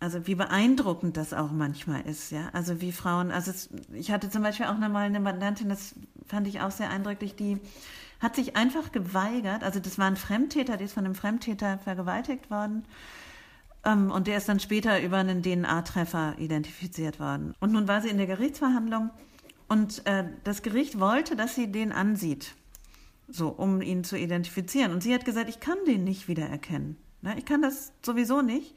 also 0.00 0.26
wie 0.26 0.34
beeindruckend 0.34 1.16
das 1.16 1.32
auch 1.32 1.50
manchmal 1.50 2.02
ist, 2.02 2.30
ja. 2.30 2.48
Also 2.52 2.80
wie 2.80 2.92
Frauen, 2.92 3.30
also 3.30 3.50
es, 3.50 3.68
ich 3.92 4.10
hatte 4.10 4.30
zum 4.30 4.42
Beispiel 4.42 4.66
auch 4.66 4.78
nochmal 4.78 5.06
eine 5.06 5.20
Mandantin, 5.20 5.68
das 5.68 5.94
fand 6.26 6.46
ich 6.46 6.60
auch 6.60 6.70
sehr 6.70 6.90
eindrücklich, 6.90 7.34
die 7.34 7.58
hat 8.20 8.36
sich 8.36 8.56
einfach 8.56 8.92
geweigert, 8.92 9.62
also 9.62 9.80
das 9.80 9.98
war 9.98 10.06
ein 10.06 10.16
Fremdtäter, 10.16 10.76
die 10.76 10.84
ist 10.84 10.94
von 10.94 11.04
einem 11.04 11.14
Fremdtäter 11.14 11.78
vergewaltigt 11.78 12.50
worden. 12.50 12.84
Ähm, 13.84 14.10
und 14.10 14.26
der 14.26 14.36
ist 14.38 14.48
dann 14.48 14.60
später 14.60 15.00
über 15.00 15.18
einen 15.18 15.42
DNA-Treffer 15.42 16.34
identifiziert 16.38 17.20
worden. 17.20 17.54
Und 17.60 17.72
nun 17.72 17.88
war 17.88 18.00
sie 18.00 18.08
in 18.08 18.16
der 18.16 18.26
Gerichtsverhandlung 18.26 19.10
und 19.68 20.06
äh, 20.06 20.24
das 20.44 20.62
Gericht 20.62 20.98
wollte, 20.98 21.36
dass 21.36 21.54
sie 21.54 21.70
den 21.70 21.92
ansieht 21.92 22.54
so 23.28 23.48
um 23.48 23.82
ihn 23.82 24.04
zu 24.04 24.16
identifizieren. 24.16 24.92
Und 24.92 25.02
sie 25.02 25.14
hat 25.14 25.24
gesagt, 25.24 25.48
ich 25.48 25.60
kann 25.60 25.78
den 25.86 26.04
nicht 26.04 26.28
wiedererkennen. 26.28 26.96
Ne? 27.22 27.34
Ich 27.38 27.44
kann 27.44 27.62
das 27.62 27.92
sowieso 28.02 28.42
nicht, 28.42 28.74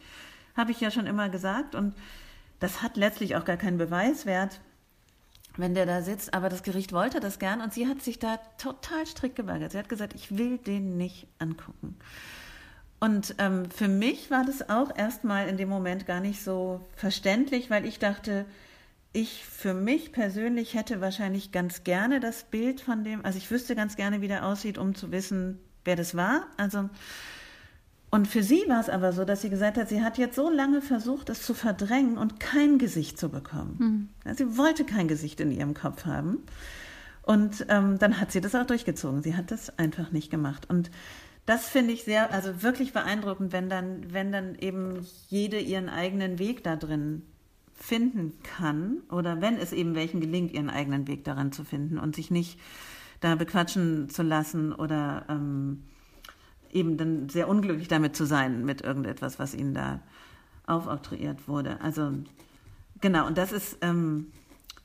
habe 0.55 0.71
ich 0.71 0.81
ja 0.81 0.91
schon 0.91 1.07
immer 1.07 1.29
gesagt. 1.29 1.75
Und 1.75 1.95
das 2.59 2.81
hat 2.81 2.97
letztlich 2.97 3.35
auch 3.35 3.45
gar 3.45 3.57
keinen 3.57 3.77
Beweiswert. 3.77 4.61
wenn 5.57 5.73
der 5.73 5.85
da 5.85 6.01
sitzt, 6.01 6.33
aber 6.33 6.47
das 6.47 6.63
Gericht 6.63 6.93
wollte 6.93 7.19
das 7.19 7.37
gern 7.37 7.59
und 7.59 7.73
sie 7.73 7.85
hat 7.85 8.01
sich 8.01 8.19
da 8.19 8.37
total 8.57 9.05
strikt 9.05 9.35
geweigert. 9.35 9.73
Sie 9.73 9.77
hat 9.77 9.89
gesagt, 9.89 10.13
ich 10.15 10.37
will 10.37 10.57
den 10.57 10.95
nicht 10.95 11.27
angucken. 11.39 11.97
Und 13.01 13.35
ähm, 13.39 13.69
für 13.69 13.87
mich 13.89 14.31
war 14.31 14.45
das 14.45 14.69
auch 14.69 14.95
erstmal 14.95 15.49
in 15.49 15.57
dem 15.57 15.67
Moment 15.67 16.05
gar 16.05 16.21
nicht 16.21 16.41
so 16.41 16.79
verständlich, 16.95 17.69
weil 17.69 17.85
ich 17.85 17.99
dachte, 17.99 18.45
ich 19.14 19.45
für 19.45 19.74
mich 19.74 20.12
persönlich 20.12 20.74
hätte 20.74 21.01
wahrscheinlich 21.01 21.51
ganz 21.51 21.84
gerne 21.84 22.20
das 22.20 22.43
Bild 22.43 22.82
von 22.82 23.03
dem, 23.03 23.26
also 23.26 23.38
ich 23.38 23.51
wüsste 23.51 23.76
ganz 23.76 23.95
gerne, 23.95 24.22
wie 24.22 24.28
der 24.28 24.45
aussieht, 24.45 24.78
um 24.78 24.95
zu 24.95 25.12
wissen, 25.12 25.59
wer 25.84 25.95
das 25.95 26.16
war. 26.16 26.47
Also 26.57 26.89
und 28.14 28.28
für 28.28 28.43
sie 28.43 28.66
war 28.68 28.82
es 28.82 28.89
aber 28.89 29.14
so, 29.14 29.24
dass 29.24 29.41
sie 29.41 29.49
gesagt 29.49 29.78
hat, 29.78 29.88
sie 29.88 30.03
hat 30.03 30.18
jetzt 30.18 30.36
so 30.36 30.49
lange 30.49 30.82
versucht, 30.82 31.30
es 31.30 31.43
zu 31.43 31.53
verdrängen 31.53 32.18
und 32.18 32.41
kein 32.41 32.78
Gesicht 32.78 33.18
zu 33.18 33.30
bekommen. 33.30 34.12
Hm. 34.26 34.36
sie 34.36 34.57
wollte 34.57 34.84
kein 34.84 35.07
Gesicht 35.07 35.39
in 35.39 35.49
ihrem 35.49 35.74
Kopf 35.74 36.05
haben. 36.05 36.43
Und 37.24 37.66
ähm, 37.70 37.99
dann 37.99 38.20
hat 38.20 38.34
sie 38.34 38.41
das 38.41 38.53
auch 38.53 38.66
durchgezogen. 38.66 39.24
Sie 39.24 39.36
hat 39.36 39.49
das 39.49 39.78
einfach 39.80 40.12
nicht 40.12 40.30
gemacht. 40.30 40.70
Und 40.70 40.91
das 41.45 41.70
finde 41.70 41.93
ich 41.93 42.03
sehr, 42.03 42.34
also 42.34 42.62
wirklich 42.62 42.91
beeindruckend, 42.91 43.53
wenn 43.53 43.70
dann, 43.70 44.12
wenn 44.12 44.34
dann 44.34 44.55
eben 44.55 45.07
jede 45.30 45.59
ihren 45.59 45.88
eigenen 45.88 46.38
Weg 46.38 46.66
da 46.66 46.76
drin 46.76 47.22
finden 47.76 48.34
kann 48.43 49.01
oder 49.09 49.41
wenn 49.41 49.57
es 49.57 49.74
eben 49.74 49.95
welchen 49.95 50.22
gelingt, 50.22 50.53
ihren 50.53 50.69
eigenen 50.69 51.07
Weg 51.07 51.24
daran 51.24 51.51
zu 51.51 51.63
finden 51.63 51.97
und 51.97 52.15
sich 52.15 52.32
nicht 52.32 52.59
da 53.19 53.36
bequatschen 53.36 54.09
zu 54.09 54.24
lassen 54.24 54.74
oder 54.74 55.26
ähm, 55.30 55.84
eben 56.72 56.97
dann 56.97 57.30
sehr 57.30 57.47
unglücklich 57.47 57.88
damit 57.88 58.15
zu 58.15 58.26
sein, 58.26 58.65
mit 58.65 58.82
irgendetwas, 58.82 59.39
was 59.39 59.53
ihnen 59.53 59.74
da 59.74 60.01
aufoktroyiert 60.65 61.47
wurde. 61.47 61.80
Also 61.82 62.11
genau, 62.99 63.28
und 63.28 63.38
das 63.38 63.51
ist, 63.51 63.78
ähm, 63.82 64.32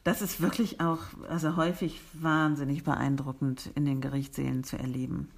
das 0.05 0.23
ist 0.23 0.41
wirklich 0.41 0.81
auch, 0.81 1.01
also 1.29 1.57
häufig 1.57 2.01
wahnsinnig 2.13 2.85
beeindruckend 2.85 3.71
in 3.75 3.85
den 3.85 4.01
Gerichtssälen 4.01 4.65
zu 4.65 4.79
erleben. 4.79 5.31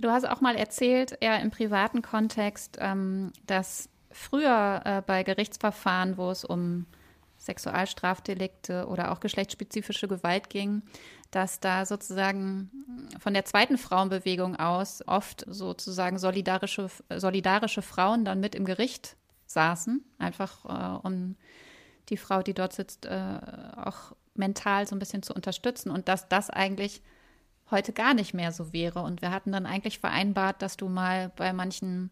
Du 0.00 0.10
hast 0.10 0.28
auch 0.28 0.40
mal 0.40 0.54
erzählt, 0.54 1.18
eher 1.20 1.40
im 1.42 1.50
privaten 1.50 2.02
Kontext, 2.02 2.78
ähm, 2.80 3.32
dass 3.46 3.88
früher 4.10 4.82
äh, 4.84 5.02
bei 5.06 5.22
Gerichtsverfahren, 5.22 6.16
wo 6.16 6.30
es 6.30 6.44
um 6.44 6.86
Sexualstrafdelikte 7.38 8.86
oder 8.86 9.12
auch 9.12 9.20
geschlechtsspezifische 9.20 10.08
Gewalt 10.08 10.50
ging, 10.50 10.82
dass 11.30 11.60
da 11.60 11.86
sozusagen 11.86 12.70
von 13.20 13.34
der 13.34 13.44
zweiten 13.44 13.78
Frauenbewegung 13.78 14.56
aus 14.56 15.06
oft 15.06 15.44
sozusagen 15.46 16.18
solidarische, 16.18 16.88
solidarische 17.14 17.82
Frauen 17.82 18.24
dann 18.24 18.40
mit 18.40 18.54
im 18.54 18.64
Gericht 18.64 19.16
saßen, 19.46 20.04
einfach 20.18 20.64
äh, 20.64 21.06
um 21.06 21.36
die 22.08 22.16
Frau, 22.16 22.42
die 22.42 22.54
dort 22.54 22.72
sitzt, 22.72 23.06
äh, 23.06 23.38
auch 23.76 24.14
mental 24.34 24.86
so 24.86 24.96
ein 24.96 24.98
bisschen 24.98 25.22
zu 25.22 25.34
unterstützen 25.34 25.90
und 25.90 26.08
dass 26.08 26.28
das 26.28 26.48
eigentlich 26.48 27.02
heute 27.70 27.92
gar 27.92 28.14
nicht 28.14 28.32
mehr 28.34 28.52
so 28.52 28.72
wäre. 28.72 29.00
Und 29.00 29.20
wir 29.20 29.30
hatten 29.30 29.52
dann 29.52 29.66
eigentlich 29.66 29.98
vereinbart, 29.98 30.62
dass 30.62 30.76
du 30.76 30.88
mal 30.88 31.30
bei 31.36 31.52
manchen 31.52 32.10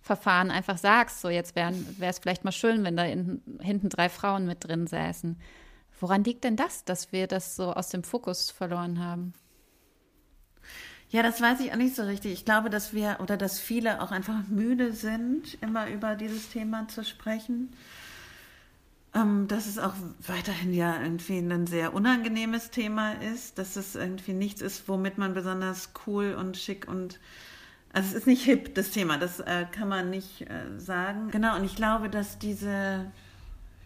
Verfahren 0.00 0.50
einfach 0.50 0.78
sagst, 0.78 1.20
so 1.20 1.28
jetzt 1.28 1.54
wäre 1.56 1.72
es 2.00 2.18
vielleicht 2.18 2.44
mal 2.44 2.52
schön, 2.52 2.84
wenn 2.84 2.96
da 2.96 3.04
in, 3.04 3.42
hinten 3.60 3.88
drei 3.88 4.08
Frauen 4.08 4.46
mit 4.46 4.64
drin 4.64 4.86
säßen. 4.86 5.38
Woran 6.00 6.24
liegt 6.24 6.44
denn 6.44 6.56
das, 6.56 6.84
dass 6.84 7.12
wir 7.12 7.26
das 7.26 7.56
so 7.56 7.72
aus 7.72 7.88
dem 7.88 8.04
Fokus 8.04 8.50
verloren 8.50 9.04
haben? 9.04 9.34
Ja, 11.10 11.22
das 11.22 11.40
weiß 11.40 11.60
ich 11.60 11.72
auch 11.72 11.76
nicht 11.76 11.96
so 11.96 12.02
richtig. 12.02 12.32
Ich 12.32 12.44
glaube, 12.44 12.68
dass 12.68 12.92
wir 12.92 13.18
oder 13.20 13.36
dass 13.36 13.58
viele 13.58 14.02
auch 14.02 14.10
einfach 14.10 14.46
müde 14.48 14.92
sind, 14.92 15.56
immer 15.62 15.88
über 15.88 16.14
dieses 16.14 16.50
Thema 16.50 16.86
zu 16.88 17.02
sprechen. 17.02 17.72
Ähm, 19.14 19.48
dass 19.48 19.66
es 19.66 19.78
auch 19.78 19.94
weiterhin 20.26 20.74
ja 20.74 21.00
irgendwie 21.00 21.38
ein 21.38 21.66
sehr 21.66 21.94
unangenehmes 21.94 22.70
Thema 22.70 23.12
ist, 23.12 23.56
dass 23.58 23.76
es 23.76 23.94
irgendwie 23.94 24.34
nichts 24.34 24.60
ist, 24.60 24.86
womit 24.86 25.16
man 25.16 25.32
besonders 25.32 25.90
cool 26.06 26.36
und 26.38 26.58
schick 26.58 26.86
und 26.86 27.18
also 27.92 28.08
es 28.10 28.14
ist 28.14 28.26
nicht 28.26 28.44
hip, 28.44 28.74
das 28.74 28.90
Thema, 28.90 29.18
das 29.18 29.40
äh, 29.40 29.66
kann 29.72 29.88
man 29.88 30.10
nicht 30.10 30.42
äh, 30.42 30.78
sagen. 30.78 31.30
Genau, 31.30 31.56
und 31.56 31.64
ich 31.64 31.76
glaube, 31.76 32.08
dass 32.08 32.38
diese 32.38 33.10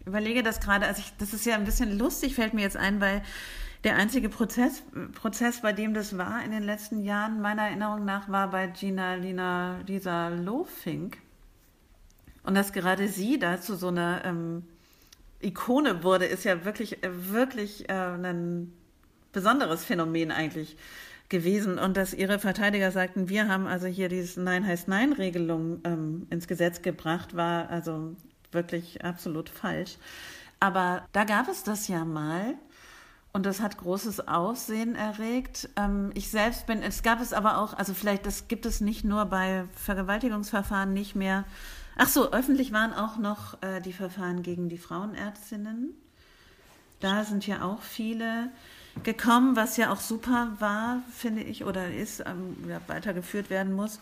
überlege 0.04 0.42
das 0.42 0.60
gerade, 0.60 0.86
also 0.86 1.00
ich, 1.00 1.12
das 1.18 1.32
ist 1.32 1.46
ja 1.46 1.54
ein 1.54 1.64
bisschen 1.64 1.96
lustig, 1.96 2.34
fällt 2.34 2.54
mir 2.54 2.62
jetzt 2.62 2.76
ein, 2.76 3.00
weil 3.00 3.22
der 3.84 3.96
einzige 3.96 4.28
Prozess, 4.28 4.82
Prozess, 5.14 5.60
bei 5.60 5.72
dem 5.72 5.94
das 5.94 6.16
war 6.16 6.44
in 6.44 6.52
den 6.52 6.62
letzten 6.62 7.02
Jahren, 7.02 7.40
meiner 7.40 7.62
Erinnerung 7.62 8.04
nach, 8.04 8.28
war 8.28 8.50
bei 8.50 8.68
Gina 8.68 9.14
Lina 9.14 9.80
Lisa 9.86 10.28
Lofink. 10.28 11.18
Und 12.44 12.54
dass 12.54 12.72
gerade 12.72 13.08
sie 13.08 13.38
da 13.38 13.60
zu 13.60 13.76
so 13.76 13.88
einer 13.88 14.24
ähm, 14.24 14.64
Ikone 15.40 16.02
wurde, 16.02 16.26
ist 16.26 16.44
ja 16.44 16.64
wirklich, 16.64 17.02
äh, 17.04 17.32
wirklich 17.32 17.88
äh, 17.88 17.92
ein 17.92 18.72
besonderes 19.32 19.84
Phänomen 19.84 20.30
eigentlich 20.30 20.76
gewesen. 21.32 21.80
Und 21.80 21.96
dass 21.96 22.14
ihre 22.14 22.38
Verteidiger 22.38 22.92
sagten, 22.92 23.28
wir 23.28 23.48
haben 23.48 23.66
also 23.66 23.88
hier 23.88 24.08
diese 24.08 24.40
Nein 24.40 24.64
heißt 24.64 24.86
Nein-Regelung 24.86 25.80
ähm, 25.82 26.28
ins 26.30 26.46
Gesetz 26.46 26.82
gebracht, 26.82 27.34
war 27.34 27.68
also 27.70 28.14
wirklich 28.52 29.04
absolut 29.04 29.48
falsch. 29.48 29.96
Aber 30.60 31.08
da 31.10 31.24
gab 31.24 31.48
es 31.48 31.64
das 31.64 31.88
ja 31.88 32.04
mal. 32.04 32.54
Und 33.32 33.46
das 33.46 33.60
hat 33.60 33.78
großes 33.78 34.28
Aussehen 34.28 34.94
erregt. 34.94 35.70
Ähm, 35.76 36.10
ich 36.14 36.30
selbst 36.30 36.66
bin, 36.66 36.82
es 36.82 37.02
gab 37.02 37.20
es 37.20 37.32
aber 37.32 37.58
auch, 37.58 37.72
also 37.72 37.94
vielleicht, 37.94 38.26
das 38.26 38.46
gibt 38.46 38.66
es 38.66 38.80
nicht 38.80 39.04
nur 39.04 39.24
bei 39.24 39.64
Vergewaltigungsverfahren 39.74 40.92
nicht 40.92 41.16
mehr. 41.16 41.44
Ach 41.96 42.08
so, 42.08 42.30
öffentlich 42.30 42.72
waren 42.72 42.92
auch 42.92 43.16
noch 43.16 43.60
äh, 43.62 43.80
die 43.80 43.94
Verfahren 43.94 44.42
gegen 44.42 44.68
die 44.68 44.78
Frauenärztinnen. 44.78 45.94
Da 47.00 47.24
sind 47.24 47.46
ja 47.46 47.62
auch 47.62 47.80
viele 47.80 48.50
gekommen, 49.02 49.56
was 49.56 49.76
ja 49.76 49.92
auch 49.92 50.00
super 50.00 50.52
war, 50.58 51.02
finde 51.12 51.42
ich, 51.42 51.64
oder 51.64 51.92
ist, 51.92 52.20
ähm, 52.20 52.56
ja, 52.68 52.80
weitergeführt 52.86 53.50
werden 53.50 53.72
muss 53.72 53.98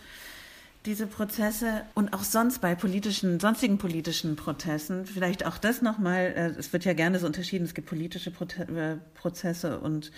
diese 0.86 1.07
Prozesse 1.07 1.82
und 1.95 2.14
auch 2.14 2.22
sonst 2.22 2.61
bei 2.61 2.74
politischen, 2.74 3.38
sonstigen 3.38 3.76
politischen 3.78 4.36
Prozessen, 4.36 5.05
vielleicht 5.05 5.45
auch 5.45 5.59
das 5.59 5.82
nochmal, 5.82 6.32
äh, 6.34 6.59
es 6.59 6.72
wird 6.72 6.84
ja 6.84 6.95
gerne 6.95 7.18
so 7.18 7.26
unterschieden, 7.26 7.64
es 7.64 7.74
gibt 7.74 7.88
politische 7.88 8.30
äh, 8.30 8.97
Prozesse 9.14 9.78
und 9.80 10.11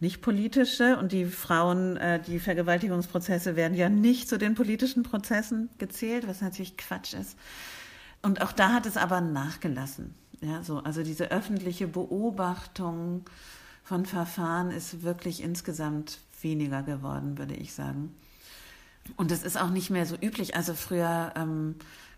nicht 0.00 0.22
politische 0.22 0.96
und 0.96 1.12
die 1.12 1.26
Frauen, 1.26 1.96
äh, 1.98 2.20
die 2.20 2.38
Vergewaltigungsprozesse 2.38 3.54
werden 3.54 3.76
ja 3.76 3.88
nicht 3.88 4.28
zu 4.28 4.38
den 4.38 4.54
politischen 4.54 5.02
Prozessen 5.02 5.68
gezählt, 5.78 6.26
was 6.26 6.40
natürlich 6.40 6.76
Quatsch 6.76 7.12
ist. 7.12 7.36
Und 8.22 8.40
auch 8.40 8.52
da 8.52 8.72
hat 8.72 8.86
es 8.86 8.96
aber 8.96 9.20
nachgelassen. 9.20 10.14
Ja, 10.40 10.62
so, 10.64 10.78
also 10.78 11.02
diese 11.02 11.30
öffentliche 11.30 11.86
Beobachtung 11.86 13.24
von 13.84 14.06
Verfahren 14.06 14.70
ist 14.70 15.02
wirklich 15.02 15.42
insgesamt 15.42 16.18
weniger 16.40 16.82
geworden, 16.82 17.38
würde 17.38 17.54
ich 17.54 17.72
sagen. 17.72 18.14
Und 19.16 19.30
das 19.30 19.42
ist 19.42 19.60
auch 19.60 19.70
nicht 19.70 19.90
mehr 19.90 20.06
so 20.06 20.16
üblich. 20.16 20.56
Also 20.56 20.74
früher 20.74 21.32
ähm, 21.36 21.76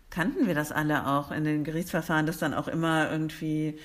kannten 0.09 0.47
wir 0.47 0.55
das 0.55 0.71
alle 0.71 1.07
auch 1.07 1.31
in 1.31 1.43
den 1.43 1.63
Gerichtsverfahren, 1.63 2.25
dass 2.25 2.37
dann 2.37 2.53
auch 2.53 2.67
immer 2.67 3.11
irgendwie 3.11 3.77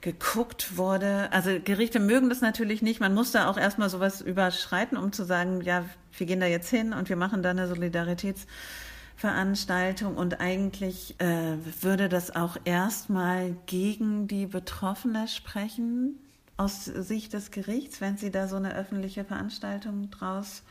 geguckt 0.00 0.76
wurde. 0.76 1.32
Also 1.32 1.58
Gerichte 1.62 2.00
mögen 2.00 2.28
das 2.28 2.40
natürlich 2.40 2.82
nicht. 2.82 2.98
Man 3.00 3.14
muss 3.14 3.32
da 3.32 3.50
auch 3.50 3.58
erstmal 3.58 3.90
sowas 3.90 4.20
überschreiten, 4.20 4.96
um 4.96 5.12
zu 5.12 5.24
sagen, 5.24 5.60
ja, 5.60 5.84
wir 6.16 6.26
gehen 6.26 6.40
da 6.40 6.46
jetzt 6.46 6.70
hin 6.70 6.92
und 6.92 7.08
wir 7.08 7.16
machen 7.16 7.42
da 7.42 7.50
eine 7.50 7.66
Solidaritätsveranstaltung. 7.68 10.16
Und 10.16 10.40
eigentlich 10.40 11.20
äh, 11.20 11.56
würde 11.82 12.08
das 12.08 12.34
auch 12.34 12.56
erstmal 12.64 13.54
gegen 13.66 14.26
die 14.28 14.46
Betroffene 14.46 15.28
sprechen, 15.28 16.18
aus 16.58 16.84
Sicht 16.84 17.32
des 17.32 17.50
Gerichts, 17.50 18.00
wenn 18.00 18.18
sie 18.18 18.30
da 18.30 18.48
so 18.48 18.56
eine 18.56 18.74
öffentliche 18.74 19.24
Veranstaltung 19.24 20.10
draus 20.10 20.64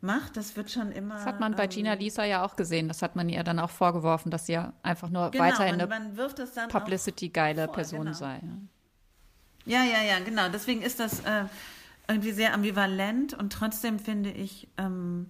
macht. 0.00 0.36
Das 0.36 0.56
wird 0.56 0.70
schon 0.70 0.92
immer. 0.92 1.16
Das 1.16 1.26
hat 1.26 1.40
man 1.40 1.54
bei 1.54 1.64
ähm, 1.64 1.70
Gina 1.70 1.92
Lisa 1.94 2.24
ja 2.24 2.44
auch 2.44 2.56
gesehen. 2.56 2.88
Das 2.88 3.02
hat 3.02 3.16
man 3.16 3.28
ihr 3.28 3.42
dann 3.42 3.58
auch 3.58 3.70
vorgeworfen, 3.70 4.30
dass 4.30 4.46
sie 4.46 4.52
ja 4.52 4.72
einfach 4.82 5.10
nur 5.10 5.30
genau, 5.30 5.44
weiterhin 5.44 5.76
man, 5.76 6.16
eine 6.16 6.68
Publicity-geile 6.68 7.68
Person 7.68 8.04
genau. 8.04 8.12
sei. 8.16 8.40
Ja. 9.64 9.82
ja, 9.82 10.02
ja, 10.02 10.20
genau. 10.24 10.48
Deswegen 10.48 10.82
ist 10.82 11.00
das 11.00 11.20
äh, 11.20 11.44
irgendwie 12.08 12.32
sehr 12.32 12.54
ambivalent 12.54 13.34
und 13.34 13.52
trotzdem 13.52 13.98
finde 13.98 14.30
ich, 14.30 14.68
ähm, 14.78 15.28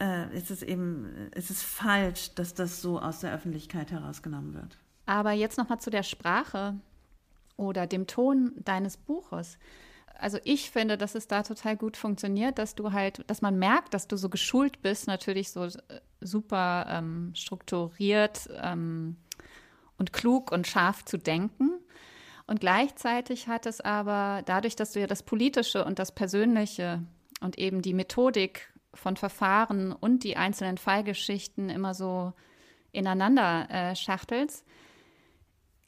äh, 0.00 0.36
ist 0.36 0.50
es 0.50 0.64
eben, 0.64 1.30
ist 1.32 1.50
es 1.50 1.62
falsch, 1.62 2.34
dass 2.34 2.54
das 2.54 2.82
so 2.82 3.00
aus 3.00 3.20
der 3.20 3.32
Öffentlichkeit 3.32 3.92
herausgenommen 3.92 4.54
wird. 4.54 4.78
Aber 5.06 5.30
jetzt 5.30 5.58
nochmal 5.58 5.78
zu 5.78 5.90
der 5.90 6.02
Sprache 6.02 6.74
oder 7.56 7.86
dem 7.86 8.06
Ton 8.06 8.52
deines 8.56 8.96
Buches 8.96 9.58
also 10.18 10.38
ich 10.44 10.70
finde, 10.70 10.96
dass 10.96 11.14
es 11.14 11.26
da 11.26 11.42
total 11.42 11.76
gut 11.76 11.96
funktioniert, 11.96 12.58
dass 12.58 12.74
du 12.74 12.92
halt, 12.92 13.24
dass 13.28 13.42
man 13.42 13.58
merkt, 13.58 13.94
dass 13.94 14.08
du 14.08 14.16
so 14.16 14.28
geschult 14.28 14.80
bist, 14.82 15.06
natürlich 15.06 15.50
so 15.50 15.64
äh, 15.64 15.72
super 16.20 16.86
ähm, 16.88 17.32
strukturiert 17.34 18.48
ähm, 18.62 19.16
und 19.98 20.12
klug 20.12 20.52
und 20.52 20.66
scharf 20.66 21.04
zu 21.04 21.18
denken. 21.18 21.72
Und 22.46 22.60
gleichzeitig 22.60 23.48
hat 23.48 23.66
es 23.66 23.80
aber 23.80 24.42
dadurch, 24.44 24.76
dass 24.76 24.92
du 24.92 25.00
ja 25.00 25.06
das 25.06 25.22
Politische 25.22 25.84
und 25.84 25.98
das 25.98 26.12
Persönliche 26.12 27.02
und 27.40 27.58
eben 27.58 27.82
die 27.82 27.94
Methodik 27.94 28.72
von 28.92 29.16
Verfahren 29.16 29.92
und 29.92 30.24
die 30.24 30.36
einzelnen 30.36 30.78
Fallgeschichten 30.78 31.68
immer 31.70 31.94
so 31.94 32.32
ineinander 32.92 33.68
äh, 33.70 33.96
schachtelst, 33.96 34.64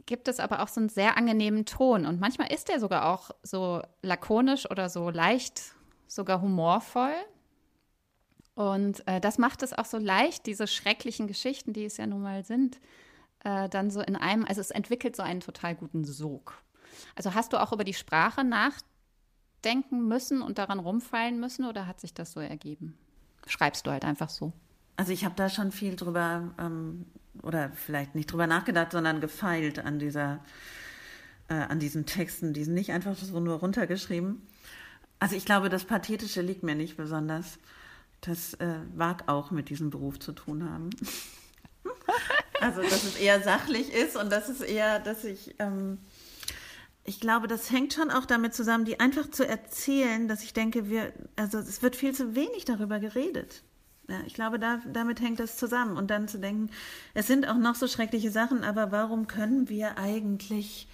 gibt 0.07 0.29
es 0.29 0.41
aber 0.41 0.63
auch 0.63 0.69
so 0.69 0.81
einen 0.81 0.89
sehr 0.89 1.17
angenehmen 1.17 1.65
Ton. 1.67 2.07
Und 2.07 2.21
manchmal 2.21 2.53
ist 2.53 2.69
der 2.69 2.81
sogar 2.81 3.07
auch 3.13 3.31
so 3.43 3.83
lakonisch 4.03 4.71
oder 4.71 4.89
so 4.89 5.11
leicht, 5.11 5.75
sogar 6.07 6.41
humorvoll. 6.41 7.15
Und 8.55 9.07
äh, 9.07 9.21
das 9.21 9.37
macht 9.37 9.63
es 9.63 9.73
auch 9.73 9.85
so 9.85 9.99
leicht, 9.99 10.47
diese 10.47 10.67
schrecklichen 10.67 11.27
Geschichten, 11.27 11.73
die 11.73 11.85
es 11.85 11.99
ja 11.99 12.07
nun 12.07 12.23
mal 12.23 12.45
sind, 12.45 12.81
äh, 13.45 13.69
dann 13.69 13.91
so 13.91 14.01
in 14.01 14.17
einem, 14.17 14.45
also 14.47 14.61
es 14.61 14.71
entwickelt 14.71 15.15
so 15.15 15.23
einen 15.23 15.41
total 15.41 15.75
guten 15.75 16.05
Sog. 16.05 16.55
Also 17.17 17.35
hast 17.35 17.53
du 17.53 17.61
auch 17.61 17.73
über 17.73 17.85
die 17.85 17.93
Sprache 17.93 18.45
nachdenken 18.45 20.09
müssen 20.09 20.41
und 20.41 20.57
daran 20.57 20.79
rumfallen 20.79 21.39
müssen 21.39 21.67
oder 21.67 21.87
hat 21.87 22.01
sich 22.01 22.15
das 22.15 22.33
so 22.33 22.41
ergeben? 22.41 22.97
Schreibst 23.47 23.87
du 23.87 23.91
halt 23.91 24.05
einfach 24.05 24.31
so? 24.31 24.53
Also 24.97 25.13
ich 25.13 25.25
habe 25.25 25.35
da 25.37 25.49
schon 25.49 25.73
viel 25.73 25.97
drüber, 25.97 26.55
ähm, 26.59 27.07
oder 27.43 27.71
vielleicht 27.75 28.15
nicht 28.15 28.33
drüber 28.33 28.47
nachgedacht, 28.47 28.93
sondern 28.93 29.21
gefeilt 29.21 29.79
an 29.79 29.99
dieser, 29.99 30.41
äh, 31.49 31.55
an 31.55 31.79
diesen 31.79 32.07
Texten. 32.07 32.53
Die 32.53 32.65
sind 32.65 32.75
nicht 32.75 32.93
einfach 32.93 33.17
so 33.17 33.41
nur 33.41 33.59
runtergeschrieben. 33.59 34.43
Also 35.19 35.37
ich 35.37 35.45
glaube, 35.45 35.69
das 35.69 35.85
Pathetische 35.85 36.43
liegt 36.43 36.63
mir 36.63 36.75
nicht 36.75 36.97
besonders. 36.97 37.59
Das 38.21 38.55
äh, 38.55 38.79
mag 38.95 39.25
auch 39.29 39.51
mit 39.51 39.69
diesem 39.71 39.91
Beruf 39.91 40.19
zu 40.19 40.33
tun 40.33 40.69
haben. 40.69 40.91
also, 42.61 42.83
dass 42.83 43.05
es 43.05 43.17
eher 43.17 43.43
sachlich 43.43 43.93
ist 43.93 44.17
und 44.17 44.31
dass 44.31 44.49
es 44.49 44.61
eher, 44.61 44.99
dass 44.99 45.25
ich, 45.25 45.55
ähm, 45.59 45.99
ich 47.05 47.21
glaube, 47.21 47.47
das 47.47 47.71
hängt 47.71 47.95
schon 47.95 48.11
auch 48.11 48.27
damit 48.27 48.55
zusammen, 48.55 48.85
die 48.85 48.99
einfach 48.99 49.31
zu 49.31 49.47
erzählen, 49.47 50.29
dass 50.29 50.43
ich 50.43 50.53
denke, 50.53 50.89
wir, 50.89 51.13
also 51.37 51.59
es 51.59 51.83
wird 51.83 51.97
viel 51.97 52.15
zu 52.15 52.35
wenig 52.35 52.65
darüber 52.65 52.99
geredet. 52.99 53.63
Ja, 54.09 54.21
ich 54.27 54.35
glaube, 54.35 54.59
da, 54.59 54.81
damit 54.93 55.21
hängt 55.21 55.41
das 55.41 55.57
zusammen. 55.57 55.97
Und 55.97 56.11
dann 56.11 56.29
zu 56.29 56.39
denken, 56.39 56.71
es 57.15 57.27
sind 57.27 57.49
auch 57.49 57.57
noch 57.57 57.75
so 57.75 57.89
schreckliche 57.89 58.31
Sachen, 58.31 58.63
aber 58.63 58.93
warum 58.93 59.27
können 59.27 59.69
wir 59.69 59.99
eigentlich, 59.99 60.87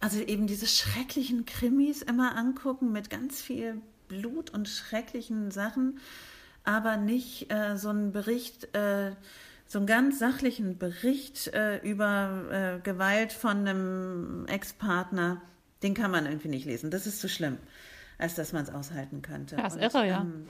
also 0.00 0.20
eben 0.20 0.46
diese 0.46 0.66
schrecklichen 0.66 1.44
Krimis 1.44 2.02
immer 2.02 2.36
angucken 2.36 2.92
mit 2.92 3.10
ganz 3.10 3.40
viel 3.40 3.80
Blut 4.08 4.50
und 4.50 4.68
schrecklichen 4.68 5.50
Sachen, 5.50 5.98
aber 6.64 6.96
nicht 6.96 7.52
äh, 7.52 7.76
so 7.76 7.88
einen 7.88 8.12
Bericht, 8.12 8.74
äh, 8.76 9.12
so 9.66 9.78
einen 9.78 9.86
ganz 9.86 10.18
sachlichen 10.18 10.78
Bericht 10.78 11.48
äh, 11.48 11.78
über 11.78 12.44
äh, 12.78 12.80
Gewalt 12.82 13.32
von 13.32 13.66
einem 13.66 14.46
Ex-Partner, 14.46 15.40
den 15.82 15.94
kann 15.94 16.12
man 16.12 16.26
irgendwie 16.26 16.48
nicht 16.48 16.66
lesen. 16.66 16.90
Das 16.90 17.06
ist 17.06 17.20
zu 17.20 17.28
schlimm, 17.28 17.56
als 18.18 18.34
dass 18.34 18.52
man 18.52 18.62
es 18.62 18.70
aushalten 18.70 19.22
könnte. 19.22 19.56
Ja, 19.56 19.66
ist 19.66 19.74
und, 19.74 19.80
irre, 19.80 20.06
ja. 20.06 20.20
Ähm, 20.20 20.46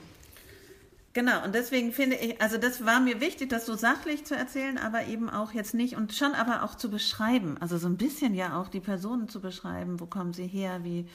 Genau, 1.13 1.43
und 1.43 1.53
deswegen 1.53 1.91
finde 1.91 2.15
ich, 2.15 2.41
also 2.41 2.57
das 2.57 2.85
war 2.85 2.99
mir 2.99 3.21
wichtig, 3.21 3.49
das 3.49 3.67
so 3.67 3.75
sachlich 3.75 4.25
zu 4.25 4.35
erzählen, 4.35 4.79
aber 4.79 5.05
eben 5.05 5.29
auch 5.29 5.51
jetzt 5.53 5.75
nicht 5.75 5.95
und 5.95 6.13
schon 6.13 6.33
aber 6.33 6.63
auch 6.63 6.73
zu 6.73 6.89
beschreiben, 6.89 7.55
also 7.59 7.77
so 7.77 7.87
ein 7.87 7.97
bisschen 7.97 8.33
ja 8.33 8.59
auch 8.59 8.67
die 8.67 8.79
Personen 8.79 9.29
zu 9.29 9.39
beschreiben, 9.39 9.99
wo 9.99 10.07
kommen 10.07 10.33
sie 10.33 10.47
her, 10.47 10.83
wie, 10.83 11.07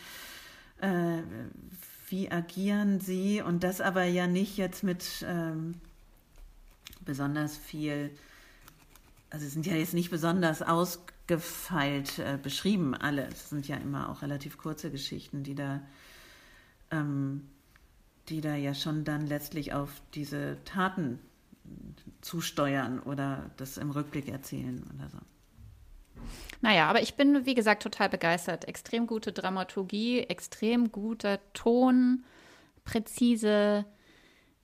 äh, 0.80 1.22
wie 2.10 2.30
agieren 2.30 3.00
sie 3.00 3.42
und 3.42 3.64
das 3.64 3.80
aber 3.80 4.04
ja 4.04 4.28
nicht 4.28 4.56
jetzt 4.56 4.84
mit 4.84 5.04
ähm, 5.26 5.74
besonders 7.00 7.56
viel, 7.56 8.10
also 9.30 9.48
sind 9.48 9.66
ja 9.66 9.74
jetzt 9.74 9.94
nicht 9.94 10.10
besonders 10.10 10.62
ausgefeilt 10.62 12.20
äh, 12.20 12.38
beschrieben 12.40 12.94
alle, 12.94 13.26
es 13.26 13.50
sind 13.50 13.66
ja 13.66 13.76
immer 13.76 14.10
auch 14.10 14.22
relativ 14.22 14.58
kurze 14.58 14.92
Geschichten, 14.92 15.42
die 15.42 15.56
da 15.56 15.80
ähm, 16.92 17.48
die 18.28 18.40
da 18.40 18.54
ja 18.54 18.74
schon 18.74 19.04
dann 19.04 19.26
letztlich 19.26 19.72
auf 19.72 19.90
diese 20.14 20.58
Taten 20.64 21.18
zusteuern 22.20 23.00
oder 23.00 23.50
das 23.56 23.76
im 23.76 23.90
Rückblick 23.90 24.28
erzählen 24.28 24.82
oder 24.94 25.08
so. 25.08 25.18
Naja, 26.60 26.88
aber 26.88 27.02
ich 27.02 27.14
bin, 27.14 27.46
wie 27.46 27.54
gesagt, 27.54 27.82
total 27.82 28.08
begeistert. 28.08 28.66
Extrem 28.66 29.06
gute 29.06 29.32
Dramaturgie, 29.32 30.20
extrem 30.20 30.90
guter 30.90 31.38
Ton, 31.52 32.24
präzise. 32.84 33.84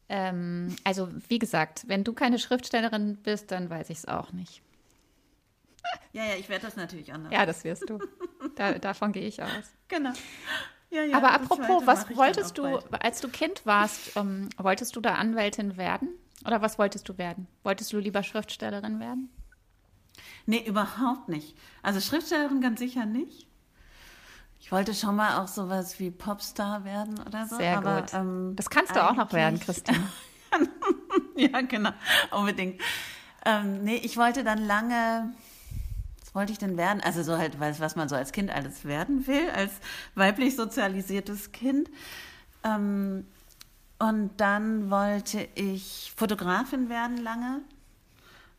Ähm, 0.09 0.75
also, 0.83 1.09
wie 1.29 1.39
gesagt, 1.39 1.85
wenn 1.87 2.03
du 2.03 2.13
keine 2.13 2.39
Schriftstellerin 2.39 3.17
bist, 3.19 3.53
dann 3.53 3.71
weiß 3.71 3.91
ich 3.91 3.99
es 3.99 4.09
auch 4.09 4.33
nicht. 4.33 4.63
Ja, 6.13 6.25
ja, 6.25 6.35
ich 6.37 6.49
werde 6.49 6.67
das 6.67 6.77
natürlich 6.77 7.13
anders. 7.13 7.33
Ja, 7.33 7.47
das 7.47 7.63
wirst 7.65 7.89
du. 7.89 7.99
Da, 8.57 8.79
davon 8.79 9.13
gehe 9.13 9.27
ich 9.27 9.43
aus. 9.43 9.73
Genau. 9.89 10.13
Ja, 10.95 11.03
ja, 11.03 11.17
Aber 11.17 11.33
apropos, 11.33 11.87
was 11.87 12.17
wolltest 12.17 12.57
du, 12.57 12.79
als 13.01 13.21
du 13.21 13.29
Kind 13.29 13.67
warst, 13.67 14.17
ähm, 14.17 14.49
wolltest 14.59 14.95
du 14.95 15.01
da 15.01 15.15
Anwältin 15.17 15.77
werden? 15.77 16.09
Oder 16.47 16.63
was 16.63 16.79
wolltest 16.79 17.09
du 17.09 17.19
werden? 17.19 17.49
Wolltest 17.65 17.93
du 17.93 17.99
lieber 17.99 18.23
Schriftstellerin 18.23 19.01
werden? 19.01 19.29
Nee, 20.47 20.65
überhaupt 20.65 21.29
nicht. 21.29 21.57
Also 21.83 22.01
Schriftstellerin 22.01 22.61
ganz 22.61 22.79
sicher 22.79 23.07
nicht. 23.07 23.49
Ich 24.61 24.71
wollte 24.71 24.95
schon 24.95 25.17
mal 25.17 25.43
auch 25.43 25.49
sowas 25.49 25.99
wie 25.99 26.13
Popstar 26.13 26.85
werden 26.85 27.19
oder 27.27 27.47
so. 27.47 27.57
Sehr 27.57 27.79
aber, 27.79 28.03
gut. 28.03 28.15
Ähm, 28.15 28.53
das 28.55 28.71
kannst 28.71 28.95
du 28.95 29.05
auch 29.05 29.17
noch 29.17 29.33
werden, 29.33 29.59
Christine. 29.59 30.09
ja, 31.37 31.61
genau, 31.63 31.91
unbedingt. 32.31 32.81
Ähm, 33.45 33.83
nee, 33.83 33.97
ich 33.97 34.17
wollte 34.17 34.45
dann 34.45 34.65
lange 34.65 35.35
wollte 36.35 36.53
ich 36.53 36.59
denn 36.59 36.77
werden? 36.77 37.01
Also 37.01 37.23
so 37.23 37.39
halt, 37.39 37.59
was 37.59 37.97
man 37.97 38.09
so 38.09 38.17
als 38.17 38.33
Kind 38.33 38.51
alles 38.51 38.85
werden 38.85 39.27
will, 39.27 39.49
als 39.51 39.73
weiblich 40.15 40.57
sozialisiertes 40.57 41.53
Kind. 41.53 41.89
Ähm, 42.63 43.25
und 43.99 44.31
dann 44.37 44.91
wollte 44.91 45.49
ich 45.55 46.13
Fotografin 46.15 46.91
werden 46.91 47.17
lange. 47.17 47.63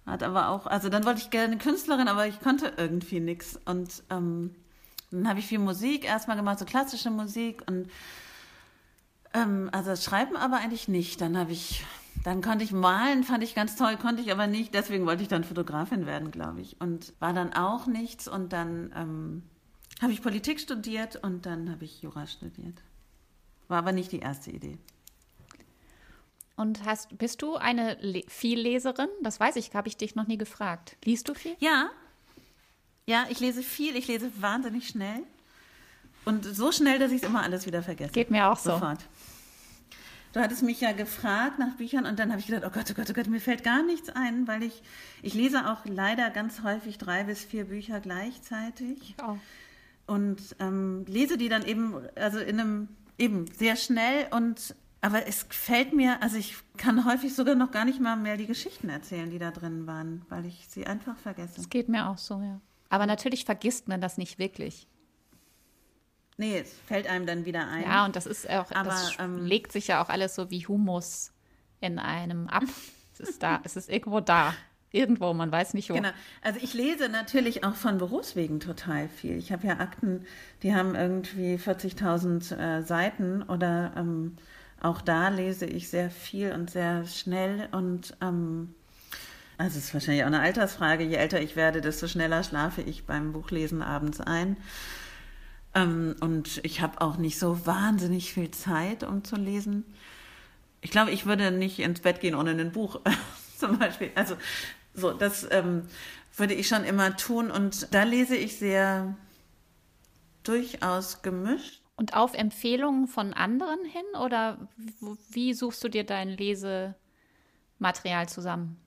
Hat 0.06 0.24
aber 0.24 0.50
auch, 0.50 0.66
also 0.66 0.90
dann 0.90 1.06
wollte 1.06 1.22
ich 1.22 1.30
gerne 1.30 1.58
Künstlerin, 1.58 2.08
aber 2.08 2.26
ich 2.26 2.40
konnte 2.40 2.74
irgendwie 2.78 3.20
nichts. 3.20 3.60
Und 3.66 4.04
ähm, 4.10 4.56
dann 5.12 5.28
habe 5.28 5.40
ich 5.40 5.48
viel 5.48 5.60
Musik 5.60 6.06
erstmal 6.06 6.38
gemacht, 6.38 6.60
so 6.60 6.66
klassische 6.66 7.10
Musik 7.10 7.64
und 7.68 7.90
ähm, 9.34 9.70
also 9.72 9.96
Schreiben 9.96 10.38
aber 10.38 10.58
eigentlich 10.58 10.88
nicht. 10.88 11.22
Dann 11.22 11.38
habe 11.38 11.52
ich 11.52 11.84
dann 12.26 12.42
konnte 12.42 12.66
ich 12.66 12.72
malen, 12.72 13.24
fand 13.24 13.44
ich 13.44 13.54
ganz 13.54 13.76
toll, 13.76 13.98
konnte 13.98 14.24
ich 14.24 14.32
aber 14.32 14.48
nicht. 14.48 14.74
Deswegen 14.74 15.06
wollte 15.06 15.22
ich 15.22 15.30
dann 15.30 15.44
Fotografin 15.44 16.08
werden, 16.08 16.32
glaube 16.32 16.60
ich. 16.60 16.76
Und 16.82 17.14
war 17.20 17.34
dann 17.34 17.54
auch 17.54 17.86
nichts. 17.86 18.28
Und 18.28 18.52
dann 18.52 18.92
ähm, 18.96 19.44
habe 20.02 20.12
ich 20.12 20.24
Politik 20.24 20.60
studiert 20.60 21.18
und 21.18 21.46
dann 21.46 21.70
habe 21.70 21.86
ich 21.86 22.02
Jura 22.02 22.26
studiert. 22.26 22.82
War 23.68 23.78
aber 23.78 23.92
nicht 23.92 24.12
die 24.12 24.22
erste 24.22 24.50
Idee. 24.50 24.80
Und 26.56 26.84
hast, 26.84 27.16
bist 27.16 27.44
du 27.44 27.58
eine 27.58 27.96
Le 28.02 28.24
Vielleserin? 28.28 29.10
Das 29.22 29.40
weiß 29.40 29.56
ich, 29.58 29.76
habe 29.76 29.88
ich 29.88 29.96
dich 29.96 30.16
noch 30.16 30.26
nie 30.26 30.40
gefragt. 30.40 30.98
Liest 31.06 31.30
du 31.30 31.36
viel? 31.36 31.56
Ja. 31.60 31.92
Ja, 33.06 33.28
ich 33.30 33.40
lese 33.40 33.62
viel, 33.62 33.96
ich 33.96 34.08
lese 34.08 34.32
wahnsinnig 34.42 34.88
schnell. 34.88 35.22
Und 36.26 36.44
so 36.44 36.72
schnell, 36.72 36.98
dass 36.98 37.12
ich 37.12 37.22
es 37.22 37.28
immer 37.28 37.44
alles 37.44 37.68
wieder 37.68 37.84
vergesse. 37.84 38.14
Geht 38.14 38.32
mir 38.32 38.50
auch 38.50 38.58
so. 38.58 38.72
Sofort. 38.72 39.02
Du 40.36 40.42
hattest 40.42 40.64
mich 40.64 40.82
ja 40.82 40.92
gefragt 40.92 41.60
nach 41.60 41.78
Büchern 41.78 42.06
und 42.06 42.20
dann 42.20 42.30
habe 42.30 42.42
ich 42.42 42.48
gedacht, 42.48 42.66
oh 42.68 42.70
Gott, 42.70 42.92
oh 42.92 42.94
Gott, 42.94 43.10
oh 43.10 43.14
Gott, 43.14 43.28
mir 43.28 43.40
fällt 43.40 43.64
gar 43.64 43.84
nichts 43.84 44.10
ein, 44.10 44.50
weil 44.50 44.64
ich, 44.64 44.84
ich 45.22 45.34
lese 45.34 45.72
auch 45.72 45.86
leider 45.86 46.30
ganz 46.30 46.62
häufig 46.62 46.98
drei 46.98 47.24
bis 47.24 47.46
vier 47.46 47.64
Bücher 47.64 48.02
gleichzeitig. 48.02 49.16
Oh. 49.26 49.38
Und 50.08 50.42
ähm, 50.60 51.06
lese 51.08 51.38
die 51.38 51.48
dann 51.48 51.64
eben, 51.64 51.96
also 52.16 52.40
in 52.40 52.60
einem, 52.60 52.90
eben 53.18 53.46
sehr 53.58 53.78
schnell 53.78 54.28
und 54.32 54.76
aber 55.00 55.26
es 55.26 55.46
fällt 55.52 55.94
mir, 55.94 56.22
also 56.22 56.36
ich 56.36 56.58
kann 56.76 57.06
häufig 57.06 57.34
sogar 57.34 57.56
noch 57.56 57.72
gar 57.72 57.86
nicht 57.86 58.02
mal 58.02 58.18
mehr 58.18 58.36
die 58.36 58.46
Geschichten 58.46 58.90
erzählen, 58.90 59.30
die 59.30 59.40
da 59.40 59.52
drin 59.52 59.88
waren, 59.88 60.26
weil 60.28 60.46
ich 60.46 60.68
sie 60.68 60.86
einfach 60.86 61.16
vergesse. 61.18 61.56
Das 61.56 61.70
geht 61.70 61.88
mir 61.88 62.10
auch 62.10 62.18
so, 62.18 62.42
ja. 62.42 62.60
Aber 62.90 63.06
natürlich 63.06 63.46
vergisst 63.46 63.88
man 63.88 64.02
das 64.02 64.18
nicht 64.18 64.38
wirklich. 64.38 64.90
Nee, 66.38 66.60
es 66.60 66.74
fällt 66.86 67.08
einem 67.08 67.26
dann 67.26 67.46
wieder 67.46 67.68
ein. 67.68 67.84
Ja, 67.84 68.06
und 68.06 68.16
das 68.16 68.26
ist 68.26 68.50
auch, 68.50 68.72
Aber, 68.72 68.90
das 68.90 69.14
ähm, 69.20 69.46
legt 69.46 69.72
sich 69.72 69.88
ja 69.88 70.04
auch 70.04 70.10
alles 70.10 70.36
so 70.36 70.52
wie 70.52 70.68
Humus 70.68 71.32
in 71.80 72.00
einem 72.00 72.48
ab. 72.48 72.64
es 73.14 73.20
ist 73.22 73.44
da, 73.44 73.62
es 73.64 73.76
ist 73.76 73.90
irgendwo 73.90 74.20
da. 74.20 74.54
Irgendwo, 74.92 75.34
man 75.34 75.52
weiß 75.52 75.74
nicht 75.74 75.90
wo. 75.90 75.96
Genau. 75.96 76.12
Also 76.42 76.60
ich 76.62 76.74
lese 76.74 77.10
natürlich 77.10 77.66
auch 77.66 77.76
von 77.76 77.98
Berufswegen 77.98 78.62
total 78.62 79.10
viel. 79.10 79.38
Ich 79.38 79.52
habe 79.52 79.68
ja 79.68 79.80
Akten, 79.80 80.26
die 80.64 80.74
haben 80.74 80.96
irgendwie 80.96 81.56
40.000 81.56 82.56
äh, 82.56 82.82
Seiten 82.82 83.44
oder 83.44 83.92
ähm, 83.98 84.38
auch 84.82 85.02
da 85.02 85.28
lese 85.30 85.66
ich 85.66 85.90
sehr 85.90 86.10
viel 86.10 86.54
und 86.54 86.70
sehr 86.70 87.06
schnell 87.08 87.68
und 87.72 88.16
ähm, 88.22 88.74
also 89.58 89.78
es 89.78 89.86
ist 89.86 89.94
wahrscheinlich 89.94 90.24
auch 90.24 90.28
eine 90.28 90.42
Altersfrage. 90.42 91.04
Je 91.04 91.16
älter 91.16 91.42
ich 91.42 91.56
werde, 91.56 91.82
desto 91.82 92.08
schneller 92.08 92.44
schlafe 92.44 92.82
ich 92.82 93.06
beim 93.06 93.32
Buchlesen 93.32 93.82
abends 93.82 94.20
ein. 94.20 94.58
Ähm, 95.76 96.16
und 96.22 96.62
ich 96.64 96.82
habe 96.82 97.02
auch 97.02 97.18
nicht 97.18 97.38
so 97.38 97.66
wahnsinnig 97.66 98.34
viel 98.34 98.50
Zeit, 98.52 99.04
um 99.04 99.24
zu 99.24 99.36
lesen. 99.36 99.86
Ich 100.82 100.90
glaube, 100.90 101.12
ich 101.12 101.26
würde 101.26 101.52
nicht 101.52 101.80
ins 101.80 102.00
Bett 102.00 102.22
gehen 102.22 102.36
ohne 102.36 102.52
ein 102.52 102.72
Buch, 102.72 103.02
zum 103.58 103.78
Beispiel. 103.78 104.12
Also 104.16 104.38
so, 104.94 105.12
das 105.12 105.48
ähm, 105.52 105.84
würde 106.36 106.54
ich 106.54 106.68
schon 106.68 106.86
immer 106.86 107.18
tun. 107.18 107.52
Und 107.52 107.94
da 107.94 108.04
lese 108.04 108.36
ich 108.36 108.58
sehr 108.58 109.16
durchaus 110.44 111.22
gemischt. 111.22 111.82
Und 111.98 112.16
auf 112.16 112.34
Empfehlungen 112.34 113.08
von 113.08 113.34
anderen 113.34 113.84
hin 113.86 114.04
oder 114.22 114.68
wie 115.30 115.54
suchst 115.54 115.84
du 115.84 115.90
dir 115.90 116.06
dein 116.06 116.30
Lesematerial 116.30 118.28
zusammen? 118.28 118.78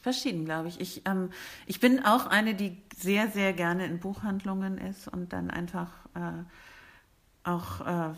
Verschieden, 0.00 0.44
glaube 0.44 0.68
ich. 0.68 0.80
Ich, 0.80 1.02
ähm, 1.06 1.30
ich 1.66 1.80
bin 1.80 2.04
auch 2.04 2.26
eine, 2.26 2.54
die 2.54 2.76
sehr, 2.96 3.28
sehr 3.28 3.52
gerne 3.52 3.86
in 3.86 4.00
Buchhandlungen 4.00 4.76
ist 4.78 5.08
und 5.08 5.32
dann 5.32 5.50
einfach 5.50 5.90
äh, 6.14 7.48
auch 7.48 7.80
äh, 7.86 8.14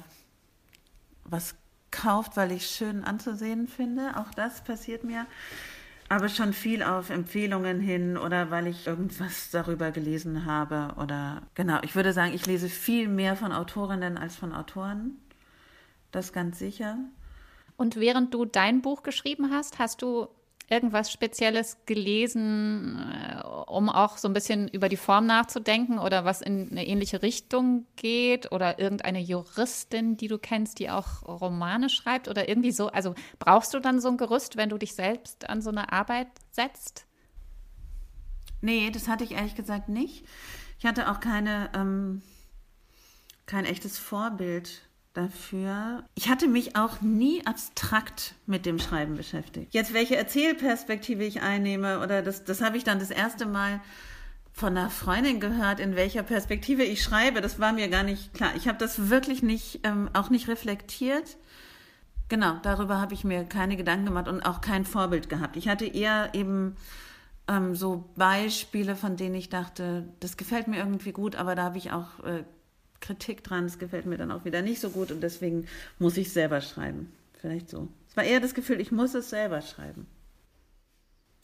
was 1.24 1.55
kauft, 1.90 2.36
weil 2.36 2.53
ich 2.53 2.66
schön 2.66 3.05
anzusehen 3.05 3.68
finde. 3.68 4.16
Auch 4.16 4.30
das 4.34 4.62
passiert 4.62 5.05
mir. 5.05 5.26
Aber 6.09 6.28
schon 6.28 6.53
viel 6.53 6.82
auf 6.82 7.09
Empfehlungen 7.09 7.80
hin 7.80 8.18
oder 8.18 8.51
weil 8.51 8.66
ich 8.66 8.86
irgendwas 8.86 9.51
darüber 9.51 9.90
gelesen 9.90 10.45
habe 10.45 10.95
oder 11.01 11.42
genau. 11.55 11.78
Ich 11.82 11.97
würde 11.97 12.12
sagen, 12.12 12.34
ich 12.34 12.47
lese 12.47 12.68
viel 12.68 13.09
mehr 13.09 13.36
von 13.36 13.53
Autorinnen 13.53 14.18
als 14.18 14.36
von 14.36 14.53
Autoren. 14.53 15.16
Das 16.12 16.32
ganz 16.32 16.59
sicher. 16.59 16.99
Und 17.76 17.97
während 17.97 18.34
du 18.34 18.45
dein 18.45 18.82
Buch 18.82 19.03
geschrieben 19.03 19.51
hast, 19.51 19.78
hast 19.78 20.03
du 20.03 20.28
irgendwas 20.68 21.12
Spezielles 21.12 21.78
gelesen, 21.86 22.98
äh, 23.12 23.42
um 23.66 23.88
auch 23.88 24.16
so 24.16 24.28
ein 24.28 24.32
bisschen 24.32 24.68
über 24.68 24.88
die 24.88 24.96
Form 24.96 25.26
nachzudenken 25.26 25.98
oder 25.98 26.24
was 26.24 26.40
in 26.40 26.70
eine 26.70 26.86
ähnliche 26.86 27.22
Richtung 27.22 27.86
geht 27.96 28.50
oder 28.52 28.78
irgendeine 28.78 29.20
Juristin, 29.20 30.16
die 30.16 30.28
du 30.28 30.38
kennst, 30.38 30.78
die 30.78 30.90
auch 30.90 31.22
Romane 31.22 31.90
schreibt 31.90 32.28
oder 32.28 32.48
irgendwie 32.48 32.72
so? 32.72 32.88
Also 32.88 33.14
brauchst 33.38 33.74
du 33.74 33.80
dann 33.80 34.00
so 34.00 34.08
ein 34.08 34.16
Gerüst, 34.16 34.56
wenn 34.56 34.70
du 34.70 34.78
dich 34.78 34.94
selbst 34.94 35.48
an 35.48 35.60
so 35.60 35.70
eine 35.70 35.92
Arbeit 35.92 36.28
setzt? 36.50 37.06
Nee, 38.60 38.90
das 38.90 39.08
hatte 39.08 39.24
ich 39.24 39.32
ehrlich 39.32 39.54
gesagt 39.54 39.88
nicht. 39.90 40.24
Ich 40.78 40.86
hatte 40.86 41.10
auch 41.10 41.20
keine, 41.20 41.70
ähm, 41.74 42.22
kein 43.44 43.66
echtes 43.66 43.98
Vorbild 43.98 44.82
dafür. 45.14 46.04
Ich 46.14 46.28
hatte 46.28 46.48
mich 46.48 46.76
auch 46.76 47.00
nie 47.00 47.46
abstrakt 47.46 48.34
mit 48.46 48.66
dem 48.66 48.78
Schreiben 48.78 49.16
beschäftigt. 49.16 49.72
Jetzt, 49.72 49.94
welche 49.94 50.16
Erzählperspektive 50.16 51.24
ich 51.24 51.40
einnehme, 51.40 52.00
oder 52.00 52.20
das, 52.20 52.44
das 52.44 52.60
habe 52.60 52.76
ich 52.76 52.84
dann 52.84 52.98
das 52.98 53.10
erste 53.10 53.46
Mal 53.46 53.80
von 54.52 54.76
einer 54.76 54.90
Freundin 54.90 55.40
gehört, 55.40 55.80
in 55.80 55.96
welcher 55.96 56.22
Perspektive 56.22 56.84
ich 56.84 57.02
schreibe. 57.02 57.40
Das 57.40 57.58
war 57.58 57.72
mir 57.72 57.88
gar 57.88 58.02
nicht 58.02 58.34
klar. 58.34 58.50
Ich 58.56 58.68
habe 58.68 58.78
das 58.78 59.08
wirklich 59.08 59.42
nicht, 59.42 59.80
ähm, 59.84 60.10
auch 60.12 60.30
nicht 60.30 60.48
reflektiert. 60.48 61.38
Genau, 62.28 62.58
darüber 62.62 63.00
habe 63.00 63.14
ich 63.14 63.24
mir 63.24 63.44
keine 63.44 63.76
Gedanken 63.76 64.06
gemacht 64.06 64.28
und 64.28 64.42
auch 64.42 64.60
kein 64.60 64.84
Vorbild 64.84 65.28
gehabt. 65.28 65.56
Ich 65.56 65.68
hatte 65.68 65.86
eher 65.86 66.30
eben 66.34 66.76
ähm, 67.48 67.74
so 67.74 68.04
Beispiele, 68.16 68.96
von 68.96 69.16
denen 69.16 69.34
ich 69.34 69.48
dachte, 69.48 70.08
das 70.20 70.36
gefällt 70.36 70.68
mir 70.68 70.78
irgendwie 70.78 71.12
gut, 71.12 71.36
aber 71.36 71.54
da 71.54 71.64
habe 71.64 71.78
ich 71.78 71.92
auch 71.92 72.20
äh, 72.24 72.44
Kritik 73.05 73.44
dran, 73.44 73.64
das 73.64 73.78
gefällt 73.78 74.07
mir 74.07 74.16
dann 74.16 74.30
auch 74.30 74.44
wieder 74.44 74.62
nicht 74.62 74.80
so 74.80 74.88
gut 74.88 75.12
und 75.12 75.20
deswegen 75.20 75.66
muss 75.98 76.16
ich 76.16 76.32
selber 76.32 76.61
schreiben. 76.62 77.12
Vielleicht 77.34 77.68
so. 77.68 77.88
Es 78.09 78.16
war 78.16 78.24
eher 78.24 78.40
das 78.40 78.55
Gefühl, 78.55 78.80
ich 78.80 78.90
muss 78.92 79.14
es 79.14 79.28
selber 79.28 79.61
schreiben. 79.61 80.07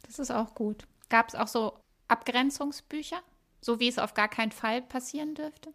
Das 0.06 0.18
ist 0.18 0.30
auch 0.30 0.54
gut. 0.54 0.86
Gab 1.10 1.28
es 1.28 1.34
auch 1.34 1.48
so 1.48 1.78
Abgrenzungsbücher, 2.08 3.20
so 3.60 3.78
wie 3.78 3.88
es 3.88 3.98
auf 3.98 4.14
gar 4.14 4.28
keinen 4.28 4.52
Fall 4.52 4.80
passieren 4.80 5.34
dürfte? 5.34 5.70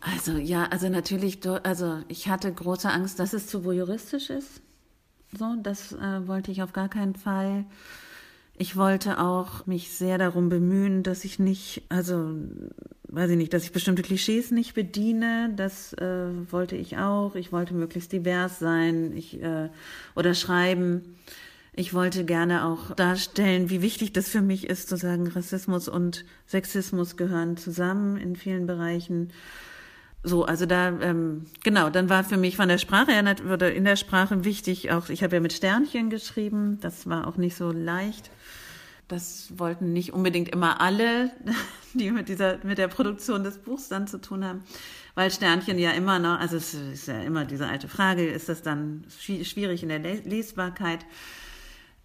Also 0.00 0.32
ja, 0.32 0.64
also 0.64 0.88
natürlich, 0.88 1.38
also 1.62 2.02
ich 2.08 2.28
hatte 2.28 2.52
große 2.52 2.90
Angst, 2.90 3.20
dass 3.20 3.32
es 3.32 3.46
zu 3.46 3.70
juristisch 3.70 4.28
ist. 4.28 4.60
So, 5.32 5.54
das 5.62 5.92
äh, 5.92 6.26
wollte 6.26 6.50
ich 6.50 6.62
auf 6.62 6.72
gar 6.72 6.88
keinen 6.88 7.14
Fall. 7.14 7.64
Ich 8.56 8.76
wollte 8.76 9.20
auch 9.20 9.66
mich 9.66 9.96
sehr 9.96 10.18
darum 10.18 10.48
bemühen, 10.48 11.02
dass 11.04 11.24
ich 11.24 11.38
nicht, 11.38 11.82
also 11.88 12.36
weiß 13.14 13.30
ich 13.30 13.36
nicht, 13.36 13.52
dass 13.52 13.64
ich 13.64 13.72
bestimmte 13.72 14.02
Klischees 14.02 14.50
nicht 14.50 14.74
bediene. 14.74 15.52
Das 15.56 15.92
äh, 15.94 16.28
wollte 16.50 16.76
ich 16.76 16.98
auch. 16.98 17.34
Ich 17.34 17.52
wollte 17.52 17.74
möglichst 17.74 18.12
divers 18.12 18.58
sein 18.58 19.12
ich, 19.16 19.42
äh, 19.42 19.68
oder 20.14 20.34
schreiben. 20.34 21.16
Ich 21.76 21.92
wollte 21.92 22.24
gerne 22.24 22.64
auch 22.66 22.94
darstellen, 22.94 23.68
wie 23.68 23.82
wichtig 23.82 24.12
das 24.12 24.28
für 24.28 24.42
mich 24.42 24.68
ist, 24.68 24.88
zu 24.88 24.96
sagen, 24.96 25.26
Rassismus 25.26 25.88
und 25.88 26.24
Sexismus 26.46 27.16
gehören 27.16 27.56
zusammen 27.56 28.16
in 28.16 28.36
vielen 28.36 28.66
Bereichen. 28.66 29.32
So, 30.22 30.44
also 30.44 30.66
da, 30.66 30.88
ähm, 31.00 31.46
genau, 31.64 31.90
dann 31.90 32.08
war 32.08 32.24
für 32.24 32.36
mich 32.36 32.56
von 32.56 32.68
der 32.68 32.78
Sprache 32.78 33.12
her 33.12 33.36
oder 33.52 33.74
in 33.74 33.84
der 33.84 33.96
Sprache 33.96 34.44
wichtig 34.44 34.90
auch, 34.92 35.08
ich 35.08 35.22
habe 35.22 35.36
ja 35.36 35.40
mit 35.40 35.52
Sternchen 35.52 36.10
geschrieben, 36.10 36.78
das 36.80 37.08
war 37.08 37.26
auch 37.26 37.36
nicht 37.36 37.56
so 37.56 37.72
leicht. 37.72 38.30
Das 39.08 39.58
wollten 39.58 39.92
nicht 39.92 40.12
unbedingt 40.12 40.48
immer 40.48 40.80
alle, 40.80 41.30
die 41.94 42.10
mit 42.10 42.28
dieser, 42.28 42.64
mit 42.64 42.78
der 42.78 42.88
Produktion 42.88 43.44
des 43.44 43.58
Buchs 43.58 43.88
dann 43.88 44.06
zu 44.06 44.20
tun 44.20 44.44
haben. 44.44 44.62
Weil 45.14 45.30
Sternchen 45.30 45.78
ja 45.78 45.90
immer 45.92 46.18
noch, 46.18 46.40
also 46.40 46.56
es 46.56 46.74
ist 46.74 47.08
ja 47.08 47.20
immer 47.20 47.44
diese 47.44 47.68
alte 47.68 47.88
Frage, 47.88 48.26
ist 48.26 48.48
das 48.48 48.62
dann 48.62 49.04
schwierig 49.18 49.82
in 49.82 49.90
der 49.90 50.00
Lesbarkeit? 50.00 51.04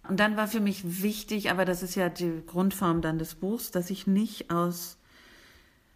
Und 0.08 0.20
dann 0.20 0.36
war 0.36 0.48
für 0.48 0.60
mich 0.60 1.02
wichtig, 1.02 1.50
aber 1.50 1.64
das 1.64 1.82
ist 1.82 1.94
ja 1.94 2.08
die 2.08 2.42
Grundform 2.46 3.02
dann 3.02 3.18
des 3.18 3.34
Buchs, 3.34 3.70
dass 3.70 3.90
ich 3.90 4.06
nicht 4.06 4.50
aus, 4.50 4.98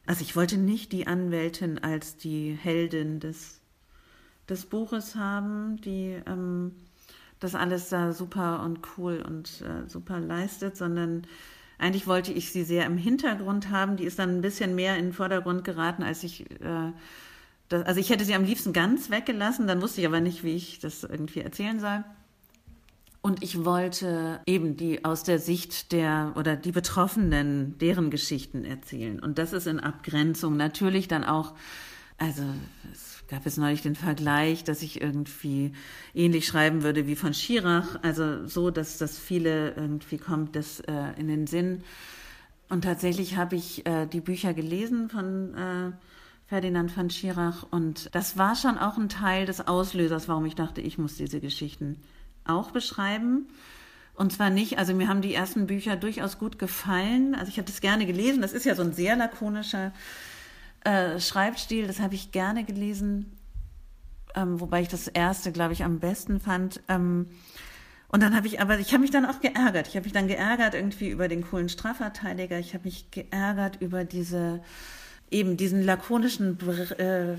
also 0.07 0.23
ich 0.23 0.37
wollte 0.37 0.59
nicht 0.59 0.93
die 0.93 1.07
Anwältin 1.07 1.79
als 1.79 2.17
die 2.17 2.53
Heldin 2.53 3.21
des, 3.21 3.61
des 4.49 4.67
Buches 4.67 5.15
haben, 5.15 5.81
die 5.81 6.21
ähm, 6.27 6.73
das 7.45 7.55
alles 7.55 7.89
da 7.89 8.13
super 8.13 8.63
und 8.65 8.81
cool 8.97 9.25
und 9.27 9.63
äh, 9.63 9.89
super 9.89 10.19
leistet, 10.19 10.77
sondern 10.77 11.27
eigentlich 11.79 12.07
wollte 12.07 12.33
ich 12.33 12.51
sie 12.51 12.65
sehr 12.65 12.87
im 12.87 12.97
Hintergrund 12.97 13.71
haben. 13.71 13.97
Die 13.97 14.05
ist 14.05 14.19
dann 14.19 14.31
ein 14.31 14.41
bisschen 14.41 14.75
mehr 14.75 14.97
in 14.97 15.07
den 15.07 15.13
Vordergrund 15.13 15.65
geraten, 15.65 16.03
als 16.03 16.25
ich. 16.25 16.51
Äh, 16.61 16.93
das, 17.69 17.85
also 17.85 18.01
ich 18.01 18.11
hätte 18.11 18.25
sie 18.25 18.35
am 18.35 18.45
liebsten 18.45 18.73
ganz 18.73 19.11
weggelassen, 19.11 19.67
dann 19.67 19.81
wusste 19.81 20.01
ich 20.01 20.07
aber 20.07 20.21
nicht, 20.21 20.45
wie 20.45 20.55
ich 20.55 20.81
das 20.81 21.03
irgendwie 21.03 21.41
erzählen 21.41 21.81
soll. 21.81 22.05
Und 23.23 23.43
ich 23.43 23.65
wollte 23.65 24.41
eben 24.45 24.77
die 24.77 25.05
aus 25.05 25.23
der 25.23 25.39
Sicht 25.39 25.93
der 25.93 26.35
oder 26.37 26.57
die 26.57 26.73
Betroffenen, 26.73 27.79
deren 27.79 28.11
Geschichten 28.11 28.67
erzählen. 28.67 29.19
Und 29.19 29.39
das 29.39 29.55
ist 29.55 29.67
in 29.67 29.81
Abgrenzung 29.81 30.59
natürlich 30.59 31.09
dann 31.09 31.25
auch, 31.25 31.55
also 32.19 32.43
es 32.93 33.14
gab 33.35 33.47
es 33.47 33.57
neulich 33.57 33.83
den 33.83 33.97
Vergleich, 33.97 34.63
dass 34.63 34.81
ich 34.83 35.01
irgendwie 35.01 35.73
ähnlich 36.15 36.47
schreiben 36.47 36.85
würde 36.85 37.09
wie 37.09 37.17
von 37.17 37.35
Schirach, 37.35 37.99
also 38.03 38.47
so, 38.47 38.71
dass 38.71 38.97
das 38.97 39.19
viele 39.19 39.75
irgendwie 39.75 40.19
kommt, 40.19 40.55
das 40.55 40.79
äh, 40.81 41.19
in 41.19 41.27
den 41.27 41.49
Sinn. 41.49 41.83
Und 42.69 42.83
tatsächlich 42.83 43.37
habe 43.37 43.57
ich 43.57 43.85
äh, 43.87 44.07
die 44.07 44.21
Bücher 44.21 44.55
gelesen 44.55 45.09
von 45.09 45.53
äh, 45.55 45.91
Ferdinand 46.47 46.93
von 46.93 47.11
Schirach 47.11 47.67
und 47.73 48.09
das 48.15 48.39
war 48.39 48.55
schon 48.55 48.79
auch 48.79 48.99
ein 48.99 49.09
Teil 49.09 49.47
des 49.47 49.67
Auslösers, 49.67 50.29
warum 50.29 50.47
ich 50.47 50.55
dachte, 50.55 50.81
ich 50.81 50.97
muss 50.97 51.17
diese 51.17 51.41
Geschichten 51.41 52.01
auch 52.45 52.71
beschreiben. 52.71 53.49
Und 54.15 54.33
zwar 54.33 54.51
nicht, 54.51 54.79
also 54.79 54.95
mir 54.95 55.09
haben 55.09 55.23
die 55.23 55.35
ersten 55.35 55.67
Bücher 55.67 55.97
durchaus 55.97 56.39
gut 56.39 56.61
gefallen. 56.61 57.35
Also 57.35 57.49
ich 57.49 57.59
habe 57.59 57.67
das 57.67 57.81
gerne 57.81 58.07
gelesen. 58.07 58.43
Das 58.43 58.53
ist 58.53 58.65
ja 58.65 58.77
so 58.77 58.83
ein 58.83 58.93
sehr 58.93 59.17
lakonischer 59.17 59.93
äh, 60.85 61.19
Schreibstil, 61.19 61.87
das 61.87 62.01
habe 62.01 62.15
ich 62.15 62.33
gerne 62.33 62.65
gelesen, 62.65 63.33
ähm, 64.35 64.61
wobei 64.61 64.83
ich 64.83 64.89
das 64.89 65.09
erste, 65.09 65.53
glaube 65.53 65.73
ich, 65.73 65.85
am 65.85 65.99
besten 65.99 66.41
fand. 66.41 66.81
Ähm, 66.89 67.27
und 68.09 68.23
dann 68.23 68.37
habe 68.37 68.47
ich 68.47 68.61
aber, 68.61 68.79
ich 68.79 68.93
habe 68.93 69.01
mich 69.01 69.11
dann 69.11 69.27
auch 69.27 69.41
geärgert. 69.41 69.89
Ich 69.89 69.97
habe 69.97 70.05
mich 70.05 70.13
dann 70.13 70.29
geärgert 70.29 70.75
irgendwie 70.75 71.09
über 71.09 71.27
den 71.27 71.43
coolen 71.43 71.69
Strafverteidiger. 71.69 72.59
Ich 72.59 72.75
habe 72.75 72.85
mich 72.85 73.11
geärgert 73.11 73.81
über 73.81 74.05
diese, 74.05 74.63
eben 75.31 75.57
diesen 75.57 75.83
lakonischen 75.83 76.59
äh, 76.99 77.37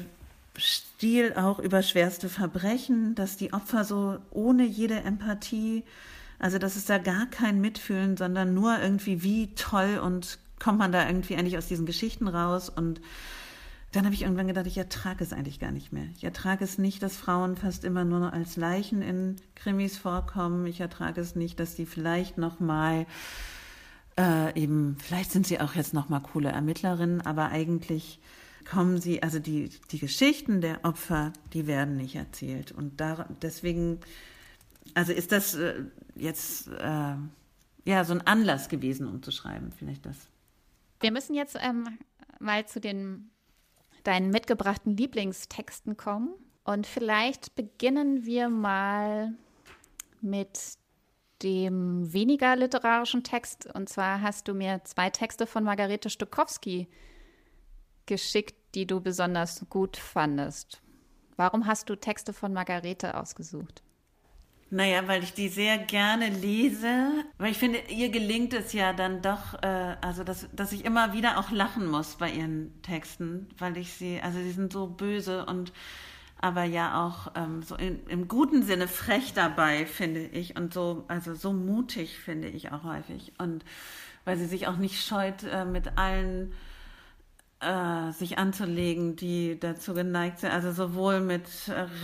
Stil 0.58 1.34
auch 1.36 1.60
über 1.60 1.82
schwerste 1.82 2.30
Verbrechen, 2.30 3.16
dass 3.16 3.38
die 3.38 3.54
Opfer 3.54 3.84
so 3.84 4.18
ohne 4.32 4.66
jede 4.66 4.96
Empathie, 4.96 5.84
also 6.40 6.58
dass 6.58 6.76
es 6.76 6.86
da 6.86 6.98
gar 6.98 7.26
kein 7.28 7.62
Mitfühlen, 7.62 8.18
sondern 8.18 8.54
nur 8.54 8.80
irgendwie 8.80 9.24
wie 9.24 9.54
toll 9.56 10.00
und 10.02 10.40
kommt 10.60 10.80
man 10.80 10.92
da 10.92 11.08
irgendwie 11.08 11.36
eigentlich 11.36 11.58
aus 11.58 11.68
diesen 11.68 11.86
Geschichten 11.86 12.28
raus 12.28 12.70
und 12.70 13.02
dann 13.92 14.04
habe 14.04 14.14
ich 14.14 14.24
irgendwann 14.24 14.48
gedacht, 14.48 14.68
ich 14.68 14.78
ertrage 14.78 15.24
es 15.24 15.32
eigentlich 15.32 15.60
gar 15.60 15.72
nicht 15.72 15.94
mehr. 15.94 16.08
Ich 16.18 16.24
ertrage 16.26 16.66
es 16.66 16.78
nicht, 16.78 17.02
dass 17.02 17.16
Frauen 17.16 17.56
fast 17.56 17.86
immer 17.86 18.04
nur 18.04 18.34
als 18.34 18.58
Leichen 18.58 19.02
in 19.02 19.38
Krimis 19.56 19.98
vorkommen. 19.98 20.66
Ich 20.66 20.82
ertrage 20.82 21.22
es 21.22 21.36
nicht, 21.36 21.62
dass 21.62 21.76
die 21.76 21.86
vielleicht 21.86 22.38
noch 22.38 22.60
mal 22.60 23.06
äh, 24.18 24.62
eben, 24.62 24.98
vielleicht 25.00 25.32
sind 25.32 25.48
sie 25.48 25.62
auch 25.62 25.76
jetzt 25.76 25.94
noch 25.94 26.10
mal 26.10 26.20
coole 26.20 26.50
Ermittlerinnen, 26.50 27.22
aber 27.22 27.50
eigentlich 27.50 28.20
kommen 28.70 29.00
sie, 29.00 29.24
also 29.24 29.40
die, 29.40 29.70
die 29.92 30.00
Geschichten 30.00 30.60
der 30.60 30.84
Opfer, 30.84 31.32
die 31.54 31.68
werden 31.68 31.96
nicht 31.96 32.16
erzählt. 32.16 32.72
Und 32.72 33.00
da, 33.00 33.30
deswegen, 33.42 34.00
also 34.94 35.14
ist 35.14 35.32
das 35.32 35.56
äh, 35.56 35.84
jetzt 36.16 36.68
äh, 36.68 37.16
ja 37.86 38.04
so 38.04 38.14
ein 38.14 38.28
Anlass 38.28 38.70
gewesen, 38.70 39.08
um 39.08 39.22
zu 39.22 39.32
schreiben, 39.32 39.72
vielleicht 39.78 40.06
das. 40.06 40.18
Wir 41.00 41.12
müssen 41.12 41.34
jetzt 41.36 41.58
ähm, 41.62 42.00
mal 42.40 42.66
zu 42.66 42.80
den 42.80 43.32
deinen 44.06 44.30
mitgebrachten 44.30 44.96
Lieblingstexten 44.96 45.98
kommen. 45.98 46.34
Und 46.64 46.88
vielleicht 46.88 47.56
beginnen 47.56 48.26
wir 48.26 48.50
mal 48.50 49.34
mit 50.22 50.78
dem 51.44 52.12
weniger 52.12 52.56
literarischen 52.56 53.24
Text. 53.24 53.68
Und 53.74 53.90
zwar 53.90 54.22
hast 54.22 54.48
du 54.48 54.54
mir 54.54 54.82
zwei 54.86 55.10
Texte 55.10 55.46
von 55.46 55.64
Margarete 55.64 56.10
Stokowski 56.10 56.88
geschickt, 58.06 58.56
die 58.74 58.88
du 58.88 59.02
besonders 59.02 59.66
gut 59.70 59.98
fandest. 59.98 60.82
Warum 61.36 61.66
hast 61.66 61.90
du 61.90 61.96
Texte 61.96 62.34
von 62.34 62.54
Margarete 62.54 63.18
ausgesucht? 63.20 63.84
Naja, 64.76 65.08
weil 65.08 65.24
ich 65.24 65.34
die 65.34 65.48
sehr 65.48 65.78
gerne 65.78 66.28
lese, 66.28 67.10
weil 67.38 67.52
ich 67.52 67.58
finde, 67.58 67.80
ihr 67.88 68.10
gelingt 68.10 68.54
es 68.54 68.74
ja 68.74 68.92
dann 68.92 69.22
doch, 69.22 69.54
äh, 69.64 69.96
also 70.02 70.26
dass, 70.26 70.50
dass 70.52 70.74
ich 70.74 70.84
immer 70.84 71.14
wieder 71.14 71.40
auch 71.40 71.50
lachen 71.50 71.88
muss 71.88 72.18
bei 72.18 72.30
ihren 72.30 72.74
Texten, 72.82 73.48
weil 73.58 73.78
ich 73.78 73.94
sie, 73.94 74.20
also 74.22 74.38
sie 74.38 74.52
sind 74.52 74.74
so 74.74 74.88
böse 74.88 75.46
und 75.46 75.72
aber 76.42 76.66
ja 76.66 77.06
auch 77.08 77.32
ähm, 77.36 77.64
so 77.64 77.76
in, 77.76 78.06
im 78.08 78.28
guten 78.28 78.64
Sinne 78.64 78.90
frech 78.90 79.32
dabei, 79.34 79.86
finde 79.86 80.26
ich, 80.26 80.58
und 80.58 80.74
so, 80.74 81.06
also 81.08 81.36
so 81.36 81.54
mutig, 81.54 82.20
finde 82.20 82.50
ich 82.50 82.74
auch 82.74 82.84
häufig. 82.84 83.32
Und 83.38 83.64
weil 84.26 84.36
sie 84.36 84.46
sich 84.46 84.68
auch 84.68 84.76
nicht 84.76 85.06
scheut, 85.06 85.44
äh, 85.44 85.64
mit 85.64 85.98
allen 85.98 86.52
äh, 87.66 88.12
sich 88.12 88.38
anzulegen, 88.38 89.16
die 89.16 89.60
dazu 89.60 89.94
geneigt 89.94 90.40
sind, 90.40 90.52
also 90.52 90.72
sowohl 90.72 91.20
mit 91.20 91.44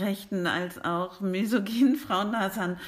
rechten 0.00 0.46
als 0.46 0.84
auch 0.84 1.20
misogynen 1.20 1.96
Frauenhassern. 1.96 2.78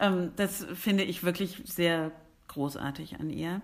Ähm, 0.00 0.32
das 0.36 0.66
finde 0.74 1.04
ich 1.04 1.22
wirklich 1.24 1.62
sehr 1.64 2.12
großartig 2.48 3.20
an 3.20 3.30
ihr. 3.30 3.60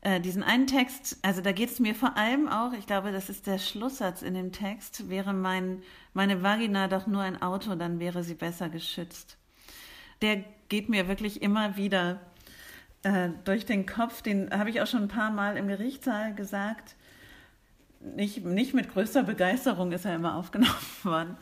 Äh, 0.00 0.20
diesen 0.20 0.42
einen 0.42 0.66
Text, 0.66 1.18
also 1.22 1.40
da 1.42 1.52
geht 1.52 1.70
es 1.70 1.78
mir 1.78 1.94
vor 1.94 2.16
allem 2.16 2.48
auch, 2.48 2.72
ich 2.72 2.86
glaube, 2.86 3.12
das 3.12 3.30
ist 3.30 3.46
der 3.46 3.58
Schlusssatz 3.58 4.22
in 4.22 4.34
dem 4.34 4.50
Text, 4.50 5.08
wäre 5.08 5.32
mein, 5.32 5.82
meine 6.12 6.42
Vagina 6.42 6.88
doch 6.88 7.06
nur 7.06 7.22
ein 7.22 7.40
Auto, 7.40 7.76
dann 7.76 8.00
wäre 8.00 8.24
sie 8.24 8.34
besser 8.34 8.68
geschützt. 8.68 9.36
Der 10.20 10.44
geht 10.68 10.88
mir 10.88 11.06
wirklich 11.06 11.40
immer 11.40 11.76
wieder 11.76 12.20
äh, 13.04 13.28
durch 13.44 13.64
den 13.64 13.86
Kopf, 13.86 14.22
den 14.22 14.50
habe 14.50 14.70
ich 14.70 14.80
auch 14.80 14.86
schon 14.88 15.02
ein 15.02 15.08
paar 15.08 15.30
Mal 15.30 15.56
im 15.56 15.68
Gerichtssaal 15.68 16.34
gesagt. 16.34 16.96
Nicht, 18.16 18.44
nicht 18.44 18.74
mit 18.74 18.92
größter 18.92 19.22
Begeisterung 19.22 19.92
ist 19.92 20.04
er 20.04 20.16
immer 20.16 20.36
aufgenommen 20.36 20.74
worden. 21.02 21.36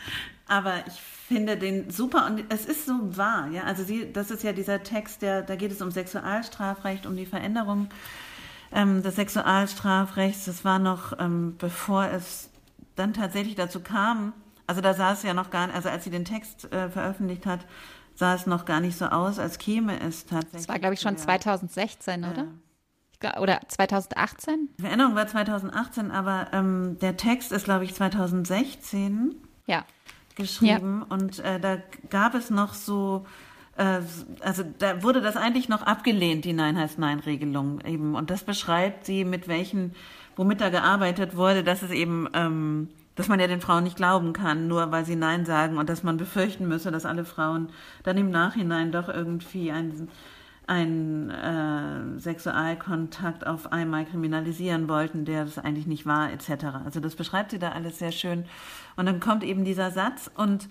Aber 0.47 0.87
ich 0.87 1.01
finde 1.29 1.57
den 1.57 1.91
super 1.91 2.27
und 2.27 2.45
es 2.49 2.67
ist 2.67 2.87
so 2.87 3.17
wahr. 3.17 3.49
Ja? 3.51 3.65
Also 3.65 3.85
sie, 3.85 4.13
das 4.13 4.31
ist 4.31 4.43
ja 4.43 4.53
dieser 4.53 4.83
Text, 4.83 5.23
der, 5.23 5.43
da 5.43 5.57
geht 5.57 5.73
es 5.73 5.81
um 5.81 5.91
Sexualstrafrecht, 5.91 7.07
um 7.07 7.17
die 7.17 7.27
Veränderung 7.27 7.89
ähm, 8.73 9.03
des 9.03 9.17
Sexualstrafrechts. 9.17 10.47
Das 10.47 10.65
war 10.65 10.79
noch, 10.79 11.19
ähm, 11.19 11.57
bevor 11.59 12.07
es 12.07 12.51
dann 12.97 13.15
tatsächlich 13.15 13.55
dazu 13.55 13.81
kam. 13.81 14.33
Also 14.67 14.81
da 14.81 14.95
sah 14.95 15.13
es 15.13 15.23
ja 15.23 15.35
noch 15.35 15.51
gar 15.51 15.67
nicht, 15.67 15.77
also 15.77 15.89
als 15.89 16.05
sie 16.05 16.11
den 16.11 16.25
Text 16.25 16.73
äh, 16.73 16.89
veröffentlicht 16.91 17.47
hat, 17.47 17.61
sah 18.15 18.35
es 18.35 18.47
noch 18.47 18.65
gar 18.65 18.81
nicht 18.81 18.97
so 18.97 19.07
aus, 19.07 19.39
als 19.39 19.59
käme 19.59 19.99
es 20.01 20.27
tatsächlich. 20.27 20.63
Das 20.63 20.69
war, 20.69 20.79
glaube 20.79 20.95
ich, 20.95 21.01
schon 21.01 21.17
2016, 21.17 22.25
oder? 22.25 22.37
Ja. 22.37 22.47
Oder 23.41 23.61
2018? 23.69 24.71
Die 24.79 24.83
Veränderung 24.83 25.15
war 25.15 25.27
2018, 25.27 26.11
aber 26.11 26.49
ähm, 26.53 26.99
der 27.01 27.17
Text 27.17 27.53
ist, 27.53 27.65
glaube 27.65 27.85
ich, 27.85 27.95
2016 27.95 29.35
ja. 29.67 29.85
geschrieben. 30.37 31.05
Ja. 31.09 31.15
Und 31.15 31.39
äh, 31.41 31.61
da 31.61 31.79
gab 32.09 32.35
es 32.35 32.51
noch 32.51 32.75
so 32.75 33.27
äh, 33.81 34.01
also 34.41 34.63
da 34.79 35.03
wurde 35.03 35.21
das 35.23 35.37
eigentlich 35.37 35.69
noch 35.69 35.83
abgelehnt, 35.83 36.45
die 36.45 36.53
Nein 36.53 36.79
heißt 36.79 36.99
Nein-Regelung 36.99 37.81
eben. 37.85 38.15
Und 38.15 38.31
das 38.31 38.45
beschreibt 38.45 39.07
sie, 39.07 39.25
mit 39.25 39.49
welchen, 39.49 39.95
womit 40.37 40.61
da 40.61 40.69
gearbeitet 40.69 41.35
wurde, 41.35 41.65
dass 41.65 41.83
es 41.83 41.91
eben, 41.91 42.29
ähm, 42.35 42.89
dass 43.15 43.29
man 43.29 43.41
ja 43.41 43.47
den 43.47 43.61
Frauen 43.61 43.85
nicht 43.85 43.97
glauben 43.97 44.33
kann, 44.33 44.69
nur 44.69 44.93
weil 44.93 45.05
sie 45.05 45.17
Nein 45.17 45.47
sagen 45.47 45.79
und 45.79 45.89
dass 45.89 46.03
man 46.03 46.19
befürchten 46.19 46.69
müsse, 46.69 46.91
dass 46.91 47.07
alle 47.07 47.25
Frauen 47.25 47.71
dann 48.03 48.19
im 48.19 48.31
Nachhinein 48.31 48.93
doch 48.93 49.09
irgendwie 49.09 49.71
ein 49.73 50.09
einen 50.71 51.31
äh, 51.31 52.21
Sexualkontakt 52.21 53.45
auf 53.45 53.73
einmal 53.73 54.05
kriminalisieren 54.05 54.89
wollten, 54.89 55.25
der 55.25 55.45
das 55.45 55.59
eigentlich 55.59 55.89
nicht 55.89 56.07
war, 56.07 56.33
etc. 56.33 56.65
Also 56.85 57.01
das 57.01 57.17
beschreibt 57.17 57.51
sie 57.51 57.59
da 57.59 57.73
alles 57.73 57.99
sehr 57.99 58.13
schön. 58.13 58.45
Und 58.95 59.07
dann 59.07 59.19
kommt 59.19 59.43
eben 59.43 59.65
dieser 59.65 59.91
Satz 59.91 60.31
und 60.35 60.69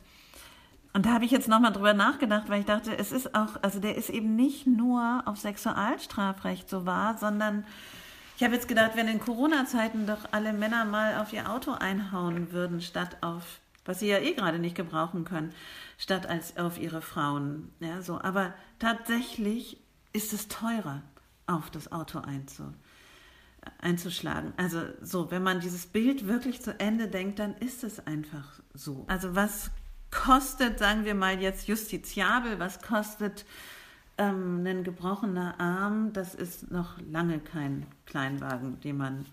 und 0.92 1.06
da 1.06 1.12
habe 1.14 1.24
ich 1.24 1.30
jetzt 1.30 1.48
nochmal 1.48 1.72
drüber 1.72 1.94
nachgedacht, 1.94 2.50
weil 2.50 2.62
ich 2.62 2.66
dachte, 2.66 2.98
es 2.98 3.12
ist 3.12 3.36
auch, 3.36 3.62
also 3.62 3.80
der 3.80 3.96
ist 3.96 4.10
eben 4.10 4.36
nicht 4.36 4.66
nur 4.66 5.22
auf 5.26 5.38
Sexualstrafrecht 5.38 6.68
so 6.68 6.88
wahr, 6.88 7.16
sondern 7.20 7.64
ich 8.38 8.44
habe 8.44 8.56
jetzt 8.56 8.68
gedacht, 8.68 8.94
wenn 8.96 9.08
in 9.08 9.20
Corona-Zeiten 9.20 10.08
doch 10.08 10.30
alle 10.32 10.52
Männer 10.52 10.86
mal 10.86 11.22
auf 11.22 11.32
ihr 11.32 11.48
Auto 11.48 11.74
einhauen 11.74 12.52
würden, 12.52 12.82
statt 12.82 13.18
auf, 13.22 13.60
was 13.86 14.00
sie 14.00 14.08
ja 14.08 14.18
eh 14.18 14.34
gerade 14.34 14.58
nicht 14.58 14.76
gebrauchen 14.76 15.26
können, 15.26 15.54
statt 16.00 16.26
als 16.26 16.58
auf 16.58 16.80
ihre 16.80 17.04
Frauen. 17.04 17.70
Ja, 17.82 18.02
so. 18.02 18.20
Aber 18.20 18.56
tatsächlich 18.80 19.78
ist 20.14 20.34
es 20.34 20.48
teurer, 20.48 21.02
auf 21.48 21.70
das 21.70 21.92
Auto 21.92 22.20
einzu, 22.20 22.74
einzuschlagen. 23.80 24.54
Also 24.58 24.82
so, 25.02 25.32
wenn 25.32 25.44
man 25.44 25.60
dieses 25.60 25.88
Bild 25.88 26.28
wirklich 26.28 26.62
zu 26.62 26.80
Ende 26.80 27.08
denkt, 27.08 27.40
dann 27.40 27.56
ist 27.56 27.84
es 27.84 28.06
einfach 28.06 28.60
so. 28.74 29.06
Also 29.08 29.36
was 29.36 29.72
kostet, 30.12 30.80
sagen 30.80 31.06
wir 31.06 31.16
mal 31.16 31.40
jetzt 31.40 31.68
justiziabel, 31.68 32.60
was 32.60 32.82
kostet 32.82 33.46
ähm, 34.18 34.66
ein 34.66 34.84
gebrochener 34.84 35.60
Arm, 35.60 36.14
das 36.14 36.36
ist 36.36 36.72
noch 36.72 37.00
lange 37.10 37.40
kein 37.40 37.86
Kleinwagen, 38.06 38.80
den 38.82 38.98
man 38.98 39.26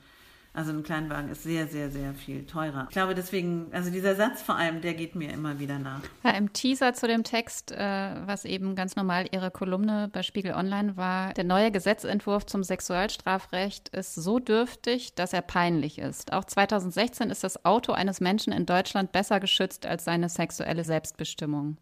also 0.57 0.73
ein 0.73 0.83
Kleinwagen 0.83 1.31
ist 1.31 1.43
sehr, 1.43 1.69
sehr, 1.69 1.91
sehr 1.91 2.15
viel 2.15 2.47
teurer. 2.47 2.87
Ich 2.89 2.95
glaube 2.95 3.15
deswegen, 3.15 3.67
also 3.73 3.91
dieser 3.91 4.15
Satz 4.15 4.41
vor 4.41 4.57
allem, 4.57 4.81
der 4.81 4.95
geht 4.95 5.15
mir 5.15 5.31
immer 5.31 5.59
wieder 5.59 5.79
nach. 5.79 6.01
Ja, 6.25 6.31
Im 6.31 6.55
Teaser 6.55 6.95
zu 6.95 7.07
dem 7.07 7.25
Text, 7.25 7.73
äh, 7.73 8.15
was 8.25 8.47
eben 8.47 8.75
ganz 8.75 8.97
normal 8.97 9.27
Ihre 9.33 9.51
Kolumne 9.51 10.09
bei 10.11 10.23
Spiegel 10.23 10.55
Online 10.55 10.97
war, 10.97 11.35
der 11.35 11.45
neue 11.45 11.71
Gesetzentwurf 11.71 12.47
zum 12.47 12.65
Sexualstrafrecht 12.65 13.91
ist 13.91 14.15
so 14.15 14.39
dürftig, 14.39 15.15
dass 15.15 15.35
er 15.35 15.43
peinlich 15.43 15.99
ist. 15.99 16.33
Auch 16.33 16.47
2016 16.47 17.29
ist 17.29 17.45
das 17.45 17.67
Auto 17.67 17.93
eines 17.93 18.23
Menschen 18.23 18.55
in 18.55 18.65
Deutschland 18.65 19.13
besser 19.13 19.41
geschützt 19.41 19.85
als 19.85 20.05
seine 20.05 20.31
sexuelle 20.31 20.85
Selbstbestimmung. 20.85 21.77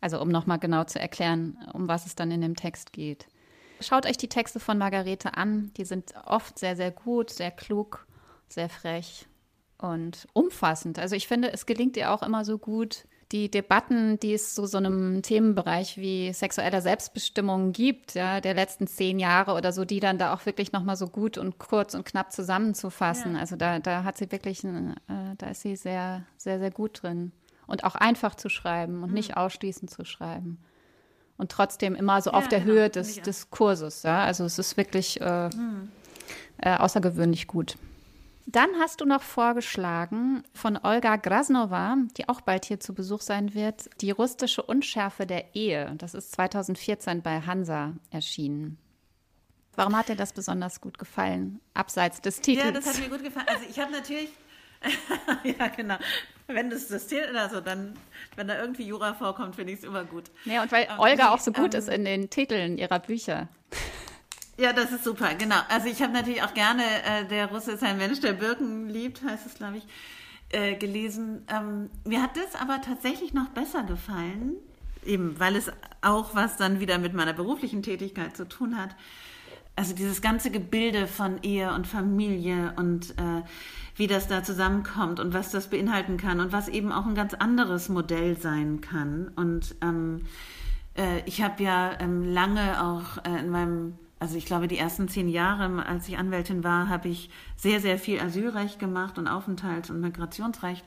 Also 0.00 0.20
um 0.20 0.28
nochmal 0.28 0.58
genau 0.58 0.82
zu 0.82 0.98
erklären, 0.98 1.56
um 1.72 1.86
was 1.86 2.04
es 2.04 2.16
dann 2.16 2.32
in 2.32 2.40
dem 2.40 2.56
Text 2.56 2.92
geht. 2.92 3.28
Schaut 3.80 4.06
euch 4.06 4.16
die 4.16 4.28
Texte 4.28 4.58
von 4.58 4.76
Margarete 4.76 5.34
an. 5.34 5.70
Die 5.76 5.84
sind 5.84 6.14
oft 6.26 6.58
sehr, 6.58 6.74
sehr 6.74 6.90
gut, 6.90 7.30
sehr 7.30 7.52
klug 7.52 8.07
sehr 8.48 8.68
frech 8.68 9.26
und 9.78 10.26
umfassend. 10.32 10.98
Also 10.98 11.16
ich 11.16 11.28
finde, 11.28 11.52
es 11.52 11.66
gelingt 11.66 11.96
ihr 11.96 12.12
auch 12.12 12.22
immer 12.22 12.44
so 12.44 12.58
gut, 12.58 13.04
die 13.32 13.50
Debatten, 13.50 14.18
die 14.20 14.32
es 14.32 14.54
zu 14.54 14.66
so, 14.66 14.78
einem 14.78 15.20
Themenbereich 15.22 15.98
wie 15.98 16.32
sexueller 16.32 16.80
Selbstbestimmung 16.80 17.72
gibt, 17.72 18.14
ja, 18.14 18.40
der 18.40 18.54
letzten 18.54 18.86
zehn 18.86 19.18
Jahre 19.18 19.52
oder 19.52 19.72
so, 19.72 19.84
die 19.84 20.00
dann 20.00 20.16
da 20.16 20.32
auch 20.32 20.46
wirklich 20.46 20.72
nochmal 20.72 20.96
so 20.96 21.08
gut 21.08 21.36
und 21.36 21.58
kurz 21.58 21.94
und 21.94 22.06
knapp 22.06 22.32
zusammenzufassen. 22.32 23.34
Ja. 23.34 23.40
Also 23.40 23.56
da, 23.56 23.80
da 23.80 24.04
hat 24.04 24.16
sie 24.16 24.32
wirklich, 24.32 24.64
äh, 24.64 24.94
da 25.36 25.48
ist 25.48 25.60
sie 25.60 25.76
sehr, 25.76 26.24
sehr, 26.38 26.58
sehr 26.58 26.70
gut 26.70 27.02
drin. 27.02 27.32
Und 27.66 27.84
auch 27.84 27.96
einfach 27.96 28.34
zu 28.34 28.48
schreiben 28.48 29.02
und 29.02 29.10
mhm. 29.10 29.14
nicht 29.14 29.36
ausschließend 29.36 29.90
zu 29.90 30.06
schreiben. 30.06 30.58
Und 31.36 31.52
trotzdem 31.52 31.94
immer 31.94 32.22
so 32.22 32.30
ja, 32.30 32.38
auf 32.38 32.48
der 32.48 32.60
genau, 32.60 32.72
Höhe 32.72 32.90
des 32.90 33.20
Diskurses. 33.20 34.04
Ja? 34.04 34.24
Also 34.24 34.44
es 34.44 34.58
ist 34.58 34.78
wirklich 34.78 35.20
äh, 35.20 35.50
mhm. 35.50 35.90
äh, 36.56 36.76
außergewöhnlich 36.76 37.46
gut. 37.46 37.76
Dann 38.50 38.70
hast 38.78 39.02
du 39.02 39.04
noch 39.04 39.20
vorgeschlagen 39.20 40.42
von 40.54 40.78
Olga 40.82 41.16
Grasnova, 41.16 41.98
die 42.16 42.30
auch 42.30 42.40
bald 42.40 42.64
hier 42.64 42.80
zu 42.80 42.94
Besuch 42.94 43.20
sein 43.20 43.52
wird, 43.52 43.90
die 44.00 44.10
rustische 44.10 44.62
Unschärfe 44.62 45.26
der 45.26 45.54
Ehe. 45.54 45.94
Das 45.98 46.14
ist 46.14 46.32
2014 46.32 47.20
bei 47.20 47.42
Hansa 47.42 47.92
erschienen. 48.10 48.78
Warum 49.76 49.94
hat 49.94 50.08
dir 50.08 50.16
das 50.16 50.32
besonders 50.32 50.80
gut 50.80 50.98
gefallen, 50.98 51.60
abseits 51.74 52.22
des 52.22 52.40
Titels? 52.40 52.64
Ja, 52.64 52.72
das 52.72 52.86
hat 52.86 52.98
mir 52.98 53.10
gut 53.10 53.22
gefallen. 53.22 53.48
Also 53.48 53.66
ich 53.68 53.78
habe 53.78 53.92
natürlich, 53.92 54.30
ja 55.44 55.68
genau, 55.68 55.96
wenn 56.46 56.70
das 56.70 56.88
das 56.88 57.06
Ziel, 57.06 57.36
also 57.36 57.60
dann, 57.60 57.98
wenn 58.36 58.48
da 58.48 58.58
irgendwie 58.58 58.84
Jura 58.84 59.12
vorkommt, 59.12 59.56
finde 59.56 59.74
ich 59.74 59.80
es 59.80 59.84
immer 59.84 60.04
gut. 60.04 60.30
Ja, 60.46 60.62
und 60.62 60.72
weil 60.72 60.84
ähm, 60.84 60.98
Olga 60.98 61.34
auch 61.34 61.38
so 61.38 61.52
gut 61.52 61.74
ähm, 61.74 61.80
ist 61.80 61.90
in 61.90 62.06
den 62.06 62.30
Titeln 62.30 62.78
ihrer 62.78 62.98
Bücher. 62.98 63.48
Ja, 64.58 64.72
das 64.72 64.90
ist 64.90 65.04
super, 65.04 65.34
genau. 65.36 65.56
Also 65.68 65.86
ich 65.86 66.02
habe 66.02 66.12
natürlich 66.12 66.42
auch 66.42 66.52
gerne 66.52 66.82
äh, 66.82 67.24
Der 67.26 67.46
Russe 67.46 67.72
ist 67.72 67.84
ein 67.84 67.96
Mensch, 67.96 68.18
der 68.18 68.32
Birken 68.32 68.88
liebt, 68.88 69.22
heißt 69.22 69.46
es, 69.46 69.54
glaube 69.54 69.76
ich, 69.76 69.86
äh, 70.50 70.74
gelesen. 70.74 71.44
Ähm, 71.46 71.90
mir 72.04 72.20
hat 72.20 72.36
das 72.36 72.60
aber 72.60 72.80
tatsächlich 72.80 73.32
noch 73.32 73.50
besser 73.50 73.84
gefallen, 73.84 74.56
eben 75.06 75.38
weil 75.38 75.54
es 75.54 75.70
auch 76.02 76.34
was 76.34 76.56
dann 76.56 76.80
wieder 76.80 76.98
mit 76.98 77.14
meiner 77.14 77.34
beruflichen 77.34 77.84
Tätigkeit 77.84 78.36
zu 78.36 78.48
tun 78.48 78.76
hat. 78.76 78.96
Also 79.76 79.94
dieses 79.94 80.22
ganze 80.22 80.50
Gebilde 80.50 81.06
von 81.06 81.40
Ehe 81.44 81.72
und 81.72 81.86
Familie 81.86 82.74
und 82.76 83.10
äh, 83.10 83.42
wie 83.94 84.08
das 84.08 84.26
da 84.26 84.42
zusammenkommt 84.42 85.20
und 85.20 85.34
was 85.34 85.52
das 85.52 85.70
beinhalten 85.70 86.16
kann 86.16 86.40
und 86.40 86.50
was 86.50 86.66
eben 86.66 86.90
auch 86.90 87.06
ein 87.06 87.14
ganz 87.14 87.32
anderes 87.34 87.88
Modell 87.88 88.36
sein 88.36 88.80
kann. 88.80 89.30
Und 89.36 89.76
ähm, 89.82 90.22
äh, 90.96 91.20
ich 91.26 91.42
habe 91.42 91.62
ja 91.62 91.92
ähm, 92.00 92.24
lange 92.24 92.82
auch 92.82 93.24
äh, 93.24 93.38
in 93.38 93.50
meinem 93.50 93.94
also 94.20 94.36
ich 94.36 94.46
glaube, 94.46 94.68
die 94.68 94.78
ersten 94.78 95.08
zehn 95.08 95.28
Jahre, 95.28 95.86
als 95.86 96.08
ich 96.08 96.18
Anwältin 96.18 96.64
war, 96.64 96.88
habe 96.88 97.08
ich 97.08 97.30
sehr, 97.56 97.80
sehr 97.80 97.98
viel 97.98 98.20
Asylrecht 98.20 98.78
gemacht 98.78 99.18
und 99.18 99.28
Aufenthalts- 99.28 99.90
und 99.90 100.00
Migrationsrecht. 100.00 100.84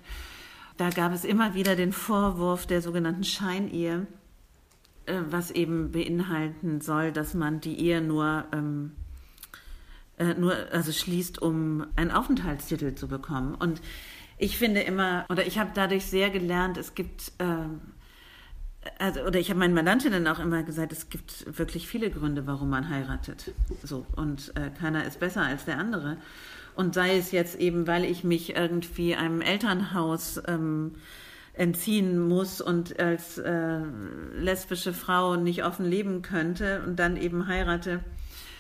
Da 0.78 0.90
gab 0.90 1.14
es 1.14 1.24
immer 1.24 1.54
wieder 1.54 1.76
den 1.76 1.94
Vorwurf 1.94 2.66
der 2.66 2.82
sogenannten 2.82 3.24
Scheinehe, 3.24 4.08
äh, 5.06 5.22
was 5.30 5.52
eben 5.52 5.92
beinhalten 5.92 6.82
soll, 6.82 7.12
dass 7.12 7.34
man 7.34 7.62
die 7.62 7.80
Ehe 7.80 8.02
nur, 8.02 8.46
ähm, 8.52 8.92
äh, 10.18 10.34
nur 10.34 10.56
also 10.72 10.92
schließt, 10.92 11.42
um 11.42 11.86
einen 11.96 12.12
Aufenthaltstitel 12.12 12.96
zu 12.96 13.08
bekommen. 13.08 13.56
Und 13.56 13.82
ich 14.38 14.58
finde 14.58 14.82
immer, 14.82 15.26
oder 15.30 15.46
ich 15.46 15.60
habe 15.60 15.72
dadurch 15.74 16.06
sehr 16.06 16.32
gelernt, 16.32 16.78
es 16.78 16.96
gibt 16.96 17.32
äh, 17.38 17.46
also, 18.98 19.22
oder 19.22 19.40
ich 19.40 19.50
habe 19.50 19.60
meinen 19.60 19.74
Mandantinnen 19.74 20.28
auch 20.28 20.40
immer 20.40 20.64
gesagt, 20.64 20.92
es 20.92 21.10
gibt 21.10 21.58
wirklich 21.58 21.88
viele 21.88 22.10
Gründe, 22.10 22.48
warum 22.48 22.70
man 22.70 22.90
heiratet. 22.90 23.54
So, 23.84 24.06
und 24.16 24.54
äh, 24.56 24.70
keiner 24.80 25.06
ist 25.06 25.20
besser 25.20 25.44
als 25.44 25.66
der 25.66 25.78
andere. 25.78 26.18
Und 26.76 26.96
sei 26.96 27.18
es 27.18 27.32
jetzt 27.32 27.60
eben, 27.60 27.86
weil 27.86 28.06
ich 28.06 28.24
mich 28.24 28.56
irgendwie 28.56 29.16
einem 29.16 29.42
Elternhaus 29.42 30.42
ähm, 30.48 30.94
entziehen 31.54 32.18
muss 32.20 32.62
und 32.62 33.00
als 33.00 33.38
äh, 33.38 33.82
lesbische 34.36 34.94
Frau 34.94 35.36
nicht 35.36 35.64
offen 35.64 35.86
leben 35.86 36.22
könnte 36.22 36.82
und 36.88 36.98
dann 36.98 37.18
eben 37.18 37.48
heirate, 37.48 38.00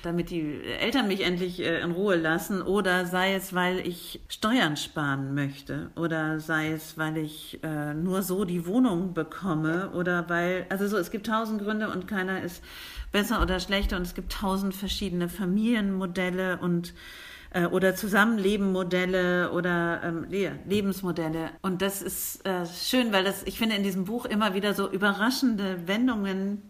damit 0.03 0.29
die 0.29 0.61
Eltern 0.79 1.07
mich 1.07 1.21
endlich 1.21 1.59
äh, 1.59 1.81
in 1.81 1.91
Ruhe 1.91 2.15
lassen, 2.15 2.61
oder 2.61 3.05
sei 3.05 3.33
es, 3.33 3.53
weil 3.53 3.79
ich 3.79 4.21
Steuern 4.27 4.77
sparen 4.77 5.33
möchte, 5.33 5.91
oder 5.95 6.39
sei 6.39 6.71
es, 6.71 6.97
weil 6.97 7.17
ich 7.17 7.59
äh, 7.63 7.93
nur 7.93 8.21
so 8.21 8.45
die 8.45 8.65
Wohnung 8.65 9.13
bekomme, 9.13 9.91
oder 9.91 10.29
weil, 10.29 10.65
also 10.69 10.87
so, 10.87 10.97
es 10.97 11.11
gibt 11.11 11.27
tausend 11.27 11.61
Gründe 11.61 11.89
und 11.89 12.07
keiner 12.07 12.41
ist 12.41 12.63
besser 13.11 13.41
oder 13.41 13.59
schlechter 13.59 13.97
und 13.97 14.03
es 14.03 14.13
gibt 14.13 14.31
tausend 14.31 14.73
verschiedene 14.73 15.29
Familienmodelle 15.29 16.57
und 16.57 16.93
äh, 17.53 17.65
oder 17.65 17.95
Zusammenlebenmodelle 17.95 19.51
oder 19.51 20.01
ähm, 20.03 20.25
Lebensmodelle. 20.29 21.49
Und 21.61 21.81
das 21.81 22.01
ist 22.01 22.45
äh, 22.45 22.65
schön, 22.65 23.11
weil 23.11 23.23
das, 23.23 23.43
ich 23.43 23.57
finde, 23.57 23.75
in 23.75 23.83
diesem 23.83 24.05
Buch 24.05 24.25
immer 24.25 24.53
wieder 24.53 24.73
so 24.73 24.89
überraschende 24.89 25.87
Wendungen 25.87 26.61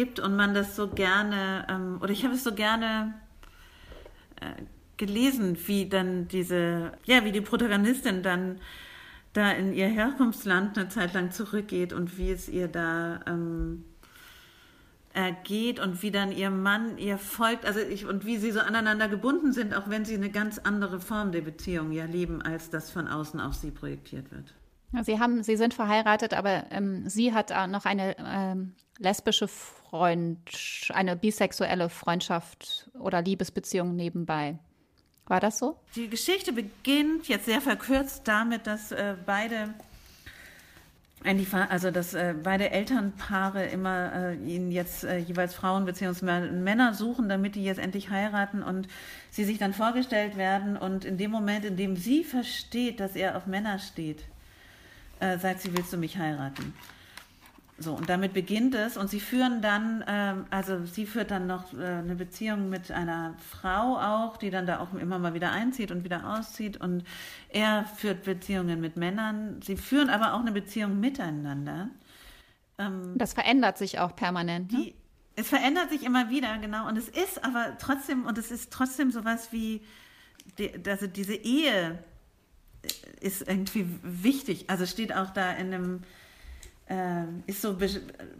gibt 0.00 0.18
und 0.18 0.34
man 0.34 0.54
das 0.54 0.76
so 0.76 0.88
gerne, 0.88 1.66
ähm, 1.68 1.98
oder 2.00 2.10
ich 2.10 2.24
habe 2.24 2.34
es 2.34 2.42
so 2.42 2.54
gerne 2.54 3.12
äh, 4.40 4.62
gelesen, 4.96 5.58
wie 5.66 5.90
dann 5.90 6.26
diese, 6.26 6.92
ja, 7.04 7.22
wie 7.26 7.32
die 7.32 7.42
Protagonistin 7.42 8.22
dann 8.22 8.60
da 9.34 9.52
in 9.52 9.74
ihr 9.74 9.88
Herkunftsland 9.88 10.78
eine 10.78 10.88
Zeit 10.88 11.12
lang 11.12 11.32
zurückgeht 11.32 11.92
und 11.92 12.16
wie 12.16 12.30
es 12.30 12.48
ihr 12.48 12.66
da 12.66 13.20
ähm, 13.26 13.84
ergeht 15.12 15.80
und 15.80 16.02
wie 16.02 16.10
dann 16.10 16.32
ihr 16.32 16.50
Mann 16.50 16.96
ihr 16.96 17.18
folgt, 17.18 17.66
also 17.66 17.80
ich, 17.80 18.06
und 18.06 18.24
wie 18.24 18.38
sie 18.38 18.52
so 18.52 18.60
aneinander 18.60 19.08
gebunden 19.08 19.52
sind, 19.52 19.74
auch 19.74 19.90
wenn 19.90 20.06
sie 20.06 20.14
eine 20.14 20.30
ganz 20.30 20.58
andere 20.58 20.98
Form 20.98 21.30
der 21.30 21.42
Beziehung 21.42 21.92
ja 21.92 22.06
leben, 22.06 22.40
als 22.40 22.70
das 22.70 22.90
von 22.90 23.06
außen 23.06 23.38
auf 23.38 23.52
sie 23.52 23.70
projektiert 23.70 24.32
wird. 24.32 24.54
Sie 25.04 25.20
haben, 25.20 25.42
Sie 25.42 25.56
sind 25.56 25.74
verheiratet, 25.74 26.32
aber 26.34 26.64
ähm, 26.70 27.08
sie 27.08 27.32
hat 27.32 27.50
noch 27.68 27.84
eine 27.84 28.16
ähm, 28.18 28.72
lesbische 28.98 29.46
Freund, 29.90 30.38
eine 30.90 31.16
bisexuelle 31.16 31.88
Freundschaft 31.88 32.88
oder 32.96 33.22
Liebesbeziehung 33.22 33.96
nebenbei. 33.96 34.56
War 35.26 35.40
das 35.40 35.58
so? 35.58 35.80
Die 35.96 36.08
Geschichte 36.08 36.52
beginnt 36.52 37.26
jetzt 37.26 37.46
sehr 37.46 37.60
verkürzt 37.60 38.22
damit, 38.24 38.68
dass 38.68 38.92
äh, 38.92 39.16
beide 39.26 39.74
also 41.68 41.90
dass 41.90 42.14
äh, 42.14 42.34
beide 42.42 42.70
Elternpaare 42.70 43.66
immer 43.66 44.12
äh, 44.14 44.34
ihnen 44.36 44.70
jetzt 44.70 45.04
äh, 45.04 45.18
jeweils 45.18 45.54
Frauen 45.54 45.84
bzw. 45.84 46.50
Männer 46.50 46.94
suchen, 46.94 47.28
damit 47.28 47.56
die 47.56 47.64
jetzt 47.64 47.78
endlich 47.78 48.08
heiraten 48.08 48.62
und 48.62 48.88
sie 49.30 49.44
sich 49.44 49.58
dann 49.58 49.74
vorgestellt 49.74 50.38
werden 50.38 50.78
und 50.78 51.04
in 51.04 51.18
dem 51.18 51.30
Moment, 51.30 51.66
in 51.66 51.76
dem 51.76 51.96
sie 51.96 52.24
versteht, 52.24 53.00
dass 53.00 53.16
er 53.16 53.36
auf 53.36 53.46
Männer 53.46 53.78
steht, 53.78 54.24
äh, 55.18 55.36
sagt 55.36 55.60
sie, 55.60 55.76
willst 55.76 55.92
du 55.92 55.98
mich 55.98 56.16
heiraten? 56.16 56.72
So, 57.82 57.94
und 57.94 58.10
damit 58.10 58.34
beginnt 58.34 58.74
es 58.74 58.98
und 58.98 59.08
sie 59.08 59.20
führen 59.20 59.62
dann, 59.62 60.04
ähm, 60.06 60.44
also 60.50 60.84
sie 60.84 61.06
führt 61.06 61.30
dann 61.30 61.46
noch 61.46 61.72
äh, 61.72 61.82
eine 61.82 62.14
Beziehung 62.14 62.68
mit 62.68 62.90
einer 62.90 63.34
Frau 63.38 63.96
auch, 63.96 64.36
die 64.36 64.50
dann 64.50 64.66
da 64.66 64.80
auch 64.80 64.92
immer 64.92 65.18
mal 65.18 65.32
wieder 65.32 65.50
einzieht 65.50 65.90
und 65.90 66.04
wieder 66.04 66.36
auszieht 66.36 66.78
und 66.78 67.04
er 67.48 67.86
führt 67.86 68.24
Beziehungen 68.24 68.82
mit 68.82 68.98
Männern. 68.98 69.62
Sie 69.62 69.78
führen 69.78 70.10
aber 70.10 70.34
auch 70.34 70.40
eine 70.40 70.52
Beziehung 70.52 71.00
miteinander. 71.00 71.88
Ähm, 72.76 73.14
das 73.16 73.32
verändert 73.32 73.78
sich 73.78 73.98
auch 73.98 74.14
permanent. 74.14 74.70
Ne? 74.72 74.78
Die, 74.78 74.94
es 75.36 75.48
verändert 75.48 75.88
sich 75.88 76.04
immer 76.04 76.28
wieder, 76.28 76.58
genau. 76.58 76.86
Und 76.86 76.98
es 76.98 77.08
ist 77.08 77.42
aber 77.42 77.78
trotzdem, 77.78 78.26
und 78.26 78.36
es 78.36 78.50
ist 78.50 78.70
trotzdem 78.70 79.10
sowas 79.10 79.52
wie, 79.52 79.80
die, 80.58 80.70
also 80.86 81.06
diese 81.06 81.34
Ehe 81.34 81.98
ist 83.20 83.48
irgendwie 83.48 83.86
wichtig. 84.02 84.68
Also 84.68 84.84
steht 84.84 85.14
auch 85.14 85.30
da 85.30 85.52
in 85.52 85.72
einem, 85.72 86.00
äh, 86.90 87.24
ist 87.46 87.62
so 87.62 87.76
be 87.76 87.88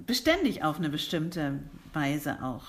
beständig 0.06 0.64
auf 0.64 0.78
eine 0.78 0.90
bestimmte 0.90 1.60
Weise 1.92 2.42
auch. 2.42 2.64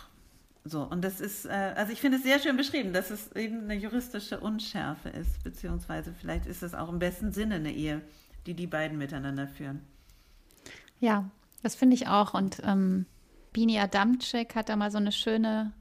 So, 0.63 0.83
und 0.83 1.03
das 1.03 1.19
ist, 1.19 1.45
äh, 1.45 1.73
also 1.75 1.91
ich 1.91 1.99
finde 1.99 2.17
es 2.17 2.23
sehr 2.23 2.39
schön 2.39 2.55
beschrieben, 2.55 2.93
dass 2.93 3.09
es 3.09 3.31
eben 3.35 3.63
eine 3.63 3.75
juristische 3.75 4.39
Unschärfe 4.39 5.09
ist, 5.09 5.43
beziehungsweise 5.43 6.13
vielleicht 6.13 6.45
ist 6.45 6.61
es 6.61 6.75
auch 6.75 6.89
im 6.89 6.99
besten 6.99 7.31
Sinne 7.31 7.55
eine 7.55 7.73
Ehe, 7.73 8.01
die 8.45 8.53
die 8.53 8.67
beiden 8.67 8.99
miteinander 8.99 9.47
führen. 9.47 9.81
Ja, 10.99 11.29
das 11.63 11.73
finde 11.73 11.95
ich 11.95 12.07
auch. 12.07 12.35
Und 12.35 12.61
ähm, 12.63 13.07
Bini 13.53 13.79
Adamczyk 13.79 14.53
hat 14.53 14.69
da 14.69 14.75
mal 14.75 14.91
so 14.91 14.99
eine 14.99 15.11
schöne, 15.11 15.73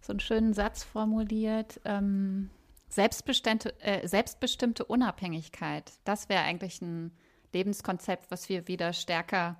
so 0.00 0.12
einen 0.12 0.20
schönen 0.20 0.54
Satz 0.54 0.84
formuliert. 0.84 1.80
Ähm, 1.84 2.50
Selbstbestimmte, 2.90 3.78
äh, 3.82 4.06
selbstbestimmte 4.06 4.84
Unabhängigkeit, 4.84 5.92
das 6.04 6.28
wäre 6.28 6.42
eigentlich 6.42 6.80
ein 6.80 7.10
Lebenskonzept, 7.52 8.30
was 8.30 8.48
wir 8.48 8.68
wieder 8.68 8.92
stärker 8.92 9.56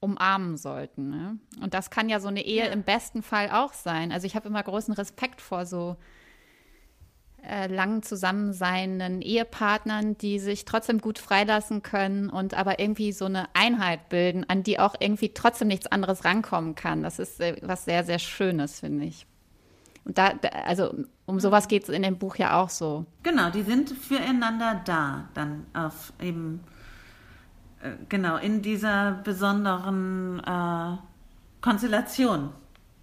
umarmen 0.00 0.56
sollten. 0.56 1.10
Ne? 1.10 1.38
Und 1.60 1.74
das 1.74 1.90
kann 1.90 2.08
ja 2.08 2.20
so 2.20 2.28
eine 2.28 2.44
Ehe 2.44 2.66
ja. 2.66 2.72
im 2.72 2.82
besten 2.82 3.22
Fall 3.22 3.50
auch 3.50 3.72
sein. 3.72 4.12
Also 4.12 4.26
ich 4.26 4.36
habe 4.36 4.48
immer 4.48 4.62
großen 4.62 4.94
Respekt 4.94 5.40
vor 5.40 5.66
so 5.66 5.96
äh, 7.42 7.66
lang 7.66 8.02
zusammenseienden 8.02 9.22
Ehepartnern, 9.22 10.18
die 10.18 10.38
sich 10.38 10.64
trotzdem 10.64 11.00
gut 11.00 11.18
freilassen 11.18 11.82
können 11.82 12.30
und 12.30 12.54
aber 12.54 12.78
irgendwie 12.78 13.12
so 13.12 13.24
eine 13.24 13.46
Einheit 13.54 14.08
bilden, 14.08 14.44
an 14.48 14.62
die 14.62 14.78
auch 14.78 14.94
irgendwie 14.98 15.32
trotzdem 15.34 15.68
nichts 15.68 15.86
anderes 15.86 16.24
rankommen 16.24 16.74
kann. 16.74 17.02
Das 17.02 17.18
ist 17.18 17.40
äh, 17.40 17.56
was 17.62 17.84
sehr, 17.84 18.04
sehr 18.04 18.18
Schönes, 18.18 18.80
finde 18.80 19.06
ich. 19.06 19.26
Und 20.04 20.18
da, 20.18 20.32
also 20.64 20.94
um 21.26 21.38
sowas 21.38 21.68
geht 21.68 21.84
es 21.84 21.90
in 21.90 22.02
dem 22.02 22.18
Buch 22.18 22.36
ja 22.36 22.60
auch 22.60 22.70
so. 22.70 23.04
Genau, 23.22 23.50
die 23.50 23.62
sind 23.62 23.90
füreinander 23.90 24.80
da, 24.84 25.28
dann 25.34 25.66
auf 25.74 26.12
eben, 26.20 26.64
genau, 28.08 28.36
in 28.36 28.62
dieser 28.62 29.12
besonderen 29.24 30.40
äh, 30.40 30.96
Konstellation. 31.60 32.50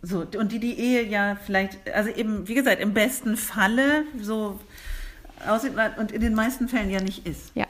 So, 0.01 0.25
und 0.37 0.51
die 0.51 0.59
die 0.59 0.77
Ehe 0.77 1.03
ja 1.07 1.35
vielleicht, 1.35 1.89
also 1.91 2.09
eben, 2.09 2.47
wie 2.47 2.53
gesagt, 2.53 2.79
im 2.79 2.93
besten 2.93 3.37
Falle 3.37 4.03
so 4.21 4.59
aussieht 5.47 5.73
und 5.97 6.11
in 6.11 6.21
den 6.21 6.35
meisten 6.35 6.67
Fällen 6.67 6.89
ja 6.89 7.01
nicht 7.01 7.25
ist. 7.25 7.51
Ja. 7.55 7.65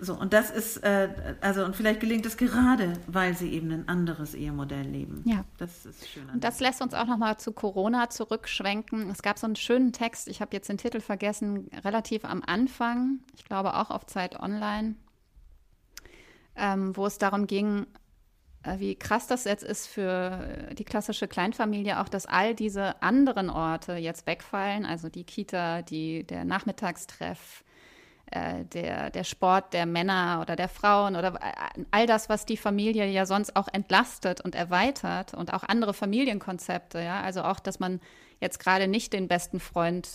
So, 0.00 0.14
und 0.14 0.32
das 0.32 0.50
ist, 0.50 0.78
äh, 0.78 1.08
also, 1.40 1.64
und 1.64 1.76
vielleicht 1.76 2.00
gelingt 2.00 2.26
es 2.26 2.36
gerade, 2.36 2.94
weil 3.06 3.36
sie 3.36 3.50
eben 3.50 3.70
ein 3.70 3.88
anderes 3.88 4.34
Ehemodell 4.34 4.86
leben. 4.86 5.22
Ja. 5.24 5.44
Das 5.58 5.86
ist 5.86 6.08
schön. 6.08 6.28
Und 6.30 6.42
das 6.42 6.60
lässt 6.60 6.82
uns 6.82 6.94
auch 6.94 7.06
nochmal 7.06 7.38
zu 7.38 7.52
Corona 7.52 8.10
zurückschwenken. 8.10 9.08
Es 9.10 9.22
gab 9.22 9.38
so 9.38 9.46
einen 9.46 9.56
schönen 9.56 9.92
Text, 9.92 10.28
ich 10.28 10.40
habe 10.40 10.54
jetzt 10.54 10.68
den 10.68 10.78
Titel 10.78 11.00
vergessen, 11.00 11.70
relativ 11.84 12.24
am 12.24 12.42
Anfang, 12.44 13.20
ich 13.36 13.44
glaube 13.44 13.74
auch 13.74 13.90
auf 13.90 14.06
Zeit 14.06 14.38
Online, 14.40 14.94
ähm, 16.56 16.96
wo 16.96 17.06
es 17.06 17.18
darum 17.18 17.46
ging, 17.46 17.86
äh, 18.62 18.78
wie 18.78 18.96
krass 18.96 19.26
das 19.26 19.44
jetzt 19.44 19.64
ist 19.64 19.86
für 19.86 20.68
die 20.72 20.84
klassische 20.84 21.28
Kleinfamilie, 21.28 22.00
auch 22.00 22.08
dass 22.08 22.26
all 22.26 22.54
diese 22.54 23.00
anderen 23.02 23.50
Orte 23.50 23.94
jetzt 23.94 24.26
wegfallen, 24.26 24.84
also 24.84 25.08
die 25.08 25.24
Kita, 25.24 25.82
die, 25.82 26.24
der 26.24 26.44
Nachmittagstreff, 26.44 27.64
äh, 28.30 28.64
der, 28.64 29.10
der 29.10 29.24
Sport 29.24 29.74
der 29.74 29.86
Männer 29.86 30.38
oder 30.40 30.56
der 30.56 30.68
Frauen 30.68 31.14
oder 31.14 31.34
äh, 31.34 31.84
all 31.90 32.06
das, 32.06 32.28
was 32.28 32.46
die 32.46 32.56
Familie 32.56 33.06
ja 33.06 33.26
sonst 33.26 33.54
auch 33.54 33.68
entlastet 33.72 34.40
und 34.40 34.54
erweitert 34.54 35.34
und 35.34 35.52
auch 35.52 35.62
andere 35.62 35.94
Familienkonzepte, 35.94 37.00
ja, 37.00 37.20
also 37.20 37.42
auch, 37.42 37.60
dass 37.60 37.80
man 37.80 38.00
jetzt 38.40 38.58
gerade 38.58 38.88
nicht 38.88 39.12
den 39.12 39.28
besten 39.28 39.60
Freund 39.60 40.08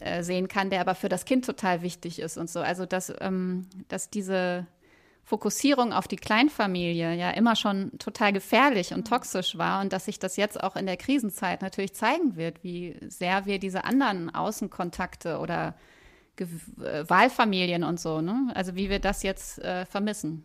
äh, 0.00 0.22
sehen 0.22 0.48
kann, 0.48 0.70
der 0.70 0.80
aber 0.80 0.96
für 0.96 1.08
das 1.08 1.24
Kind 1.24 1.44
total 1.44 1.82
wichtig 1.82 2.18
ist 2.18 2.36
und 2.36 2.50
so. 2.50 2.60
Also 2.60 2.84
dass, 2.84 3.12
ähm, 3.20 3.68
dass 3.88 4.10
diese 4.10 4.66
Fokussierung 5.24 5.92
auf 5.92 6.06
die 6.06 6.16
Kleinfamilie 6.16 7.14
ja 7.14 7.30
immer 7.30 7.56
schon 7.56 7.98
total 7.98 8.32
gefährlich 8.32 8.92
und 8.92 9.08
toxisch 9.08 9.56
war 9.56 9.80
und 9.80 9.92
dass 9.92 10.04
sich 10.04 10.18
das 10.18 10.36
jetzt 10.36 10.62
auch 10.62 10.76
in 10.76 10.84
der 10.84 10.98
Krisenzeit 10.98 11.62
natürlich 11.62 11.94
zeigen 11.94 12.36
wird, 12.36 12.62
wie 12.62 12.98
sehr 13.08 13.46
wir 13.46 13.58
diese 13.58 13.84
anderen 13.84 14.34
Außenkontakte 14.34 15.38
oder 15.38 15.74
Ge 16.36 16.48
äh, 16.82 17.08
Wahlfamilien 17.08 17.84
und 17.84 18.00
so, 18.00 18.20
ne? 18.20 18.50
Also 18.54 18.74
wie 18.74 18.90
wir 18.90 18.98
das 18.98 19.22
jetzt 19.22 19.60
äh, 19.60 19.86
vermissen. 19.86 20.44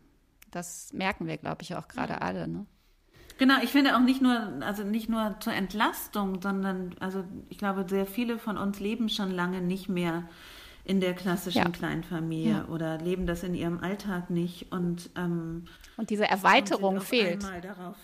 Das 0.52 0.94
merken 0.94 1.26
wir, 1.26 1.38
glaube 1.38 1.64
ich, 1.64 1.76
auch 1.76 1.88
gerade 1.88 2.14
ja. 2.14 2.20
alle, 2.20 2.48
ne? 2.48 2.66
Genau, 3.40 3.56
ich 3.64 3.72
finde 3.72 3.96
auch 3.96 4.02
nicht 4.02 4.22
nur, 4.22 4.36
also 4.62 4.84
nicht 4.84 5.10
nur 5.10 5.38
zur 5.40 5.54
Entlastung, 5.54 6.42
sondern, 6.42 6.96
also 7.00 7.24
ich 7.50 7.58
glaube, 7.58 7.86
sehr 7.88 8.06
viele 8.06 8.38
von 8.38 8.58
uns 8.58 8.80
leben 8.80 9.10
schon 9.10 9.32
lange 9.32 9.62
nicht 9.62 9.90
mehr 9.90 10.28
in 10.90 11.00
der 11.00 11.14
klassischen 11.14 11.66
ja. 11.66 11.70
Kleinfamilie 11.70 12.52
ja. 12.52 12.66
oder 12.66 12.98
leben 12.98 13.28
das 13.28 13.44
in 13.44 13.54
ihrem 13.54 13.80
Alltag 13.80 14.32
nicht 14.32 14.72
und 14.72 15.12
ähm, 15.16 15.66
und 15.98 16.10
diese 16.10 16.26
Erweiterung 16.26 17.00
fehlt. 17.00 17.44
Darauf, 17.44 17.96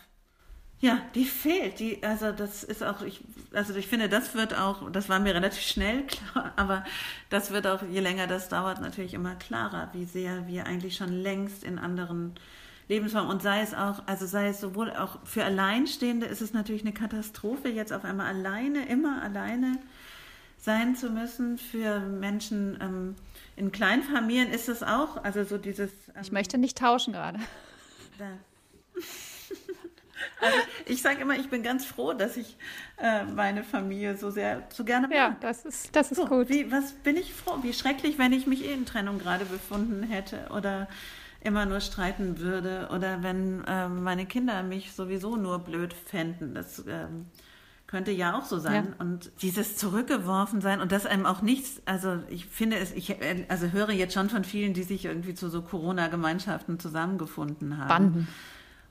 ja, 0.81 1.01
die 1.15 1.25
fehlt. 1.25 1.79
Die, 1.79 2.03
also 2.03 2.31
das 2.31 2.63
ist 2.63 2.83
auch, 2.83 3.01
ich, 3.01 3.21
also 3.53 3.73
ich 3.73 3.88
finde, 3.88 4.07
das 4.07 4.36
wird 4.36 4.55
auch, 4.55 4.91
das 4.91 5.09
war 5.09 5.19
mir 5.19 5.33
relativ 5.33 5.61
schnell 5.61 6.03
klar, 6.07 6.53
aber 6.57 6.83
das 7.31 7.49
wird 7.49 7.65
auch, 7.65 7.81
je 7.81 8.01
länger 8.01 8.27
das 8.27 8.49
dauert, 8.49 8.81
natürlich 8.81 9.15
immer 9.15 9.33
klarer, 9.33 9.89
wie 9.93 10.05
sehr 10.05 10.47
wir 10.47 10.67
eigentlich 10.67 10.95
schon 10.95 11.11
längst 11.11 11.63
in 11.63 11.79
anderen 11.79 12.36
Lebensform 12.88 13.29
und 13.29 13.41
sei 13.41 13.61
es 13.61 13.73
auch, 13.73 14.03
also 14.05 14.27
sei 14.27 14.49
es 14.49 14.61
sowohl 14.61 14.91
auch 14.91 15.25
für 15.25 15.43
Alleinstehende 15.43 16.27
ist 16.27 16.43
es 16.43 16.53
natürlich 16.53 16.83
eine 16.83 16.93
Katastrophe, 16.93 17.69
jetzt 17.69 17.91
auf 17.91 18.05
einmal 18.05 18.27
alleine, 18.27 18.88
immer 18.88 19.23
alleine 19.23 19.79
sein 20.57 20.95
zu 20.95 21.09
müssen. 21.09 21.57
Für 21.57 21.99
Menschen 21.99 22.77
ähm, 22.81 23.15
in 23.55 23.71
Kleinfamilien 23.71 24.51
ist 24.51 24.69
es 24.69 24.83
auch, 24.83 25.23
also 25.23 25.43
so 25.43 25.57
dieses. 25.57 25.91
Ähm, 26.15 26.21
ich 26.21 26.31
möchte 26.31 26.57
nicht 26.57 26.77
tauschen 26.77 27.13
gerade. 27.13 27.39
Also 30.39 30.57
ich 30.85 31.01
sage 31.01 31.21
immer, 31.21 31.35
ich 31.35 31.49
bin 31.49 31.63
ganz 31.63 31.85
froh, 31.85 32.13
dass 32.13 32.37
ich 32.37 32.55
äh, 32.97 33.23
meine 33.23 33.63
Familie 33.63 34.17
so 34.17 34.31
sehr, 34.31 34.63
so 34.69 34.83
gerne 34.83 35.07
mag. 35.07 35.15
Ja, 35.15 35.35
das 35.39 35.65
ist, 35.65 35.95
das 35.95 36.11
ist 36.11 36.17
so, 36.17 36.25
gut. 36.25 36.49
Wie, 36.49 36.71
was 36.71 36.93
bin 36.93 37.17
ich 37.17 37.33
froh? 37.33 37.57
Wie 37.61 37.73
schrecklich, 37.73 38.17
wenn 38.17 38.33
ich 38.33 38.47
mich 38.47 38.65
eh 38.65 38.73
in 38.73 38.85
Trennung 38.85 39.19
gerade 39.19 39.45
befunden 39.45 40.03
hätte 40.03 40.47
oder 40.55 40.87
immer 41.41 41.65
nur 41.65 41.79
streiten 41.79 42.39
würde 42.39 42.89
oder 42.93 43.23
wenn 43.23 43.63
äh, 43.65 43.87
meine 43.87 44.25
Kinder 44.25 44.63
mich 44.63 44.93
sowieso 44.93 45.35
nur 45.35 45.59
blöd 45.59 45.93
fänden. 45.93 46.55
Das 46.55 46.83
ähm, 46.87 47.27
könnte 47.88 48.11
ja 48.11 48.38
auch 48.38 48.45
so 48.45 48.59
sein. 48.59 48.93
Ja. 48.97 49.05
Und 49.05 49.31
dieses 49.41 49.77
zurückgeworfen 49.77 50.61
sein 50.61 50.81
und 50.81 50.91
das 50.91 51.05
einem 51.05 51.25
auch 51.25 51.41
nichts, 51.41 51.81
also 51.86 52.19
ich 52.29 52.45
finde 52.45 52.77
es, 52.77 52.91
ich 52.91 53.15
also 53.49 53.71
höre 53.71 53.91
jetzt 53.91 54.13
schon 54.13 54.29
von 54.29 54.43
vielen, 54.43 54.73
die 54.73 54.83
sich 54.83 55.05
irgendwie 55.05 55.33
zu 55.33 55.49
so 55.49 55.61
Corona-Gemeinschaften 55.61 56.79
zusammengefunden 56.79 57.77
haben. 57.77 57.88
Banden 57.88 58.27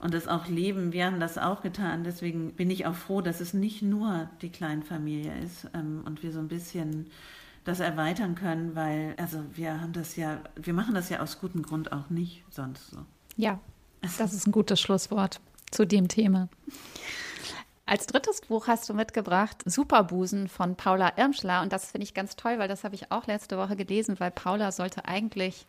und 0.05 0.13
das 0.13 0.29
auch 0.29 0.49
leben. 0.49 0.93
Wir 0.93 1.07
haben 1.07 1.19
das 1.19 1.39
auch 1.39 1.63
getan. 1.63 2.05
Deswegen 2.05 2.53
bin 2.53 2.71
ich 2.71 2.85
auch 2.85 2.95
froh, 2.95 3.23
dass 3.23 3.41
es 3.41 3.55
nicht 3.55 3.81
nur 3.81 4.29
die 4.43 4.51
Kleinfamilie 4.51 5.33
ist 5.43 5.67
ähm, 5.73 6.03
und 6.05 6.23
wir 6.23 6.31
so 6.31 6.41
ein 6.41 6.49
bisschen 6.49 7.07
das 7.65 7.81
erweitern 7.81 8.35
können, 8.35 8.75
weil 8.77 9.15
also 9.17 9.43
wir 9.55 9.81
haben 9.81 9.95
das 9.95 10.17
ja, 10.17 10.41
wir 10.57 10.75
machen 10.75 10.95
das 10.95 11.09
ja 11.09 11.21
aus 11.21 11.41
gutem 11.41 11.63
Grund 11.63 11.93
auch 11.93 12.11
nicht 12.11 12.45
sonst 12.51 12.91
so. 12.91 12.99
Ja, 13.37 13.59
das 14.03 14.35
ist 14.35 14.47
ein 14.47 14.53
gutes 14.53 14.79
Schlusswort 14.79 15.41
zu 15.71 15.87
dem 15.87 16.09
Thema. 16.09 16.49
Als 17.87 18.07
drittes 18.07 18.41
Buch 18.41 18.67
hast 18.67 18.89
du 18.89 18.95
mitgebracht 18.95 19.63
Superbusen 19.67 20.49
von 20.49 20.75
Paula 20.75 21.13
Irmschler 21.17 21.63
und 21.63 21.73
das 21.73 21.91
finde 21.91 22.05
ich 22.05 22.15
ganz 22.15 22.35
toll, 22.35 22.59
weil 22.59 22.69
das 22.69 22.83
habe 22.83 22.95
ich 22.95 23.13
auch 23.13 23.27
letzte 23.27 23.59
Woche 23.59 23.77
gelesen, 23.77 24.19
weil 24.21 24.31
Paula 24.31 24.73
sollte 24.73 25.05
eigentlich 25.05 25.67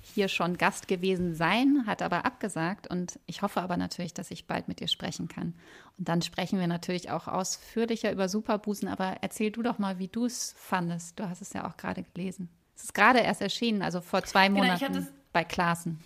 hier 0.00 0.28
schon 0.28 0.58
Gast 0.58 0.88
gewesen 0.88 1.34
sein, 1.34 1.84
hat 1.86 2.02
aber 2.02 2.24
abgesagt. 2.24 2.88
Und 2.88 3.18
ich 3.26 3.42
hoffe 3.42 3.60
aber 3.60 3.76
natürlich, 3.76 4.12
dass 4.12 4.30
ich 4.30 4.46
bald 4.46 4.68
mit 4.68 4.80
ihr 4.80 4.88
sprechen 4.88 5.28
kann. 5.28 5.54
Und 5.98 6.08
dann 6.08 6.22
sprechen 6.22 6.58
wir 6.58 6.66
natürlich 6.66 7.10
auch 7.10 7.28
ausführlicher 7.28 8.10
über 8.10 8.28
Superbusen. 8.28 8.88
Aber 8.88 9.16
erzähl 9.20 9.50
du 9.50 9.62
doch 9.62 9.78
mal, 9.78 9.98
wie 9.98 10.08
du 10.08 10.26
es 10.26 10.54
fandest. 10.58 11.18
Du 11.20 11.28
hast 11.28 11.40
es 11.40 11.52
ja 11.52 11.68
auch 11.68 11.76
gerade 11.76 12.02
gelesen. 12.02 12.48
Es 12.74 12.84
ist 12.84 12.94
gerade 12.94 13.20
erst 13.20 13.40
erschienen, 13.40 13.82
also 13.82 14.00
vor 14.00 14.24
zwei 14.24 14.50
Monaten 14.50 14.92
genau, 14.92 15.06
bei 15.32 15.44
Klaassen. 15.44 16.00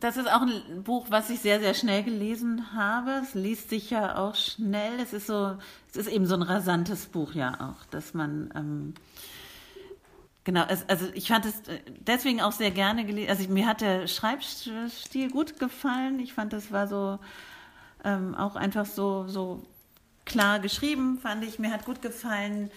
Das 0.00 0.16
ist 0.16 0.32
auch 0.32 0.42
ein 0.42 0.82
Buch, 0.82 1.06
was 1.10 1.28
ich 1.30 1.40
sehr, 1.40 1.60
sehr 1.60 1.74
schnell 1.74 2.02
gelesen 2.02 2.74
habe. 2.74 3.20
Es 3.22 3.34
liest 3.34 3.68
sich 3.68 3.90
ja 3.90 4.16
auch 4.16 4.34
schnell. 4.34 4.98
Es 4.98 5.12
ist 5.12 5.26
so, 5.26 5.56
es 5.90 5.96
ist 5.96 6.08
eben 6.08 6.26
so 6.26 6.34
ein 6.34 6.42
rasantes 6.42 7.06
Buch 7.06 7.34
ja 7.34 7.52
auch, 7.60 7.84
dass 7.90 8.14
man 8.14 8.50
ähm, 8.54 8.94
Genau, 10.44 10.64
es, 10.68 10.88
also 10.88 11.06
ich 11.12 11.28
fand 11.28 11.44
es 11.44 11.68
äh, 11.68 11.80
deswegen 12.00 12.40
auch 12.40 12.52
sehr 12.52 12.70
gerne 12.70 13.04
gelesen. 13.04 13.28
Also 13.28 13.42
ich, 13.42 13.48
mir 13.48 13.66
hat 13.66 13.82
der 13.82 14.06
Schreibstil 14.06 15.30
gut 15.30 15.58
gefallen. 15.58 16.18
Ich 16.18 16.32
fand, 16.32 16.52
das 16.52 16.72
war 16.72 16.88
so 16.88 17.18
ähm, 18.04 18.34
auch 18.34 18.56
einfach 18.56 18.86
so, 18.86 19.28
so 19.28 19.62
klar 20.24 20.58
geschrieben, 20.58 21.18
fand 21.18 21.44
ich. 21.44 21.58
Mir 21.58 21.70
hat 21.70 21.84
gut 21.84 22.00
gefallen, 22.00 22.70